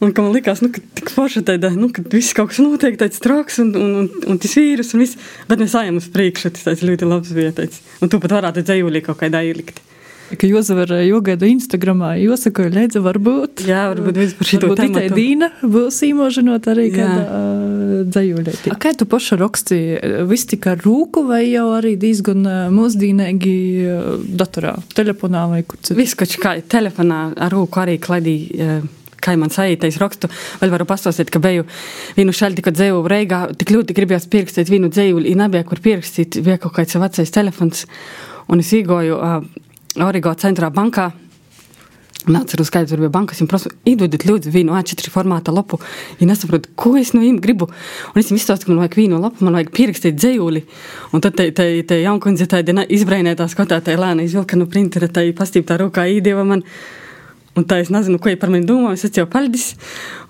[0.00, 3.20] Un man likās, nu, ka tik forši tāda, nu, ka viss kaut kas notiek, tāds
[3.20, 5.20] traks, un, un, un, un tas vīrus, un viss.
[5.50, 7.84] Bet mēs ejam uz priekšu, tas tāds ļoti labs vietēts.
[8.00, 9.82] Un tu pat varētu dzējulī kaut kādā ielikt.
[10.30, 13.64] Ka jūs varat jogaida Instagramā, jāsaka, lēdza varbūt.
[13.66, 17.40] Jā, varbūt vispār šī tā ir Dīna, būs īmožinot arī kādā
[18.14, 18.54] dzējulē.
[18.80, 19.80] Kā tu paša raksti,
[20.30, 23.56] viss tik ar rūku vai jau arī diezgan mūsdīnīgi
[24.38, 25.98] datorā, telefonā vai kur citur?
[25.98, 28.38] Viss, kā telefonā ar rūku arī kladī
[29.20, 30.30] kā man sajūta, es rakstu,
[30.62, 31.66] vēl varu pastāstīt, ka biju
[32.16, 36.40] vienu šalti, kad dzēju Reigā, tik ļoti gribējās pierakstīt vienu dzēju, un nebija kur pierakstīt,
[36.46, 37.84] bija kaut kāds vecais telefons,
[38.48, 39.42] un es īgoju uh,
[39.98, 41.10] Origo centrā bankā.
[42.28, 45.78] Nāceru skaidrs, tur bija bankas, un prasu, iedodiet lūdzu vienu A4 formāta lapu,
[46.20, 47.70] ja nesaprotu, ko es no viņiem gribu.
[48.12, 50.62] Un es viņiem izstāstu, ka man vajag vienu lapu, man vajag pierakstīt dzējuli.
[51.16, 55.24] Un tad te, te, te jaunkundze tāda izbrainētā skatā, tā lēna izvilka no printera, tā
[55.32, 56.66] pastīptā rūkā īdieva man.
[57.58, 58.92] Un tā es nezinu, ko viņa par mani domā.
[58.94, 59.72] Es jau paldies,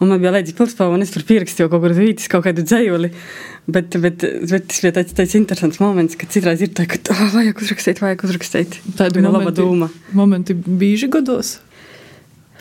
[0.01, 3.11] un man bija līdzi pilspāva, un es tur pierakstīju kaut uz vītis, kaut kādu dzējuli.
[3.69, 7.27] Bet, bet, bet tas bija tāds, tāds interesants moments, ka citreiz ir tā, ka oh,
[7.37, 8.79] vajag uzrakstīt, vajag uzrakstīt.
[8.99, 9.91] Tāda bija laba doma.
[10.17, 11.59] Momenti bieži gados.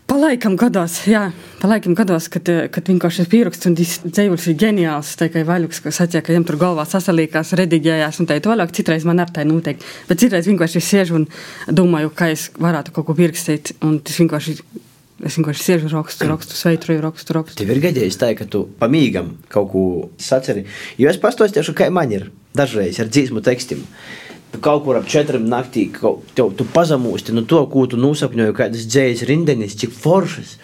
[0.10, 1.28] Palaikam gados, jā,
[1.62, 5.12] palaikam gados, kad, kad vienkārši ir pieraksts un tas dzīvojums ir ģeniāls.
[5.22, 8.74] Tā kā Vaļuks, kas sacīja, ka viņam tur galvā sasalīkās, rediģējās un tā tālāk.
[8.74, 9.78] Citreiz man ar tā notiek.
[10.10, 11.28] Bet citreiz vienkārši sēžu un
[11.70, 13.76] domāju, kā es varētu kaut ko pierakstīt.
[13.86, 14.64] Un tas vienkārši ir.
[15.20, 17.60] Es vienkārši sēžu, rakstu, rakstu, sveitroju, rakstu, rakstu.
[17.60, 19.82] Tev ir gadījis tā, ka tu pamīgam kaut ko
[20.22, 20.64] saceri.
[21.02, 23.82] Jo es pastāstīšu, kā man ir dažreiz ar dzīsmu tekstiem.
[24.54, 28.56] Tu kaut kur ap četriem naktī kaut- tev, tu pazemūsti no to, ko tu nosapņoji,
[28.56, 30.56] kādas dzējas rindenis, cik foršas.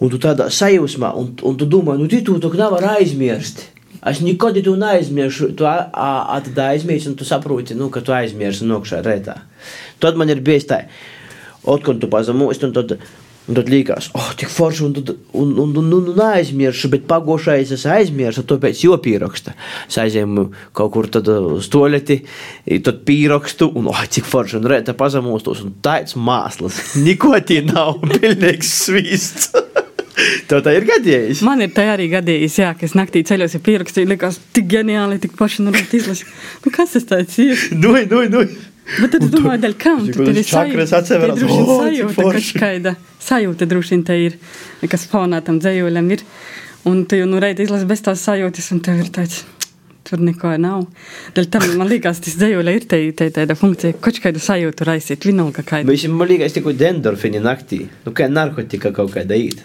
[0.00, 3.66] Un tu tādā sajūsmā, un, un tu domā, nu, tu to nevar aizmirst.
[4.06, 5.52] Es nekad to neaizmirsu.
[5.58, 9.40] Tu tad aizmirsti, un tu saproti, nu, ka tu aizmirsti nokšā rētā.
[10.00, 10.84] Tad man ir bijis tā,
[11.66, 12.94] otkon tu pazemūsti, un tad,
[13.48, 14.94] un tad liekas, oh, tik forši, un,
[15.32, 19.56] un, un, un, un, un aizmirsu, bet pagošais es aizmirsu, tāpēc jau pieraksta.
[19.88, 22.20] Es aizēju kaut kur tad uh, uz toleti,
[22.84, 26.80] tad pierakstu, un, oh, cik forši, un rētā pazemūstos, un tāds māslas.
[27.06, 29.52] Niko tie nav, pilnīgs svīsts.
[30.50, 31.42] Tev tā ir gadījis.
[31.46, 35.20] Man ir tā arī gadījis, jā, ka es naktī ceļos, ja pierakstīju, likās tik ģeniāli,
[35.22, 36.32] tik paši rīta izlasīt.
[36.64, 37.68] Nu, kas tas tāds ir?
[37.78, 38.44] Nu, nu, nu.
[38.88, 40.06] Bet tad domāju, dēļ kam?
[40.08, 42.40] Tad tas ir sajūta, te droši vien O, cik sajūta, forši.
[42.40, 42.92] ka skaida
[43.28, 44.38] sajūta droši vien te ir,
[44.88, 46.24] kas fonā tam dzējuļam ir.
[46.88, 49.42] Un tu jau nu reiti izlasi bez tās sajūtas, un tev ir tāds.
[50.08, 50.86] Tur neko nav.
[51.36, 54.86] Dēļ tam man liekas, tas dzējuļa ir te, te, tāda funkcija, ka kaut kādu sajūtu
[54.88, 55.90] raisīt, vienalga kādu.
[55.90, 57.82] Mēs man liekas, tikai endorfini naktī.
[58.06, 59.60] Nu, kā narkotika kaut kāda īt.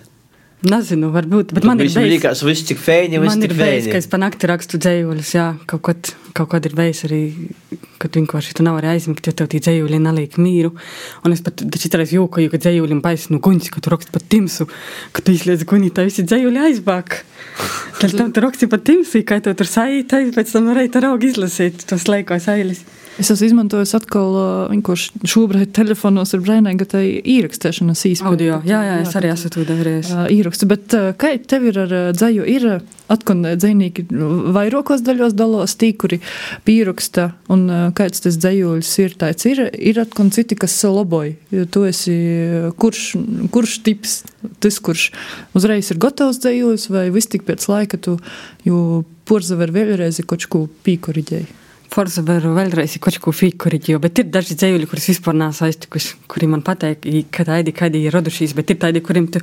[0.67, 2.13] Nezinu, varbūt, bet man ir Visam bijis.
[2.17, 4.03] liekas, viss cik fēni, viss Man cik ir bijis, ka fēni.
[4.03, 7.19] es pa nakti rakstu dzējuļus, jā, kaut kad, kaut kad ir bijis arī,
[8.03, 10.73] kad vienkārši tu nav arī aizmigt, jo tev tie dzējuļi neliek mīru.
[11.23, 14.67] Un es pat citreiz jūkoju, ka dzējuļiem bais no guņas, ka tu raksti pa timsu,
[15.15, 17.21] ka tu izliec guņi, tā visi dzējuļi aizbāk.
[18.01, 21.31] Tad tam tu raksti pa timsu, kā tu tur saītai, pēc tam varēji tā raugi
[21.31, 22.83] izlasīt tos laikos ailis.
[23.21, 24.33] Es esmu izmantojis atkal
[24.71, 28.31] vienkārši šobrīd telefonos ar brīvību, tā ierakstēšanas īstenībā.
[28.33, 30.09] Audio, jā, jā, es arī esmu to darījis.
[30.33, 32.47] Īrakstu, bet kā tev ir ar dzēju?
[32.49, 32.65] Ir
[33.13, 34.07] atkal dzējnieki
[34.55, 36.23] vairākos daļos dalos, tī, kuri
[36.65, 39.45] pieraksta, un kāds tas dzējuļs ir tāds.
[39.49, 41.33] Ir, ir atkal citi, kas laboja.
[41.53, 42.15] Jo Tu esi,
[42.79, 43.03] kurš,
[43.53, 44.19] kurš tips,
[44.63, 45.09] tas, kurš
[45.57, 48.17] uzreiz ir gatavs dzējuļs, vai viss tik pēc laika tu,
[48.67, 51.59] jo porzaver vēlreiz ir kaut ko pīkoriģēji.
[51.93, 56.47] Forza varu vēlreiz kaut ko fīkuriģiju, bet ir daži dzējuļi, kurus vispār nāc aiztikuši, kuri
[56.49, 59.39] man pateik, i- kad aidi, kad ir radušies, bet ir tādi, kuriem tu,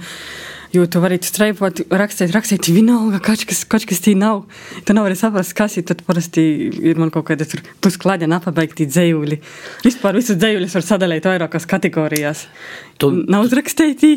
[0.73, 4.45] jo tu vari streipot, rakstīt, rakstīt, vienalga, kaut kas, kaut kas tī nav.
[4.87, 6.45] Tu nevari saprast, kas ir, tad parasti
[6.91, 9.41] ir man kaut kāda tur pusklaļa napabeigti dzējuļi.
[9.87, 12.47] Vispār visus dzējuļus var sadalīt vairākās kategorijās.
[13.01, 14.13] Tu- Nav uzrakstīti,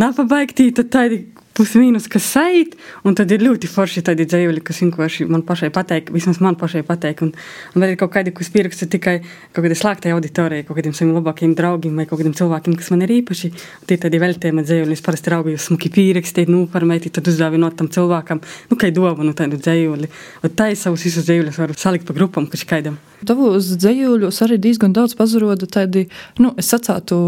[0.00, 1.24] napabeigti, tad tādi
[1.60, 6.08] pusmīnus, kas saīt, un tad ir ļoti forši tādi dzējuļi, kas vienkārši man pašai pateik,
[6.14, 7.34] vismaz man pašai pateik, un,
[7.74, 11.12] un vēl ir kaut kādi, kas pieraksta tikai kaut kādai slēgtai auditorijai, kaut kādiem saviem
[11.18, 13.52] labākiem draugiem vai kādiem cilvēkiem, kas man ir īpaši,
[13.90, 17.92] tie tādi veltējumi dzējuļi, es parasti raugu jūs smuki pierakstīt, nu, parmeiti, tad uzdāvinot tam
[17.92, 18.40] cilvēkam,
[18.70, 20.10] nu, kai dovanu tādu dzējuļi,
[20.44, 22.98] un tā es savus visus dzējuļus varu salikt pa grupam, kurš kaidam.
[23.26, 26.06] Tavos dzējuļos arī diezgan daudz pazaroda tādi,
[26.40, 27.18] nu, es sacātu,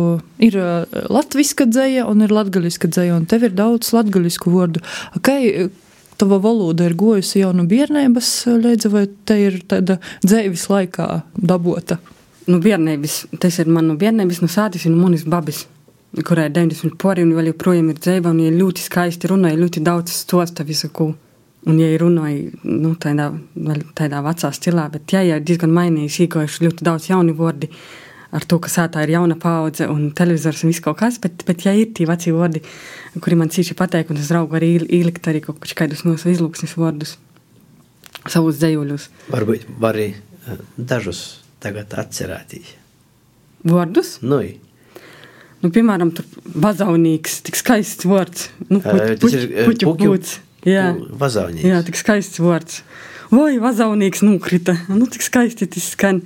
[0.41, 0.57] ir
[1.13, 3.93] latviska dzēja un ir latgaliska dzēja, un tev ir daudz
[4.23, 4.83] latgalisku vārdu.
[5.23, 5.37] Kā
[6.19, 11.99] tava valoda ir gojusi jau no bērnības līdzi, vai te ir tāda dzēvis laikā dabota?
[12.47, 15.67] Nu, bērnības, tas ir man no bērnības, no sātis un manis babis,
[16.27, 19.83] kurai ir 90 pori un vēl joprojām ir dzēva, un viņa ļoti skaisti runāja, ļoti
[19.83, 21.13] daudz stosta visu ko.
[21.63, 23.29] Un, ir runāja, nu, tādā,
[23.95, 27.69] tādā vecā stilā, bet jā, jā, diezgan mainījis, īkojuši ļoti daudz jauni vārdi
[28.33, 31.67] ar to, ka sātā ir jauna paudze un televizors un viss kaut kas, bet, bet
[31.67, 32.63] ja ir tie veci vārdi,
[33.21, 37.17] kuri man cīši pateik, un es draugu arī ielikt arī kaut kādus no izlūksnes vārdus
[38.31, 39.09] savus dzējuļus.
[39.35, 41.23] Varbūt var arī eh, dažus
[41.63, 42.77] tagad atcerēties.
[43.69, 44.17] Vārdus?
[44.27, 44.43] Nu,
[45.63, 46.25] Nu, piemēram, tur
[46.59, 48.49] bazaunīgs, tik skaists vārds.
[48.67, 50.33] Nu, tas ir, ē, puķu puķu- pūts.
[50.67, 50.89] Jā,
[51.21, 51.67] vazaunīgs.
[51.71, 52.81] jā, tik skaists vārds.
[53.31, 54.75] Vai bazaunīgs nukrita.
[54.91, 56.19] Nu, tik skaisti tas skan.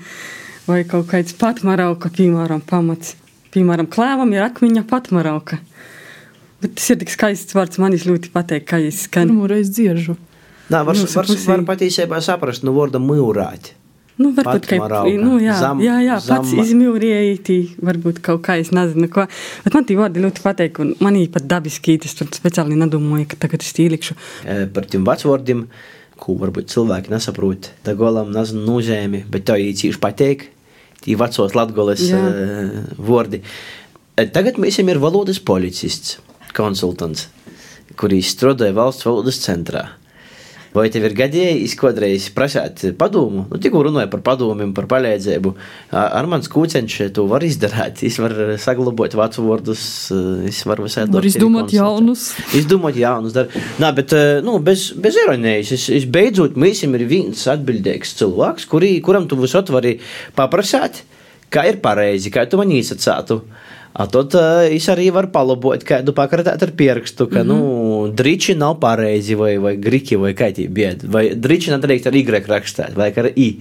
[0.67, 3.15] Vai kaut kāds patmarauka, piemēram, pamats.
[3.55, 5.61] Piemēram, klēvam ir akmeņa patmarauka.
[6.63, 9.31] Bet tas ir tik skaists vārds, man ļoti patīk, kā viņš skan.
[9.31, 10.17] Pirmo reizi dzieržu.
[10.73, 13.71] Nā, var, Jūsu var, var patiesībā saprast no vārda mūrāt.
[14.17, 15.13] Nu, varbūt, Patmarauka.
[15.21, 16.55] nu, jā, Zam- jā, jā, pats
[17.45, 19.27] tī, varbūt kaut kā, es nezinu, ko.
[19.65, 23.37] Bet man tie vārdi ļoti patīk, un man īpat dabiski, es tur speciāli nedomāju, ka
[23.45, 24.17] tagad es tīlikšu.
[24.47, 25.67] Eh, Par tiem vecvārdiem,
[26.17, 30.49] ko varbūt cilvēki nesaprot, tā golam nezinu nozīmi, bet tā īcīši pateik,
[31.05, 32.23] tie vecos latgoles Jā.
[32.99, 33.43] vārdi.
[34.17, 36.19] E, Tagad mēs esam ir valodas policists,
[36.57, 37.29] konsultants,
[38.01, 39.89] kurš strādāja valsts valodas centrā.
[40.77, 43.47] Vai tev ir gadījis kādreiz prasīt padomu?
[43.49, 45.53] Nu, tikko runāja par padomiem, par palīdzību.
[45.97, 48.03] Ar mans kūceņš to var izdarīt.
[48.05, 51.17] Viņš var saglabāt vācu vārdus, viņš var visādi.
[51.17, 52.29] Var izdomāt jaunus.
[52.59, 53.33] Izdomāt jaunus.
[53.37, 53.49] Dar.
[53.81, 54.13] Nā, bet
[54.45, 55.73] nu, bez, bez ironijas.
[55.79, 59.97] Es, es beidzot, mēs ir viens atbildīgs cilvēks, kurī, kuram tu visot vari
[60.37, 61.07] paprasāt,
[61.53, 63.41] kā ir pareizi, kā tu man īsacātu.
[63.97, 68.09] A tad uh, es arī varu palabot, kādu pakratēt ar pierakstu, ka, mm -hmm.
[68.09, 72.17] nu, driči nav pareizi, vai, vai griki, vai kā tie biedi, vai driči nedrīkst ar
[72.17, 73.61] Y rakstīt, vai ar I.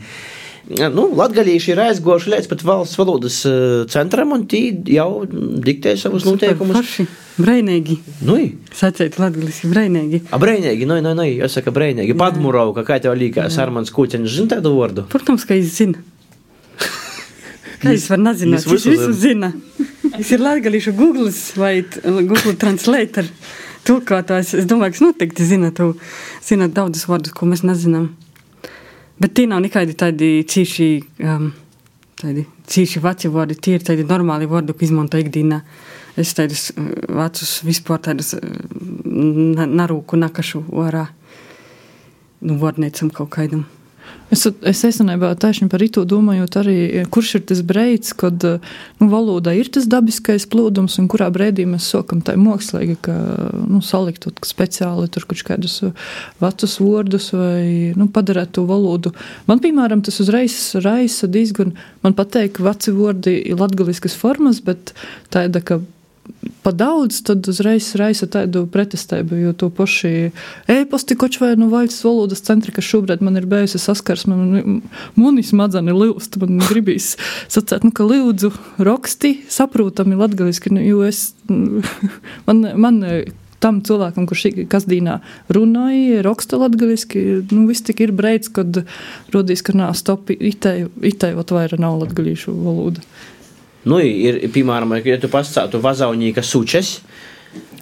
[0.91, 3.45] Nu, Latvieši ir aizgojuši līdz pat valsts valodas
[3.87, 5.25] centram, un tie jau
[5.61, 6.75] diktē savus noteikumus.
[6.75, 7.05] Paši
[7.37, 7.99] brainīgi.
[8.25, 8.37] Nu,
[8.73, 10.21] Sacēt latgaliski brainīgi.
[10.31, 12.17] a brēnīgi, nu, nu, nu, jāsaka brēnīgi.
[12.17, 15.05] Padmurovka, kā tev līkās, Armans Kūķeņš, zin tādu vārdu?
[15.11, 16.01] Protams, ka es zinu.
[17.85, 18.65] Kā es varu nezināt?
[18.65, 19.51] Jūs Es visu zinu.
[20.19, 21.73] Es ir latgalīšu Google vai
[22.03, 23.27] Google Translator
[23.85, 24.53] tulkotājs.
[24.59, 25.91] Es domāju, ka es noteikti zinu, tu
[26.45, 28.09] zināt daudzus vārdus, ko mēs nezinām.
[29.21, 30.87] Bet tie nav nekādi tādi cīši,
[31.23, 31.51] um,
[32.19, 35.61] tādi cīši veci vārdi, tie ir tādi normāli vārdi, ko izmanto ikdienā.
[36.19, 36.69] Es tādus
[37.11, 38.33] vecus vispār tādus
[39.05, 41.07] na- narūku nakašu orā.
[42.41, 43.65] Nu, vārdniecam kaut kādam.
[44.33, 49.53] Es, es īstenībā taisni par to domājot, arī kurš ir tas brīdis, kad nu, valodā
[49.53, 53.15] ir tas dabiskais plūdums, un kurā brīdī mēs sākam tā mākslīgi, ka
[53.69, 55.77] nu, salikt kaut kā speciāli tur kaut kādus
[56.41, 59.13] vecus vārdus vai nu, padarīt to valodu.
[59.45, 64.95] Man, piemēram, tas uzreiz raisa diezgan, man patīk, veci vārdi latgaliskas formas, bet
[65.33, 65.83] tāda, ka
[66.65, 69.37] pa daudz, tad uzreiz raisa tādu pretestību.
[69.37, 70.31] Jo to paši
[70.71, 74.81] e-pasti, koč vai no valsts valodas centra, kas šobrīd man ir bijusi saskarsme, man
[75.19, 77.13] muni smadzeni liūst, man gribīs
[77.45, 78.51] sacēt, nu, ka lūdzu
[78.81, 81.27] raksti saprotami latgaliski, nu, jo es,
[82.47, 83.01] man, man
[83.65, 85.23] tam cilvēkam, kurš ikdienas
[85.53, 88.83] runāja, raksta latviešu, nu, viss tik ir brīdis, kad
[89.33, 93.05] rodīs, ka nā, stop, itēji, itēji, vat vairāk nav latviešu valoda.
[93.85, 96.95] Nu, ir, piemēram, ja tu pastāstītu vazaunīka sučes,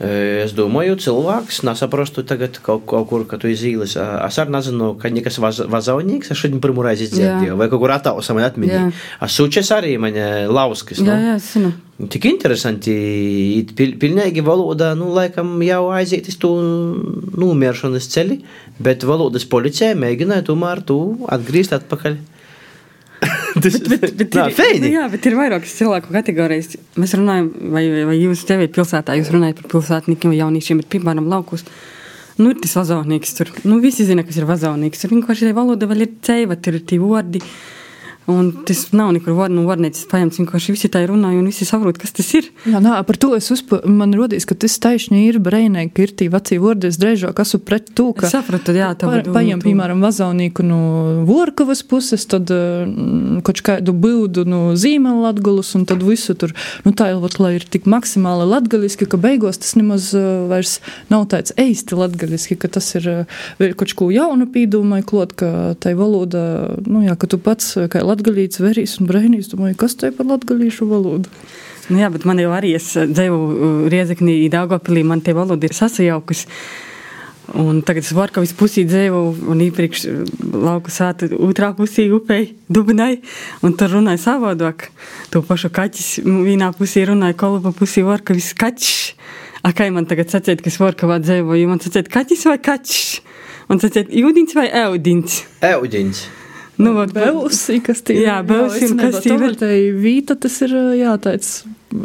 [0.04, 0.10] e,
[0.43, 3.95] es domāju, cilvēks nesaprastu tagad kaut, kaut kur, ka tu izīlis.
[3.95, 7.95] Es arī nezinu, ka nekas vaz, vazaunīgs, es šodien pirmo reizi dzirdēju, vai kaut kur
[7.95, 8.84] attālus man atmiņā.
[9.24, 10.20] A sučes arī man
[10.51, 10.99] lauskas.
[10.99, 11.30] Jā, nu.
[11.30, 11.72] jā, es zinu.
[12.12, 12.93] Tik interesanti,
[13.62, 16.51] it pil, pilnīgi valoda, nu, laikam jau aiziet uz to
[17.39, 18.41] nomieršanas ceļu,
[18.84, 20.99] bet valodas policija mēģināja tomēr tu
[21.32, 22.20] atgriezt atpakaļ.
[23.64, 24.80] Tas Bet, bet Nā, ir, feini.
[24.88, 26.72] nu jā, bet ir vairākas cilvēku kategorijas.
[26.97, 31.28] Mēs runājam, vai, vai jūs tevi pilsētā, jūs runājat par pilsētniekiem vai jauniešiem, bet, piemēram,
[31.30, 31.66] laukus.
[32.39, 33.51] Nu, ir tas vazaunīgs tur.
[33.70, 35.04] Nu, visi zina, kas ir vazaunīgs.
[35.04, 37.43] Tur vienkārši tā valoda vēl ir ceiva, tur ir tie vārdi.
[38.32, 40.39] Un tas nav nekur nu, vārnīcas paņemts.
[40.39, 42.47] Vienkārši visi tā runāja un visi saprot, kas tas ir.
[42.63, 46.13] Jā, nā, par to es uzpa, man rodīs, ka tas taisni ir brēnē, ka ir
[46.15, 48.30] tī vecī vārdi, es drēžāk esmu pret to, ka.
[48.30, 50.80] Es sapratu, jā, tā Pa, paņem, piemēram, vazaunīku no
[51.28, 56.55] Vorkavas puses, tad mm, kaut kādu bildu no Zīmēla latgulus, un tad visu tur,
[56.88, 60.78] nu tā ir, vat, lai ir tik maksimāli latgaliski, ka beigos tas nemaz uh, vairs
[61.11, 65.95] nav tāds eisti latgaliski, ka tas ir uh, kaut ko jaunu pīdūmai klot, ka tai
[65.99, 66.45] valoda,
[66.88, 70.88] nu jā, ka tu pats kā latgalīts verīs un brēnīs, domāju, kas tai par latgalīšu
[70.88, 71.34] valodu?
[71.89, 76.47] Nu, jā, bet man jau arī es dzīvoju Riezeknī, Dāngopilī, man tie valoda ir sasajaukusi.
[77.59, 80.05] Un tagad es varu, ka visu pusī dzīvoju, un iepriekš
[80.64, 83.18] lauku sāta otrā pusī upei, Dubinai,
[83.68, 84.88] un tur runāja savādāk.
[85.34, 88.93] To pašu kaķis vienā pusī runāja, kolupa pusī var, ka viss kaķis.
[89.64, 92.57] A, kā man tagad sacēt, ka es varu, ka vēl dzīvoju, man sacēt kaķis vai
[92.64, 93.03] kaķis?
[93.68, 95.43] Man sacēt jūdins vai eudins?
[95.68, 96.24] Euģiņš.
[96.78, 99.55] Nu, vot, Beusi, kas tie Jā, Beusi un kas tie ir?
[99.59, 101.51] Tā vīta, tas ir, jā, tāds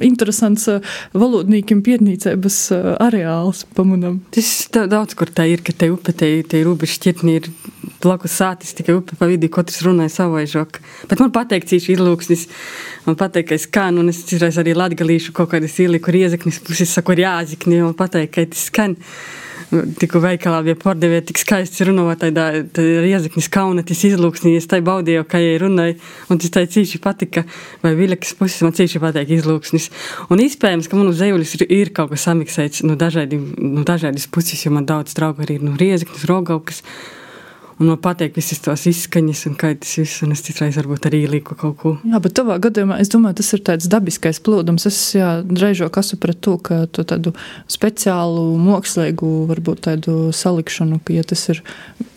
[0.04, 0.84] interesants uh,
[1.16, 4.18] valodnīkiem pietnīcības uh, areāls pamanam.
[4.34, 7.48] Tas tā, daudz kur tā ir, ka te upe, te, te robeža šķirtni ir
[8.02, 10.80] blakus sātis, tikai upe pa vidi, katrs runāja savaižok.
[11.10, 12.46] Bet man pateik, cīši izlūksnis,
[13.08, 16.92] man pateik, ka es skan, un es citreiz arī latgalīšu kaut kādas ieliku riezeknis, puses
[16.92, 18.98] saku ar jāzikni, un pateik, ka tas skan.
[19.68, 22.46] Tikko veikalā bija pārdevēja tik skaisti runāt, tādā
[22.78, 25.98] riezeknis kauna, tas izlūksnī, es tai baudīju, kā jai runāja,
[26.32, 27.44] un tas tai cīši patika,
[27.82, 29.90] vai vilekas puses man cīši pateik izlūksnis.
[30.32, 34.24] Un iespējams, ka man uz zejulis ir, ir kaut kas samiksēts no dažādi, no dažādas
[34.32, 36.80] puses, jo man daudz draugu arī ir no riezeknis, rogaukas.
[37.78, 41.20] Un man patīk visas tās izskaņas, un kā tas viss, un es citreiz varbūt arī
[41.30, 41.92] lieku kaut ko.
[42.02, 44.86] Jā, bet tavā gadījumā es domāju, tas ir tāds dabiskais plūdums.
[44.90, 47.32] Es jā, reizēm esmu pret to, ka tu tādu
[47.70, 51.62] speciālu, mākslīgu, varbūt tādu salikšanu, ka, ja tas ir,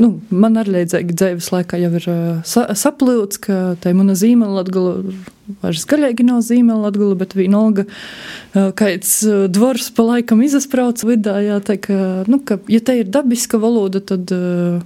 [0.01, 4.15] nu, man arī līdzīgi dzīves laikā jau ir uh, sa saplūts, ka tā ir mana
[4.17, 4.95] zīmela latgala,
[5.61, 11.37] vairs gaļīgi nav zīmela latgala, bet vienalga, uh, kāds uh, dvors pa laikam izasprauc vidā,
[11.45, 14.33] jā, tā ka, nu, ka, ja te ir dabiska valoda, tad.
[14.33, 14.81] Uh,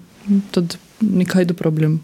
[0.55, 1.99] tad nekādu problēmu.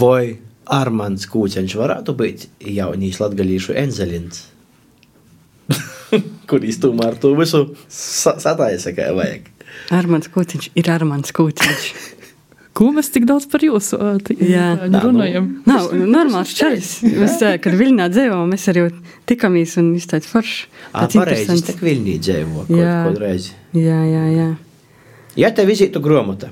[0.00, 0.38] Vai
[0.72, 4.46] Armāns Kūciņš varētu būt jaunīs latgalīšu enzelins?
[6.48, 9.50] Kur īstumā ar to visu sa sataisa, kā vajag.
[9.94, 11.88] Armāns Kūciņš ir Armāns Kūciņš.
[12.74, 13.94] Ko mēs tik daudz par jūsu
[14.34, 14.64] Jā.
[15.04, 15.44] runājam?
[15.68, 16.96] Nav normāls čalis.
[17.06, 18.88] Mēs, kad Viļņā dzīvojam, mēs arī
[19.30, 19.92] tikamies un.
[19.94, 21.68] Ā, Tāds pareizi, es interesants.
[21.68, 22.96] tak Viļņī dzēvo Jā.
[23.06, 23.54] kaut reizi.
[23.78, 24.48] Jā, jā, jā.
[25.38, 26.50] Ja tev izītu gromata,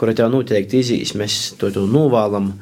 [0.00, 2.54] kura tev noteikti izīs, mēs to tu novālam,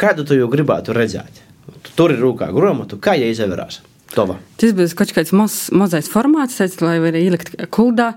[0.00, 1.40] kādu tu jau gribētu redzēt?
[1.86, 3.80] Tu tur ir rūkā gromatu, kā ja izavērās?
[4.10, 4.40] Tova.
[4.58, 8.16] Tas būs kaut kāds maz, mazais formāts, lai varētu ielikt kuldā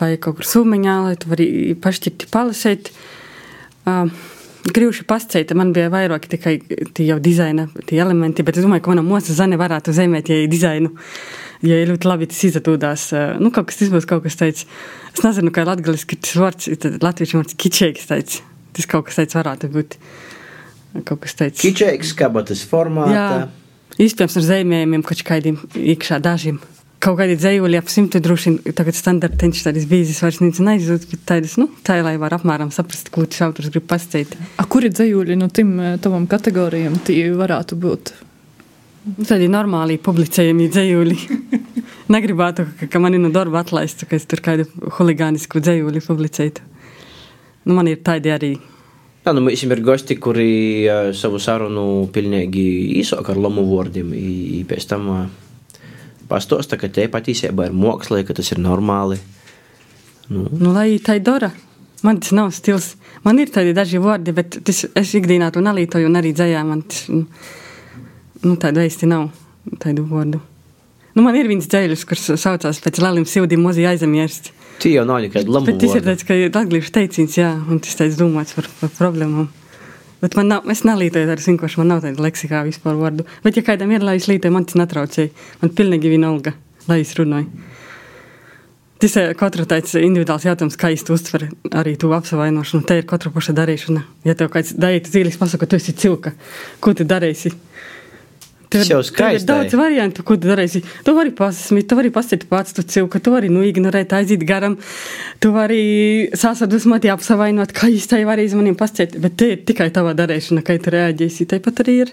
[0.00, 1.48] vai kaut kur sūmiņā, lai tu vari
[1.80, 2.90] pašķirti palasīt.
[3.88, 4.10] Uh,
[4.64, 6.54] Grūši pasceita, man bija vairāk tikai
[6.96, 10.38] tie jau dizaina tie elementi, bet es domāju, ka mana mūsu zane varētu zīmēt, ja
[10.40, 10.94] ir dizainu.
[11.64, 14.64] Ja ir ļoti labi tas izatūdās, uh, nu kaut kas tas būs kaut kas tāds.
[15.12, 16.68] Es nezinu, kā latgaliski tas vārds,
[17.04, 18.40] latviešu vārds kičēks tāds.
[18.74, 19.98] Tas kaut kas tāds varētu būt.
[21.08, 21.60] Kaut kas tāds.
[21.60, 23.14] Kičēks, kabatas formātā.
[23.14, 26.60] Jā, iespējams, ar zīmējumiem kaut kādiem iekšā dažiem.
[27.04, 31.02] Kaut kādi dzīvoli ap simtu droši vien tagad standarta tenčs tādas vīzes vairs nīc neizjūt,
[31.10, 34.32] bet tādas, nu, tā, lai var apmēram saprast, ko tas autors grib pasciet.
[34.56, 38.14] A, kuri dzējuļi no tim eh, tavam kategorijam tie varētu būt?
[39.28, 41.18] Tādi normāli publicējami dzīvoli.
[42.14, 44.64] Negribētu, ka, ka mani no darba atlaistu, ka es tur kādu
[44.96, 46.64] huligānisku dzīvoli publicētu.
[47.68, 48.54] Nu, man ir tādi arī.
[49.26, 50.50] Jā, nu, mēs ir gosti, kuri
[50.88, 52.64] uh, savu sarunu pilnīgi
[53.04, 54.16] īsāk ar lomu vārdiem,
[54.72, 55.24] pēc tam uh,
[56.34, 59.20] pastosta, ka te patiesībā ir māksla, ka tas ir normāli.
[60.28, 61.52] Nu, Nu, lai tā dara.
[62.04, 62.94] Man tas nav stils.
[63.24, 66.82] Man ir tādi daži vārdi, bet tas, es ikdienā to nelietoju un arī dzējā man
[66.84, 67.24] tas, nu,
[68.44, 69.30] nu tādu īsti nav
[69.80, 70.42] tādu vārdu.
[71.14, 74.50] Nu, man ir viens dzēļus, kurš saucās pēc Lalim Sildim mozi aizmirst.
[74.82, 77.94] tie jau nav nekāda lomu Bet tas ir tāds, ka latviešu teiciens, jā, un tas
[78.00, 79.46] tāds domāts par, par problēmām.
[80.24, 83.26] Bet man nav, es nelietoju tādu vienkārši, man nav tāda leksikā vispār vārdu.
[83.44, 85.34] Bet, ja kādam ir, lai es lietoju, man tas netraucēja.
[85.60, 86.54] Man pilnīgi vienalga,
[86.88, 87.50] lai es runāju.
[89.04, 91.42] Tas ir katra tāds individuāls jautājums, kā īsti uztver
[91.76, 92.86] arī to apsavainošanu.
[92.88, 94.04] Te ir katra paša darīšana.
[94.24, 96.32] Ja tev kāds darīt dzīves pasaka, ka tu esi cilka,
[96.80, 97.52] ko tu darīsi?
[98.74, 100.82] Tas jau Tev ir daudz variantu, ko tu darīsi.
[101.06, 104.76] Tu vari pasmīt, tu vari pasīt pats tu cilka, tu vari nu ignorēt, aiziet garam,
[105.42, 105.84] tu vari
[106.34, 110.76] sasadusmot, apsavainot, kā īstai vari iz maniem pasīt, bet te ir tikai tava darīšana, kā
[110.82, 111.46] tu reaģēsi.
[111.54, 112.12] Tāpat arī ir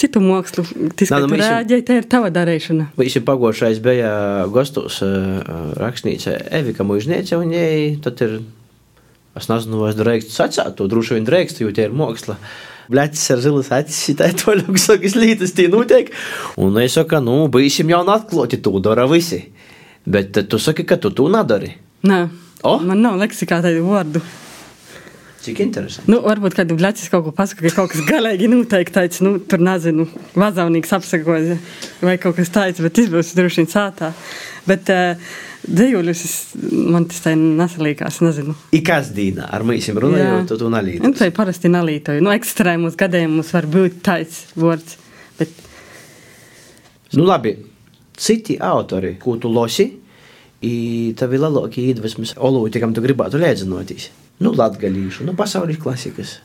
[0.00, 0.64] citu mākslu.
[0.96, 2.90] Tas, ka nu, tu reaģēji, te ir tava darīšana.
[2.98, 4.12] Visi pagošais bija
[4.52, 5.38] gastos uh,
[5.78, 8.40] rakstnīca Evika Mužniece, un jai tad ir,
[9.38, 12.40] es nezinu, vai es drēkstu sacāt to, droši vien drēkstu, jo tie ir māksla.
[12.92, 16.12] Blecis ar zilas acis, tā ir toļākas lietas, tie notiek.
[16.60, 19.46] Un es saku, nu, bijsim jau atklāti, to dara visi.
[20.04, 21.72] Bet tu saki, ka tu to nedari.
[22.04, 22.22] Nē,
[22.62, 22.78] O?
[22.82, 24.22] man nav leksikā tādu vārdu.
[25.42, 26.06] Cik interesanti.
[26.10, 29.62] Nu, varbūt kādu blecis kaut ko pasaka, ka kaut kas galīgi noteikti tāds, nu, tur
[29.62, 30.06] nezinu,
[30.38, 31.56] vazavnīgs apsakoja
[32.02, 34.12] vai kaut kas tāds, bet tas būs droši vien sātā.
[34.68, 35.32] Bet uh,
[35.66, 36.36] dzīvuļus es,
[36.72, 38.54] man tas tā nesalīkās, nezinu.
[38.74, 41.12] Ikas dīna, ar mīsim runājot, tu Un nalīdi.
[41.18, 42.22] tā ir parasti nalītoju.
[42.24, 44.96] Nu, ekstrēmus gadījumus var būt tāds vārds,
[45.38, 45.50] bet
[47.12, 47.56] Nu, labi,
[48.16, 49.84] citi autori, ko tu losi,
[50.64, 54.08] i tavi lielākie iedvesmas olūti, kam tu gribētu lēdzinoties.
[54.40, 56.38] Nu, latgalīšu, nu, pasaules klasikas.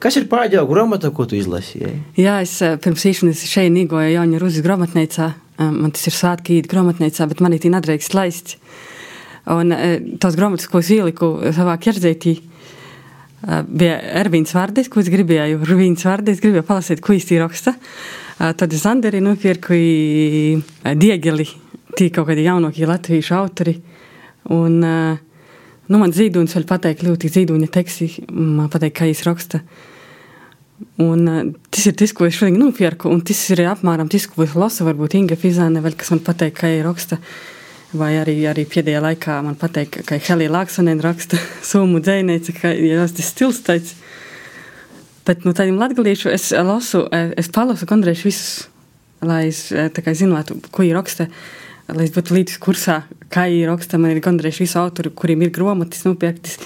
[0.00, 1.92] Kas ir pēdējā grāmata, ko tu izlasīji?
[2.20, 5.26] Jā, es eh, pirms īšanas šeit nīgoju Jāņa Rūzes grāmatnīcā.
[5.60, 8.56] Eh, Man tas ir svētki īet grāmatnīcā, bet man īsti nedrīkst laist.
[9.50, 15.10] Un eh, tās grāmatas, ko es ieliku savā ķerdzētī, eh, bija Ervīns Vārdis, ko es
[15.12, 17.76] gribēju, Ruvīns Vārdis, gribēju palasīt, ko īsti raksta.
[17.76, 19.76] Eh, Tad es Anderi nopirku
[20.96, 21.48] Diegeli,
[21.96, 23.76] tī kaut kādi jaunākie latviešu autori.
[24.50, 29.60] Un, nu, man zīdūns vēl pateikt ļoti zīdūņa teksti, man pateikt, kā viņš raksta.
[31.00, 34.44] Un, uh, tas ir tas, ko es šodien nopirku, un tas ir apmēram tas, ko
[34.46, 34.86] es lasu.
[34.88, 37.20] Varbūt Inga Fizāne, vēl, kas man pateica, ka ir raksta.
[37.90, 43.02] Vai arī, arī pēdējā laikā man pateica, ka Helija Lāksonēna raksta summu dzēniece, ka ir
[43.02, 43.96] tas stils tāds.
[45.26, 48.68] Bet no tādiem latgalīšu es lasu, eh, es palasu gandrīz visus,
[49.26, 51.28] lai es eh, tā kā zinātu, ko ir raksta.
[51.90, 53.00] Lai es būtu līdz kursā,
[53.34, 56.60] kā ir raksta, man ir gandrīz visu autori, kuriem ir grāmatas nopirktas.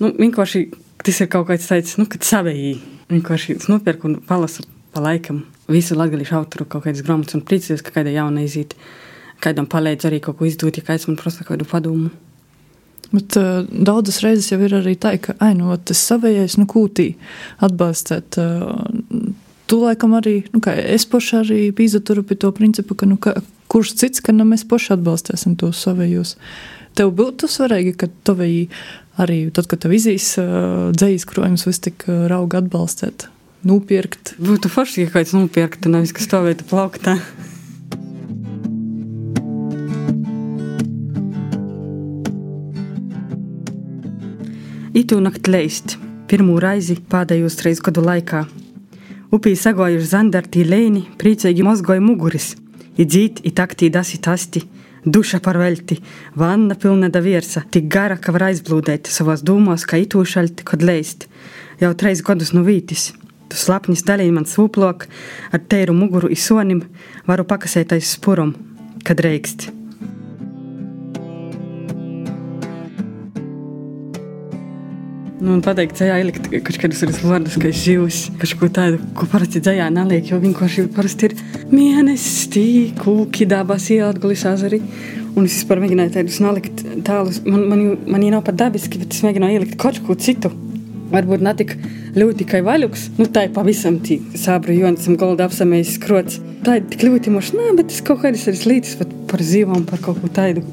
[0.00, 0.66] Nu, vienkārši
[1.04, 2.95] tas ir kaut kāds tāds, nu, kad savējī.
[3.12, 7.94] Vienkārši nopirku un palasu pa laikam visu latgalīšu autoru kaut kādas grāmatas un priecājos, ka
[7.98, 8.74] kāda jauna iziet.
[9.42, 12.08] Kādam palīdz arī kaut ko izdot, ja kāds man prasa kādu padomu.
[13.12, 17.12] Bet uh, daudzas reizes jau ir arī tā, ka, nu, tas savējais, nu, kūtī
[17.62, 18.38] atbalstīt.
[18.40, 19.34] Uh,
[19.70, 23.36] tu laikam arī, nu, kā es paši arī pīzaturu pie to principu, ka, nu, ka,
[23.70, 26.34] kurš cits, ka nu, mēs paši atbalstīsim tos savējos.
[26.96, 28.70] Tev būtu svarīgi, ka tavi
[29.20, 33.26] arī, tad, kad tev izīs uh, dzējas krojums, vis tik uh, rauga atbalstīt,
[33.68, 34.32] nopirkt.
[34.40, 37.18] Būtu forši, ja kāds nopirktu, nevis kas stāvētu plauktā.
[44.96, 45.98] Itu nakti leist,
[46.32, 48.46] pirmo raizi pēdējos trīs gadu laikā.
[49.36, 52.54] Upī sagojuši zandartī lēni, priecīgi mozgoja muguris,
[52.96, 54.64] idzīt, itaktī dasi tasti,
[55.06, 56.00] duša par velti,
[56.34, 60.82] vanna pilna da viersa, tik gara, ka var aizblūdēt savos dūmos, kā itū šalti, kad
[60.82, 61.28] leist.
[61.80, 63.12] Jau treis gadus no vītis.
[63.46, 65.06] Tu slapnis dalīji man sūplok,
[65.54, 66.82] ar teiru muguru isonim,
[67.30, 68.56] varu pakasēt aiz spurum,
[69.06, 69.70] kad reikst.
[75.36, 79.60] Nu, pateikt, dzējā ielikt kaut kādus tādus vārdus, kā živs, kaut ko tādu, ko parasti
[79.60, 81.34] dzējā neliek, jo vienkārši parasti ir
[81.68, 82.64] mēnesis, tī,
[82.96, 84.80] kūki, dabas, ielgulis azari.
[85.36, 89.12] Un es vispār mēģināju tādus nolikt tālus, man, man, man, man nav pat dabiski, bet
[89.12, 90.54] es mēģināju ielikt kaut ko citu.
[91.12, 91.76] Varbūt ne tik
[92.16, 96.40] ļoti kā vaļuks, nu tā ir pavisam tī sābru joncam golda apsamējis skrots.
[96.64, 98.96] Tā ir tik ļoti moši, nā, bet es kaut kādas arī slītas
[99.28, 100.64] par zīvām, par kaut ko tādu.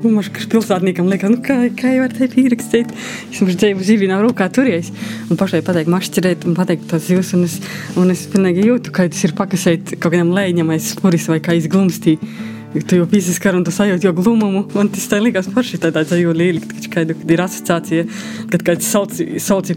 [0.00, 2.92] Nu, man liekas, pilsētniekam liekas, nu, kā, kā jau var teikt, ierakstīt.
[3.28, 4.88] Es mums dzīvoju zīvi nav rūkā turies.
[5.28, 7.34] Un pašai pateikt, mašķirēt un pateikt tos jūs.
[7.36, 7.58] Un es,
[8.00, 11.58] un es pilnīgi jūtu, ka tas ir pakasēt kaut kādam lēņam aiz spuris vai kā
[11.58, 12.16] izglumstī.
[12.72, 14.64] Tu jau pīsis kar un tu sajūti jau glumumu.
[14.72, 18.08] Man tas tā likās paši tādā dzīvē lielikt, kad ir asociācija,
[18.54, 19.72] kad kāds sauc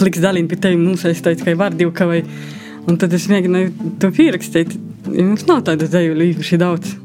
[0.00, 2.24] pliks dalīn pie tevi mums aizstājas kā vārdīvka vai.
[2.88, 4.74] Un tad es mēģināju to pierakstīt.
[5.12, 6.96] Mums nav tāda dzīve īpaši daudz.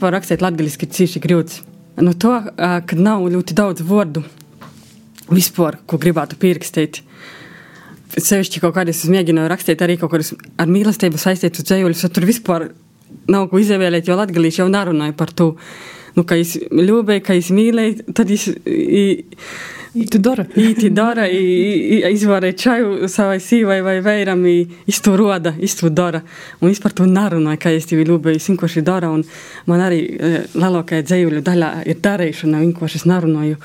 [0.00, 1.56] Vispār rakstīt latviešu ir cīši grūts.
[2.00, 4.22] No to, ka nav ļoti daudz vārdu
[5.28, 7.02] vispār, ko gribētu pierakstīt.
[8.16, 12.70] Sevišķi kaut kādus es mēģināju rakstīt arī kaut kādus ar mīlestību saistītus dzējuļus, tur vispār
[13.28, 15.50] nav ko izvēlēt, jo latviešu jau nerunāja par to.
[16.16, 18.48] Nu, ka es ļūbēju, ka es mīlēju, tad es.
[18.64, 19.04] I,
[19.90, 20.44] Īti dara.
[20.54, 24.44] Īti dara, izvārēja čaju savai sīvai vai vēram,
[24.90, 26.20] iztu roda, iztu dara.
[26.62, 29.10] Un es par to nerunāju, ka es tevi ļūbēju, es vienkārši dara.
[29.10, 29.24] Un
[29.70, 30.04] man arī
[30.54, 33.58] lielākajā dzējuļu daļā ir darīšana, vienkārši es nerunāju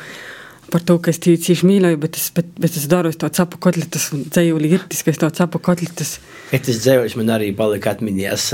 [0.74, 3.30] par to, ka es tevi cīši mīlēju, bet es, bet, bet es daru es to
[3.30, 6.18] capu kotletes un dzējuļi ir tas, ka es to capu kotletes.
[6.50, 8.50] Tas dzējuļs man arī palika atmiņās.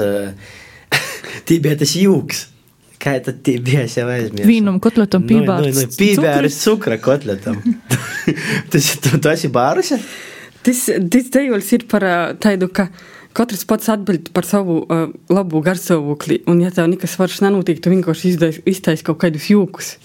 [1.48, 2.51] Tī bija tas jūks.
[3.02, 4.46] Kā tad bija jau aizmirsts?
[4.46, 5.72] Vīnam kotletam pībārs.
[5.74, 7.58] Nu, nu, pībārs cukra kotletam.
[8.72, 9.98] tas tu, tu esi bārusi?
[10.62, 12.06] Tas, tas dejols ir par
[12.44, 12.92] tādu, ka
[13.38, 16.44] katrs pats atbild par savu uh, labu garstāvokli.
[16.52, 18.36] Un, ja tev nekas vairs nenotiek, tu vienkārši
[18.70, 19.96] iztaisi kaut kādus jūkus.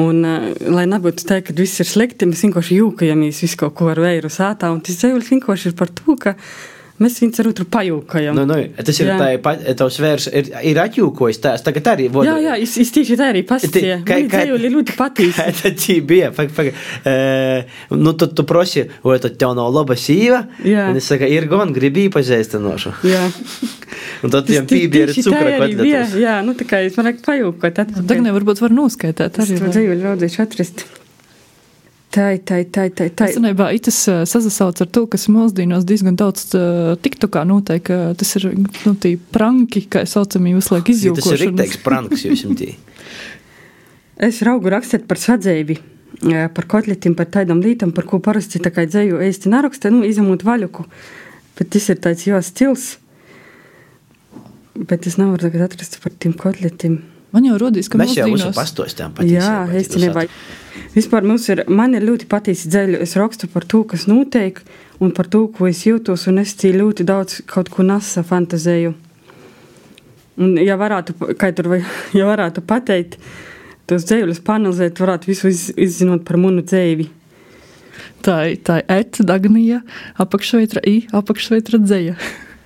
[0.00, 3.90] Un, uh, lai nebūtu tā, ka viss ir slikti, mēs vienkārši jūkajamies visu kaut ko
[3.92, 4.72] ar vēju sātā.
[4.72, 6.36] Un tas dejols vienkārši ir par to, ka
[7.02, 8.38] Mēs viņus ar otru pajūkojam.
[8.38, 12.06] Nu, nu, tas ir tā, pa, tavs vērs ir, ir atjūkojis tās, tagad arī.
[12.12, 12.32] Voda.
[12.32, 13.98] Jā, jā, es, es tieši tā arī pastīju.
[14.08, 15.36] Kā, kā, ļoti patīk.
[15.60, 16.30] Tad šī bija?
[16.36, 20.46] Pag, pag, uh, nu, tu, tu prosi, vai tad tev nav laba sīva?
[20.64, 20.88] Jā.
[20.90, 22.96] Un es saku, ir gan, gribi pazīst nošu.
[23.06, 23.26] Jā.
[24.24, 25.88] Un tad tiem pībie ir cukra kotletus.
[25.88, 27.82] Jā, jā, nu tā kā es man vajag pajūkot.
[27.96, 29.58] Tagad varbūt var noskaitāt arī.
[29.58, 30.86] Es to dzīvi raudzēšu atrast.
[32.16, 33.10] Tā ir tā, tā, tā.
[33.12, 33.26] tā.
[33.28, 33.98] Īstenībā tas
[34.30, 36.46] sasauc ar to, kas mūsdienās diezgan daudz
[37.04, 37.90] tiktokā notiek.
[38.16, 41.26] Tas ir nu, tie pranki, kā saucamie, visu laiku izjūkošanas.
[41.26, 42.70] Tas ir rīkteiks pranks jūs jums tī.
[44.16, 45.76] Es raugu rakstīt par sadzēvi,
[46.56, 50.46] par kotletim, par tādam lītam, par ko parasti tā kā dzēju ēsti naraksta, nu, izamot
[50.46, 50.86] vaļuku.
[51.58, 52.94] Bet tas ir tāds jā stils.
[54.76, 57.02] Bet es nevaru tagad atrast par tiem kotletiem.
[57.36, 60.24] Man jau rodīs, ka mēs jau mūsdienos- mūsu pastostām Jā, īstenībā.
[60.96, 63.00] Vispār mums ir, man ir ļoti patīci dzēļi.
[63.04, 64.62] Es rakstu par to, kas notiek,
[65.00, 68.94] un par to, ko es jūtos, un es cī ļoti daudz kaut ko nasa fantazēju.
[70.38, 71.82] Un, ja varētu, kā tur, vai,
[72.18, 73.18] ja varētu pateikt,
[73.86, 77.10] tos dzēļus panelzēt, varētu visu iz, izzinot par munu dzēvi.
[78.24, 78.58] Tā ir
[78.88, 79.82] eta, dagnija,
[80.20, 82.16] apakšveitra i, apakšveitra dzēja.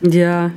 [0.06, 0.50] Jā.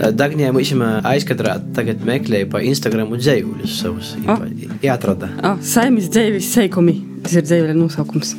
[0.00, 0.70] Dagnijā mums
[1.04, 4.14] aizkadrā tagad meklēja pa Instagram un dzējuļus savus.
[4.24, 4.40] Ah.
[4.84, 5.28] Jāatrada.
[5.44, 6.96] Oh, Saimnes dzīves seikumi.
[7.24, 8.32] Tas ir dzīves nosaukums.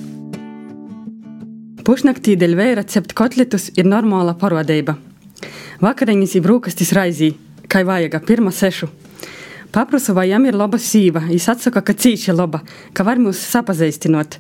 [1.86, 4.98] Pušnaktī dēļ vēja cept kotletus ir normāla parodība.
[5.82, 7.32] Vakariņas ir brūkastis raizī,
[7.70, 8.90] kā vajag, pirmā sešu.
[9.72, 11.24] Paprasu, vai jām ir laba sīva.
[11.30, 12.60] Viņš atsaka, ka cīši laba,
[12.94, 14.36] ka var mūs sapazīstinot.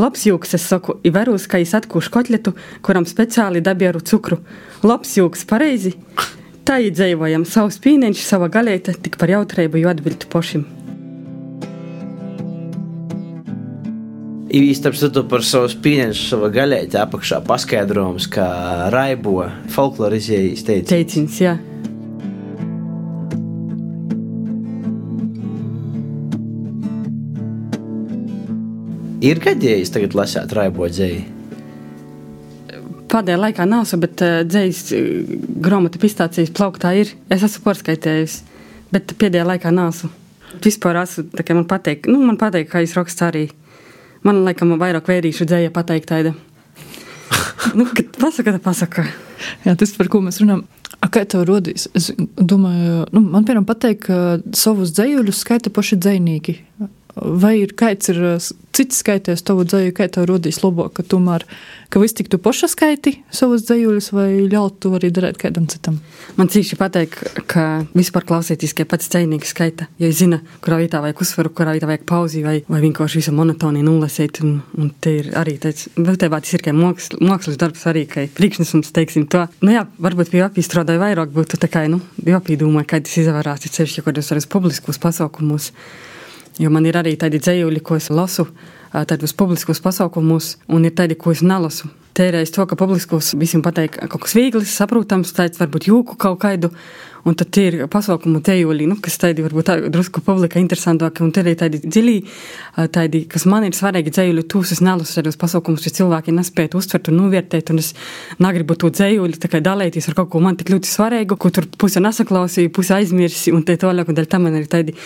[0.00, 4.40] Labs jūks, es saku, ir verūs, ka viņš atkūš kotletu, kuram speciāli dabieru cukru.
[4.86, 5.98] Labs jūks, pareizi.
[6.70, 10.60] Tā iedzēvojam, savus pīneņš, sava galēta, tik par jautrību jau atbildu pošim.
[14.54, 18.46] Īstenībā citu par savu spīņu, savu gaļēti apakšā paskaidrojums, kā
[18.94, 20.92] raibo folklorizējas teicis.
[20.92, 21.56] Teicins, jā.
[29.26, 31.39] Ir gadījis tagad lasīt raibo dzēju.
[33.10, 37.14] Pēdējā laikā so, bet uh, dzējas uh, grāmatu pistācijas plauktā ir.
[37.30, 38.42] Es esmu porskaitējusi,
[38.94, 40.04] bet pēdējā laikā nav.
[40.62, 43.46] Vispār esmu, tā kā man patīk, nu, man patīk, kā jūs rakstāt arī.
[44.26, 46.34] Man laikam vairāk vērīšu dzēja pateikt tāda.
[47.78, 49.06] nu, kad pasaka, tad pasaka.
[49.64, 50.66] Jā, tas, par ko mēs runājam,
[51.00, 51.86] A, kā tev rodīs?
[51.96, 54.16] Es domāju, nu, man piemēram patīk, ka
[54.56, 56.56] savus dzējuļus skaita paši dzējnieki.
[57.20, 58.18] Vai ir kāds ir
[58.72, 61.44] cits skaitījis tavu dzēju, kā tev rodīs labāk, ka tomēr,
[61.92, 65.98] ka viss tik tu paša skaiti savus dzējuļus, vai ļaut to arī darīt kādam citam?
[66.38, 67.18] Man cīši patīk,
[67.50, 71.90] ka vispār klausīties, ka pats dzējnieks skaita, ja zina, kurā vietā vajag uzsvaru, kurā vietā
[71.90, 76.40] vajag pauzi, vai, vai vienkārši visu monotoniju nulasīt, un, un te ir arī tāds, būtībā
[76.40, 80.46] tas ir kā mākslas, mākslas darbs arī, ka priekšnesums, teiksim, to, nu jā, varbūt pie
[80.46, 84.46] apīstrādāja vairāk būtu tā kā, nu, jāpīdomā, kā tas izvarās, ir sevišķi, kad jūs arī
[84.54, 85.72] publiskos pasaukumus.
[86.60, 88.44] Jo man ir arī tādi dzējuļi, ko es lasu,
[88.92, 91.88] tādos publiskos pasaukumos, un ir tādi, ko es nelasu.
[92.18, 96.72] Tērēs to, ka publiskos visiem pateikt kaut kas viegls, saprotams, tāds varbūt jūku kaut kādu,
[97.24, 101.48] un tad ir pasaukumu tejuļi, nu, kas tādi varbūt tā, drusku publika interesantāki, un tad
[101.48, 102.16] ir tādi dziļi,
[102.92, 107.12] tādi, kas man ir svarīgi dzējuļi, tūs es nelasu tādos pasaukumus, ja cilvēki nespētu uztvert
[107.12, 107.92] un novērtēt, un es
[108.42, 111.70] negribu to dzējuļi tā kā dalēties ar kaut ko man tik ļoti svarīgu, ko tur
[111.78, 114.98] puse nesaklausīja, puse aizmirsi, un te tālāk, un dēļ tam man ir tādi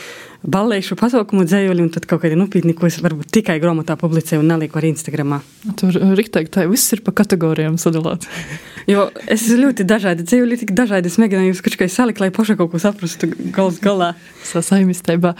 [0.44, 4.50] balēšu pasaukumu dzējuļi, un tad kaut kādi nopietni, ko es varbūt tikai grāmatā publicēju un
[4.52, 5.40] nelieku arī Instagramā.
[5.80, 8.28] Tur riktīgi tā viss ir pa kategorijām sadalīts.
[8.92, 12.58] jo es ļoti dažādi dzējuļi, tik dažādi, es mēģināju jūs kaut kā salikt, lai paša
[12.60, 14.12] kaut ko saprastu gals galā.
[14.44, 15.34] Sasaimistībā.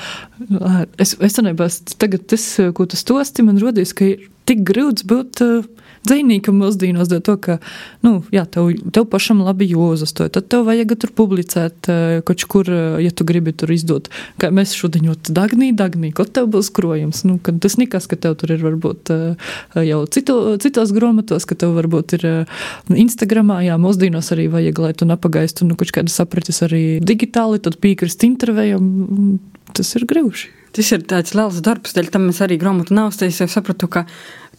[0.96, 1.68] Es, es domāju,
[2.00, 7.08] tagad tas, ko tu stosti, man rodīs, ka ir tik grūts būt uh, dzīvniekam mūsdienos,
[7.10, 7.56] dēļ to, ka,
[8.04, 12.70] nu, jā, tev, tev pašam labi jūzastoja, tad tev vajag tur publicēt uh, kaut kur,
[12.70, 14.10] uh, ja tu gribi tur izdot.
[14.40, 17.24] Kā mēs jau dagnī, dagnī, ko tev būs krojums.
[17.28, 21.76] Nu, tas nekas, ka tev tur ir varbūt uh, jau citu, citos grāmatos, ka tev
[21.78, 22.26] varbūt ir
[22.92, 27.80] Instagramā, jā, mūsdienos arī vajag, lai tu nepagaistu, nu, kaut kāda sapratis arī digitāli, tad
[27.82, 29.40] piekrist intervējam,
[29.74, 30.52] tas ir grūti.
[30.74, 33.12] Tas ir tāds liels darbs, dēļ tam mēs arī grāmatu nav.
[33.22, 34.08] Es jau sapratu, ka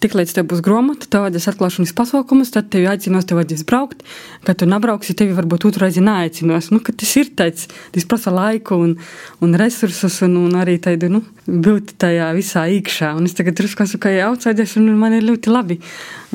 [0.04, 4.04] Tiklīdz tev būs grāmata, tev vajadzēs atklāšanas pasaukumus, tad tevi aicinās, tev vajadzēs braukt.
[4.48, 6.72] Kad tu nebrauksi, tevi varbūt otru reizi neaicinās.
[6.74, 8.98] Nu, tas ir tāds, tas prasa laiku un,
[9.46, 13.14] un resursus un, un arī tādu, nu, būt tajā visā iekšā.
[13.16, 15.80] Un es tagad drusku esmu kā outsideris un man ir ļoti labi.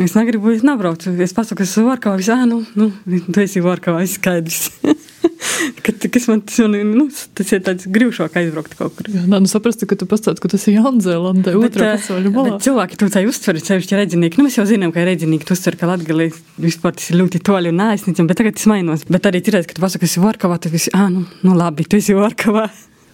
[0.00, 1.12] Es negribu, es nebraucu.
[1.20, 2.92] Es pasaku, es esmu Varkavā, visā, nu, nu,
[3.28, 4.68] tu esi Varkavā, viss skaidrs.
[5.84, 7.06] Kad, kas man tas, nu,
[7.36, 9.08] tas ir tāds grūšāk aizbraukt kaut kur.
[9.12, 12.58] Jā, nu saprastu, ka tu pastāsti, ka tas ir Jaunzēlandē, otrā pasauļa malā.
[12.64, 14.40] Cilvēki to tā uztver, sevišķi redzinieki.
[14.40, 17.72] Nu, mēs jau zinām, ka redzinieki to uztver, ka Latgalī vispār tas ir ļoti toļi
[17.72, 19.04] un neaiznicam, bet tagad tas mainos.
[19.08, 21.88] Bet arī tirēs, ka tu pasaki, ka esi Varkavā, tad visi, ah, nu, nu labi,
[21.88, 22.68] tu esi Varkavā.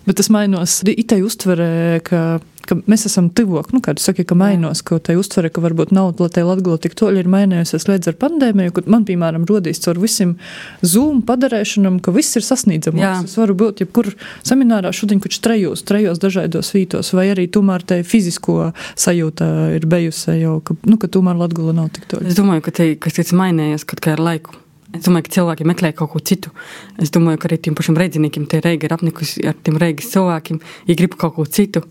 [0.07, 2.21] Bet tas mainos itai uztverē, ka
[2.67, 5.93] ka mēs esam tuvāk, nu, kā tu saki, ka mainos, ka tai uztvere, ka varbūt
[5.95, 10.01] lai tai latgala tik toļi ir mainījusies līdz ar pandēmiju, kur man, piemēram, rodīs caur
[10.03, 10.37] visam
[10.85, 13.27] Zoom padarēšanam, ka viss ir sasniedzams.
[13.27, 14.13] Es varu būt jebkur
[14.47, 20.39] seminārā šodien, kurš trejos, trejos dažādos vītos, vai arī tomēr tai fizisko sajūta ir bijusi
[20.41, 22.31] jau, ka, nu, ka tomēr latgala nav tik toļi.
[22.33, 24.66] Es domāju, ka te, kas tas mainījies kaut kā ar laiku.
[24.95, 26.53] Es domāju, ka cilvēki meklē kaut ko citu.
[27.03, 30.61] Es domāju, ka arī tiem pašiem rēdziniekiem tie reigi ir apnikusi ar tiem reigas cilvēkiem,
[30.87, 31.83] ja grib kaut ko citu.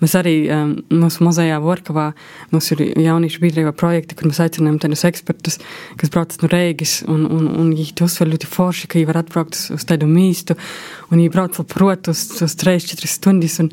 [0.00, 2.06] Mēs arī um, mūsu muzejā Vorkavā
[2.54, 5.58] mums ir jauniešu biedrība projekti, kur mēs aicinām tādus ekspertus,
[6.00, 9.58] kas brauc no Reigas, un, un, un viņi uzsver ļoti forši, ka viņi var atbraukt
[9.58, 10.56] uz, uz tādu mīstu,
[11.10, 13.70] un viņi brauc labprot uz, uz 3-4 stundas, un,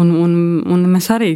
[0.00, 0.36] un, un,
[0.72, 1.30] un mēs arī,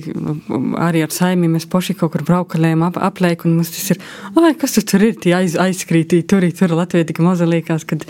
[0.81, 4.01] arī ar saimi, mēs poši kaut kur braukalējam ap, aplēk, un mums tas ir,
[4.41, 8.07] ai, kas tu tur ir, tie aiz, aizskrītī, tur, tur Latvija tik maza liekas, kad,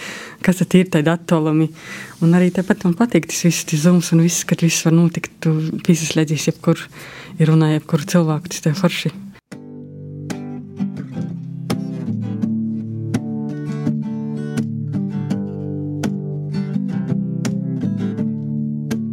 [0.47, 1.69] kas tad ir tādi atolumi.
[2.23, 5.35] Un arī tāpat man patīk tas viss, tas zums un viss, kad viss var notikt,
[5.43, 6.87] tu piesaslēdzies jebkur,
[7.41, 9.32] ir runā jebkuru cilvēku, tas tev forši.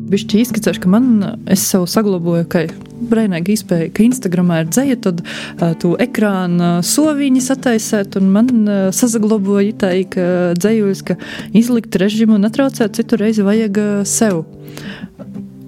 [0.09, 1.09] Bišķi izskicēšu, ka man
[1.53, 2.63] es sev saglabāju, ka
[3.11, 8.79] brīvīgi izpēja, ka Instagramā ir dzēja, tad uh, tu ekrāna soviņi sataisēt, un man uh,
[8.95, 10.25] sazaglabāja tā, ka
[10.57, 11.17] dzējuļs, ka
[11.53, 14.41] izlikt režimu un atraucēt citu reizi vajag uh, sev.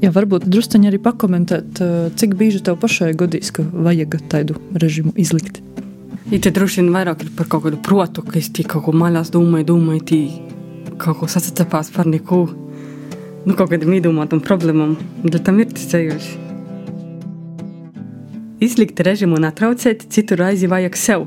[0.01, 1.77] Jā, varbūt druskuļi arī pakomentēt,
[2.17, 5.59] cik bieži tev pašai godīs, ka vajag tādu režimu izlikt.
[6.31, 8.95] Ja te droši vien vairāk ir par kaut kādu protu, ka es tik kaut ko
[8.97, 10.21] maļās domāju, domāju, tī
[10.97, 12.47] kaut ko sacecepās par neko
[13.45, 14.95] nu, kaut kādam iedomātam problēmām,
[15.45, 16.29] tam ir ceļš.
[18.61, 21.25] Izlikt režimu un atraucēt, citu raizi vajag sev.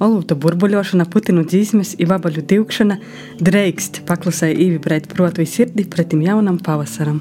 [0.00, 2.96] Olūta burbuļošana, putinu dzīsmes, ivabaļu divkšana
[3.42, 7.18] dreikst paklusēji īvibrēt protu sirdi pretim jaunam pavasaram.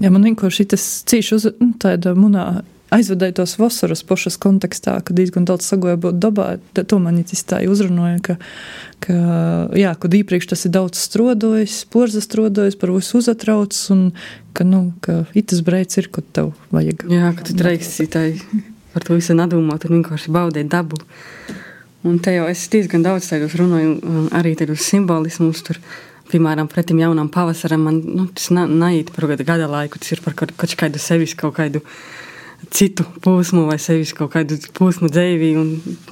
[0.00, 2.62] Jā, man vienkārši tas cīši uz nu, tāda munā
[2.94, 6.48] aizvedēju tos vasaras pošas kontekstā, kad diezgan daudz sagoja būt dabā.
[6.80, 8.36] To man īsti tā uzrunāja, ka,
[9.04, 9.16] ka,
[9.78, 14.04] jā, kad iepriekš tas ir daudz strodojis, porza strodojis, par visu uzatrauc, un
[14.56, 17.06] ka, nu, ka itas breids ir, ko tev vajag.
[17.12, 18.28] Jā, ka tu dreiksi tai
[18.90, 20.98] par to visu nedomāt un vienkārši baudēt dabu.
[22.06, 23.98] Un te jau es diezgan daudz tādos runāju,
[24.34, 25.78] arī tādos simbolismus tur.
[26.30, 30.54] Piemēram, pretim jaunam pavasaram man nu, tas neiet par gada laiku, tas ir par kaut
[30.78, 31.94] kādu sevis kaut kādu uh,
[32.68, 35.52] citu posmu vai sevis kaut kādu posmu dzīvī.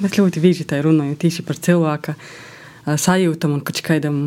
[0.00, 2.16] Mēs ļoti bieži tā runājam tieši par cilvēka
[2.96, 4.18] sajūtam un kaut kādam,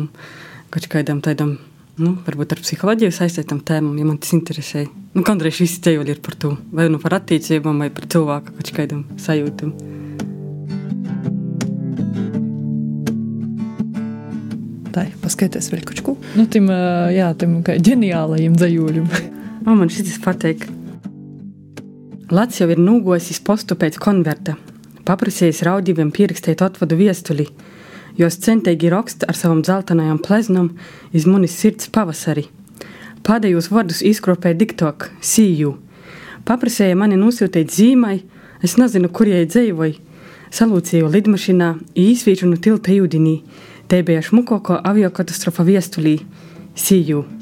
[0.70, 1.56] kaut kādam tādam,
[1.98, 4.86] nu, varbūt ar psiholoģiju saistītam tēmam, ja man tas interesē.
[5.16, 8.72] Nu, kādreiz visi ceļi ir par to, vai nu par attiecībām, vai par cilvēka kaut
[8.76, 9.74] kādam sajūtam.
[14.92, 16.18] Tā ir paskatieties ko.
[16.36, 19.10] Nu, tim, jā, tim kā ģeniālajiem dzējūļiem.
[19.72, 20.68] man šis patīk.
[22.32, 24.54] Lats jau ir nūgojis postu pēc konverta,
[25.04, 27.44] paprasījis raudījumiem pierakstīt atvadu viestuli,
[28.16, 30.70] jo centīgi raksta ar savam dzeltenajam pleznam
[31.12, 32.46] iz manis sirds pavasari.
[33.20, 35.74] Pēdējos vārdus izkropēja diktok, sīju.
[36.48, 38.22] Paprasīja mani nosūtīt zīmai,
[38.64, 40.00] es nezinu, kur jai dzīvoja.
[40.56, 41.70] Salūcīju lidmašīnā,
[42.00, 43.42] īsvīču no tilta jūdinī,
[43.92, 46.16] te bija šmukoko aviokatastrofa viestulī,
[46.72, 47.41] sīju.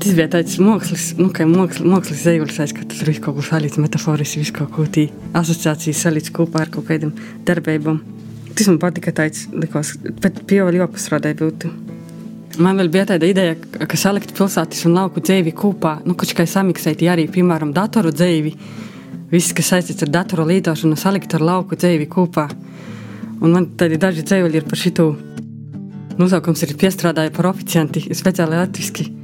[0.00, 4.40] Tas bija tāds mākslinieks, nu, kā mākslinieks zvejolis, ka tur viss kaut ko salīdz metaforiski,
[4.40, 7.12] viss kaut ko tī asociācijas salīdz kopā ar kaut kādiem
[7.44, 7.98] darbībām.
[8.56, 9.92] Tas man patika, tāds likās,
[10.22, 11.72] bet pie vēl jāpastrādāja būtu.
[12.64, 16.48] Man vēl bija tāda ideja, ka salikt pilsētas un lauku dzīvi kopā, nu, kaut kā
[16.48, 18.56] samiksēt arī, piemēram, datoru dzīvi.
[19.30, 22.48] Viss, kas saistīts ar datoru lietošanu, salikt ar lauku dzīvi kopā.
[23.44, 25.12] Un man tādi daži dzīvi ir par šitu.
[26.16, 29.19] Nosaukums ir piestrādāja par oficianti, speciāli latviski.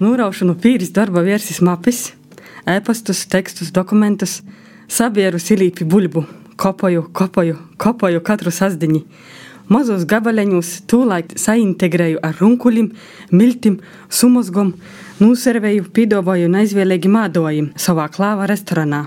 [0.00, 2.14] Nūraušu no pīris darba vērsis mapis,
[2.64, 4.38] e-pastus, tekstus, dokumentus,
[4.88, 6.22] sabieru silīpi buļbu,
[6.56, 9.02] kopoju, kopoju, kopoju katru sasdiņu.
[9.68, 12.88] Mazos gabaleņos tūlīt saintegrēju ar runkulim,
[13.28, 13.76] miltim,
[14.08, 14.72] sumozgom,
[15.20, 19.02] nūservēju, pīdavoju un aizvēlēgi mādojumu savā klāva restorānā.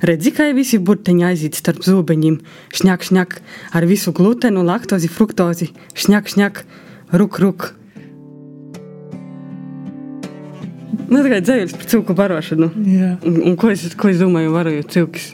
[0.00, 2.40] Redzi, kā visi burtiņi aiziet starp zūbeņiem,
[2.80, 3.38] šņak, šņak,
[3.76, 6.66] ar visu glutenu, laktozi, fruktozi, šņak, šņak,
[7.20, 7.70] ruk, ruk.
[11.12, 12.70] Nu, tā kā dzēļas par cilku barošanu.
[12.88, 13.14] Jā.
[13.28, 15.32] Un, un ko, es, ko es domāju, varoju cilkus?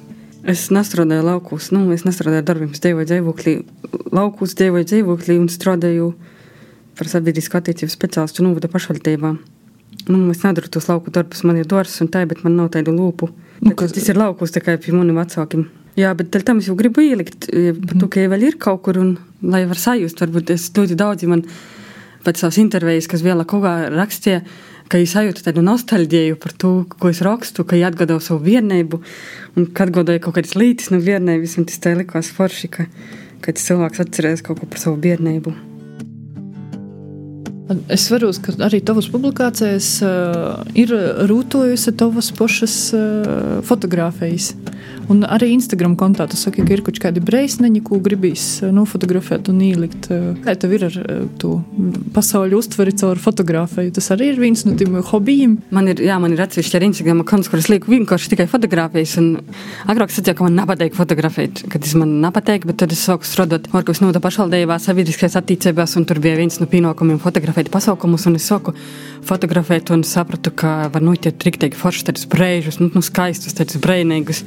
[0.49, 3.55] Es nestrādāju laukos, nu, es nestrādāju darbiem, es dzīvoju dzīvoklī,
[4.15, 6.13] laukos dzīvoju dzīvoklī un strādāju
[6.99, 9.35] par sabiedrisku attiecību speciālistu novada pašvaldībā.
[10.09, 12.95] Nu, es nedaru tos lauku darbus, man ir dārsts un tā, bet man nav tādu
[12.97, 13.29] lūpu.
[13.61, 13.93] Nu, kas...
[13.95, 15.67] Tas ir laukos tikai pie maniem vecākiem.
[15.99, 19.17] Jā, bet tam es jau gribu ielikt, par to, ka jau ir kaut kur, un
[19.43, 21.43] lai var sajust, varbūt es ļoti daudzi man
[22.25, 24.43] pēc savas intervijas, kas vēl kaut kā rakstīja,
[24.89, 29.01] ka es sajūtu tādu nostalģiju par to, ko es rakstu, ka es atgādāju savu viernību,
[29.57, 32.89] un kad atgādāju kaut kādas līnijas no viernības, un tas tā likās forši, ka,
[33.45, 35.55] ka cilvēks atcerēs kaut ko par savu viernību.
[37.93, 40.95] Es varu, ka arī tavas publikācijas uh, ir
[41.29, 44.55] rūtojusi tavas pašas uh, fotografijas.
[45.09, 49.49] Un arī Instagram kontā tu saki, ka ir kaut kādi breisneņi, ko gribīs uh, nofotografēt
[49.49, 50.11] un ielikt.
[50.13, 51.55] Uh, kā tev ir ar uh, to
[52.13, 53.95] pasaules uztveri caur fotografiju?
[53.97, 55.57] Tas arī ir viens no tiem hobijiem.
[55.73, 59.17] Man ir, jā, man ir atsevišķi ar Instagram konts, kur es lieku vienkārši tikai fotografijas.
[59.89, 63.25] Agrāk es teicu, ka man nepatīk fotografēt, kad tas man nepatīk, bet tad es sāku
[63.25, 68.37] strādāt Orkus Nūda pašvaldībā sabiedriskajās attīstībās, un tur bija viens no pienākumiem fotografēt pasaukumus, un
[68.37, 68.77] es saku,
[69.29, 74.45] fotografēt, un sapratu, ka var noķert riktīgi foršus, tādus brēžus, nu, nu skaistus, tādus brēnīgus.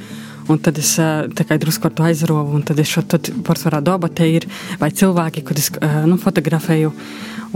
[0.50, 0.94] Un tad es
[1.38, 3.04] tikai drusku ar to aizrovu, un tad es šo
[3.46, 4.48] pārsvarā dabā te ir,
[4.80, 5.70] vai cilvēki, kad es
[6.08, 6.92] nu, fotografēju.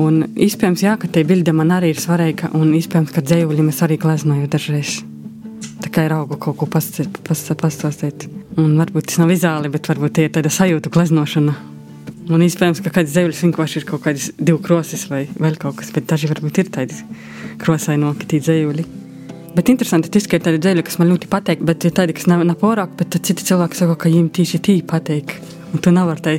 [0.03, 3.83] Un iespējams, jā, ka tie bilde man arī ir svarīga, un iespējams, ka dzējuļiem es
[3.87, 4.99] arī gleznoju dažreiz.
[5.83, 8.29] Tā kā ir auga kaut ko pastāstīt.
[8.61, 11.57] Un varbūt tas nav vizuāli, bet varbūt tie ir tāda sajūta gleznošana.
[12.27, 15.93] Un iespējams, ka kāds zivs vienkārši ir kaut kādas divas krosas vai vēl kaut kas,
[15.95, 16.97] bet daži varbūt ir tādi
[17.63, 19.06] krosainoki, tie zivs.
[19.57, 22.27] Bet interesanti, tas, ka ir tādi dzēļi, kas man ļoti patīk, bet ir tādi, kas
[22.29, 25.33] nav, nav porāk, bet citi cilvēki saka, ka viņiem tieši tī patīk.
[25.73, 26.35] Un tu nevari tai,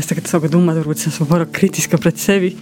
[0.00, 2.54] es tagad saku domāt, varbūt es esmu porāk kritiska pret sevi.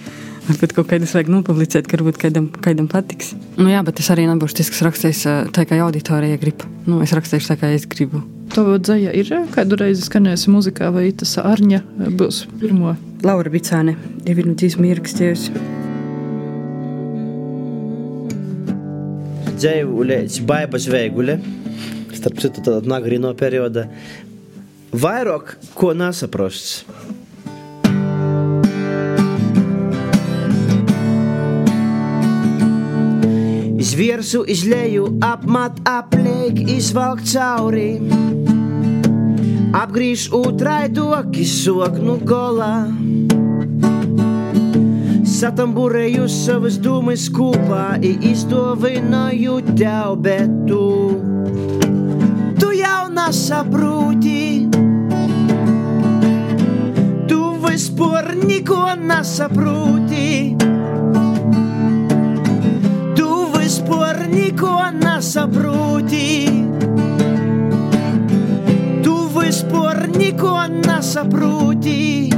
[0.59, 3.31] Bet kaut kādus vajag nopublicēt, ka varbūt kādam, kādam patiks.
[3.55, 5.23] Nu, jā, bet es arī nebūšu tas, kas rakstīs
[5.55, 6.66] tā, kā auditorija grib.
[6.91, 8.21] Nu, es rakstīšu tā, kā es gribu.
[8.53, 11.81] Tava dzēja ir kādu reizi skanējusi muzikā, vai tas Arņa
[12.19, 12.99] būs pirmo?
[13.25, 13.97] Laura Bicāne,
[14.27, 15.94] ir vienu dzīsmu ierakstījusi.
[19.55, 20.19] Dzēvulē,
[20.49, 21.39] baibas veigulē,
[22.17, 23.87] starp citu tādā nagrino periodā,
[24.91, 26.83] vairāk ko nesaprosts.
[33.85, 38.01] Izviersu, izleju, apmat, apliek, izvalk cauri.
[39.71, 42.89] Apgriež otrai doki, soknu golā.
[45.35, 50.85] Satamburēju savas dūmas kopā, izdovināju tev, bet tu,
[52.61, 54.69] tu jau nesaproti.
[57.32, 60.28] Tu vispār neko nesaproti.
[63.19, 66.31] Tu vispār neko nesaproti.
[69.02, 72.35] Tu vispār neko nesaproti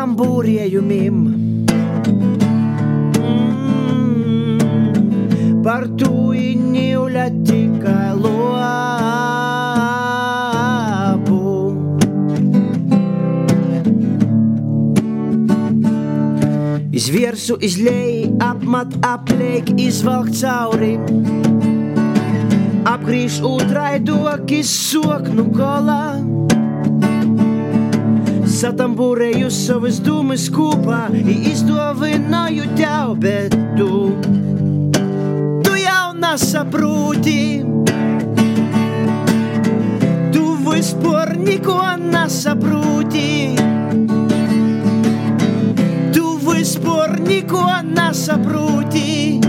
[0.00, 1.16] nu tambūrējumiem.
[3.20, 4.58] Mm,
[5.64, 8.40] par to īņķa tikai lopu.
[16.96, 20.96] Izviersu, izlēju, apmat, apliek, izvalk cauri.
[22.88, 24.64] Apgriež otrai doki,
[28.60, 29.00] soknu kolā.
[29.00, 34.12] Satamburēju savas dūmas kopā, izdovināju tev, bet tu,
[35.64, 37.64] tu jau nesaproti.
[40.32, 43.56] Tu vispār neko nesaproti.
[46.12, 49.40] Tu vispār neko nesaproti.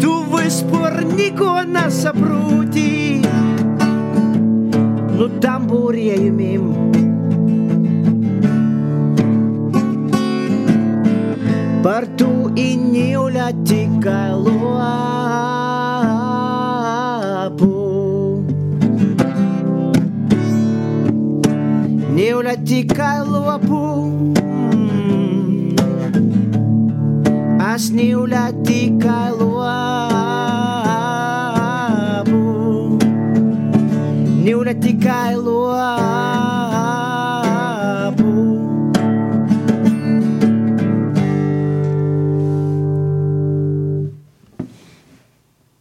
[0.00, 2.97] Tu vispār neko nesaproti nu
[5.44, 6.68] tambūrējumiem.
[11.84, 12.32] Par to
[13.48, 14.54] īņķa tikai lopu.
[22.18, 23.82] Ņūļa tikai lopu.
[27.68, 29.47] Es ņūļa tikai lopu.
[34.78, 35.74] Ņūļa tikai lopu.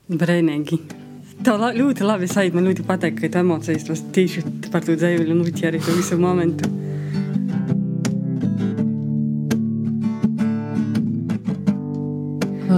[0.07, 0.79] Brīnīgi.
[1.45, 4.41] Tev la, ļoti labi sajūt, man ļoti patīk, ka tu emocijas tos tieši
[4.71, 6.65] par to dzīvi un ļoti arī to visu momentu.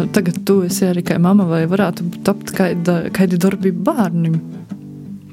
[0.09, 4.58] Tagad tu esi arī kā mama, vai varētu tapt kāda, kāda darbība bērnam?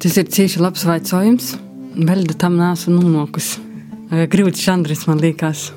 [0.07, 1.47] Tas ir cieši labs jautājums.
[1.99, 3.59] Vēl tam nāsu nonākusi.
[4.31, 5.73] Grūti žanris man liekas.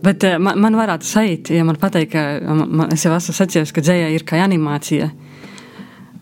[0.00, 3.84] Bet man, man varētu sajūt, ja man pateikt, ka man, es jau esmu sacījis, ka
[3.84, 5.10] dzēja ir kā animācija.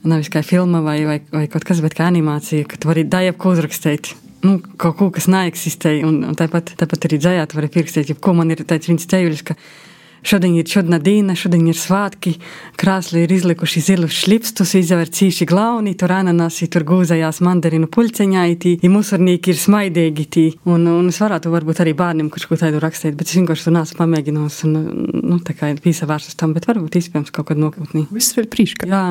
[0.02, 3.36] Nevis kā filma vai, vai, vai kaut kas, bet kā animācija, ka tu vari daļai
[3.39, 4.10] ko uzrakstīt.
[4.43, 8.34] Nu, kaut ko, kas neeksistē, un, un tāpat, tāpat arī dzējā tu vari pierakstīt, ko
[8.40, 9.55] man ir tāds viens ceļš, ka
[10.27, 12.36] šodien ir šodien dīna, šodien ir svātki,
[12.81, 18.93] krāsli ir izlikuši zilus šlipstus, izver cīši glauni, tur ananasi, tur gūzējās mandarinu puļceņaitī, i
[18.93, 23.19] musurnieki ir smaidīgi tī, un, un es varētu varbūt arī bērniem kurš ko tādu rakstīt,
[23.19, 24.78] bet es vienkārši to neesmu pamēģinājis, un,
[25.32, 28.09] nu, tā kā ir pīsavārs uz tam, bet varbūt iespējams kaut kad nokļūtnī.
[28.15, 28.89] Viss vēl prīškā.
[28.90, 29.05] Jā.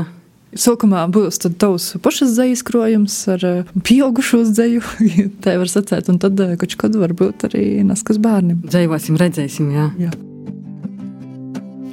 [0.51, 4.81] Sākumā būs tavs pašas dzīslis krojums ar eh, pieaugušo dzīju,
[5.45, 8.59] tā var sacīt, un tad eh, kaut kad varbūt arī neskas bērniem.
[8.67, 9.88] Dzīvosim, redzēsim, jā.
[10.01, 10.11] Jā.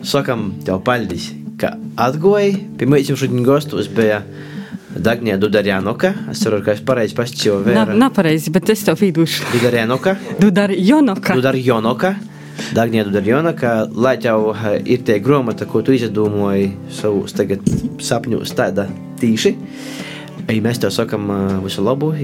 [0.08, 2.54] Sakam tev paldies, ka atgoji.
[2.78, 4.22] Pie mums šodien gastos bija
[4.96, 6.14] Dagnija Dudarjanoka.
[6.32, 7.98] Es ceru, ka es pareizi pastīju Nav vēru.
[8.00, 9.50] nav pareizi, bet es tev fīdušu.
[9.52, 10.16] Dudarjanoka.
[10.40, 11.36] Dudar Jonoka.
[11.36, 12.14] Dudarjonoka.
[12.74, 13.74] Dagnija Dudarjonoka.
[13.92, 17.68] Lai tev eh, ir tie gromata, ko tu izdomāji savus tagad
[18.00, 18.88] sapņos tāda
[19.20, 19.54] tīši.
[20.48, 22.14] Ei, mēs tev sakam eh, visu labu,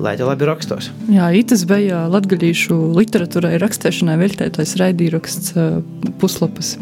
[0.00, 0.88] lai tev labi rakstos.
[1.12, 5.52] Jā, tas bija latgadījušu literatūrai rakstīšanai veltētais raidījums
[6.16, 6.78] puslapas.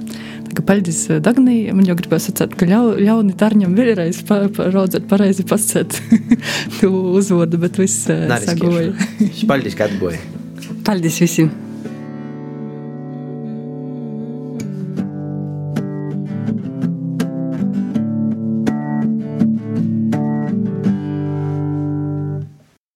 [0.56, 1.58] Ka paldies Dagnī.
[1.74, 5.98] Man jau gribēja sacīt, ka ļau, ļauni tarņam vēlreiz pa, pa, raudzēt pareizi pasēt
[6.78, 8.94] tu uzvārdu, bet viss sagoja.
[9.50, 10.22] Paldies, ka atgoja.
[10.84, 11.63] Paldies visiem!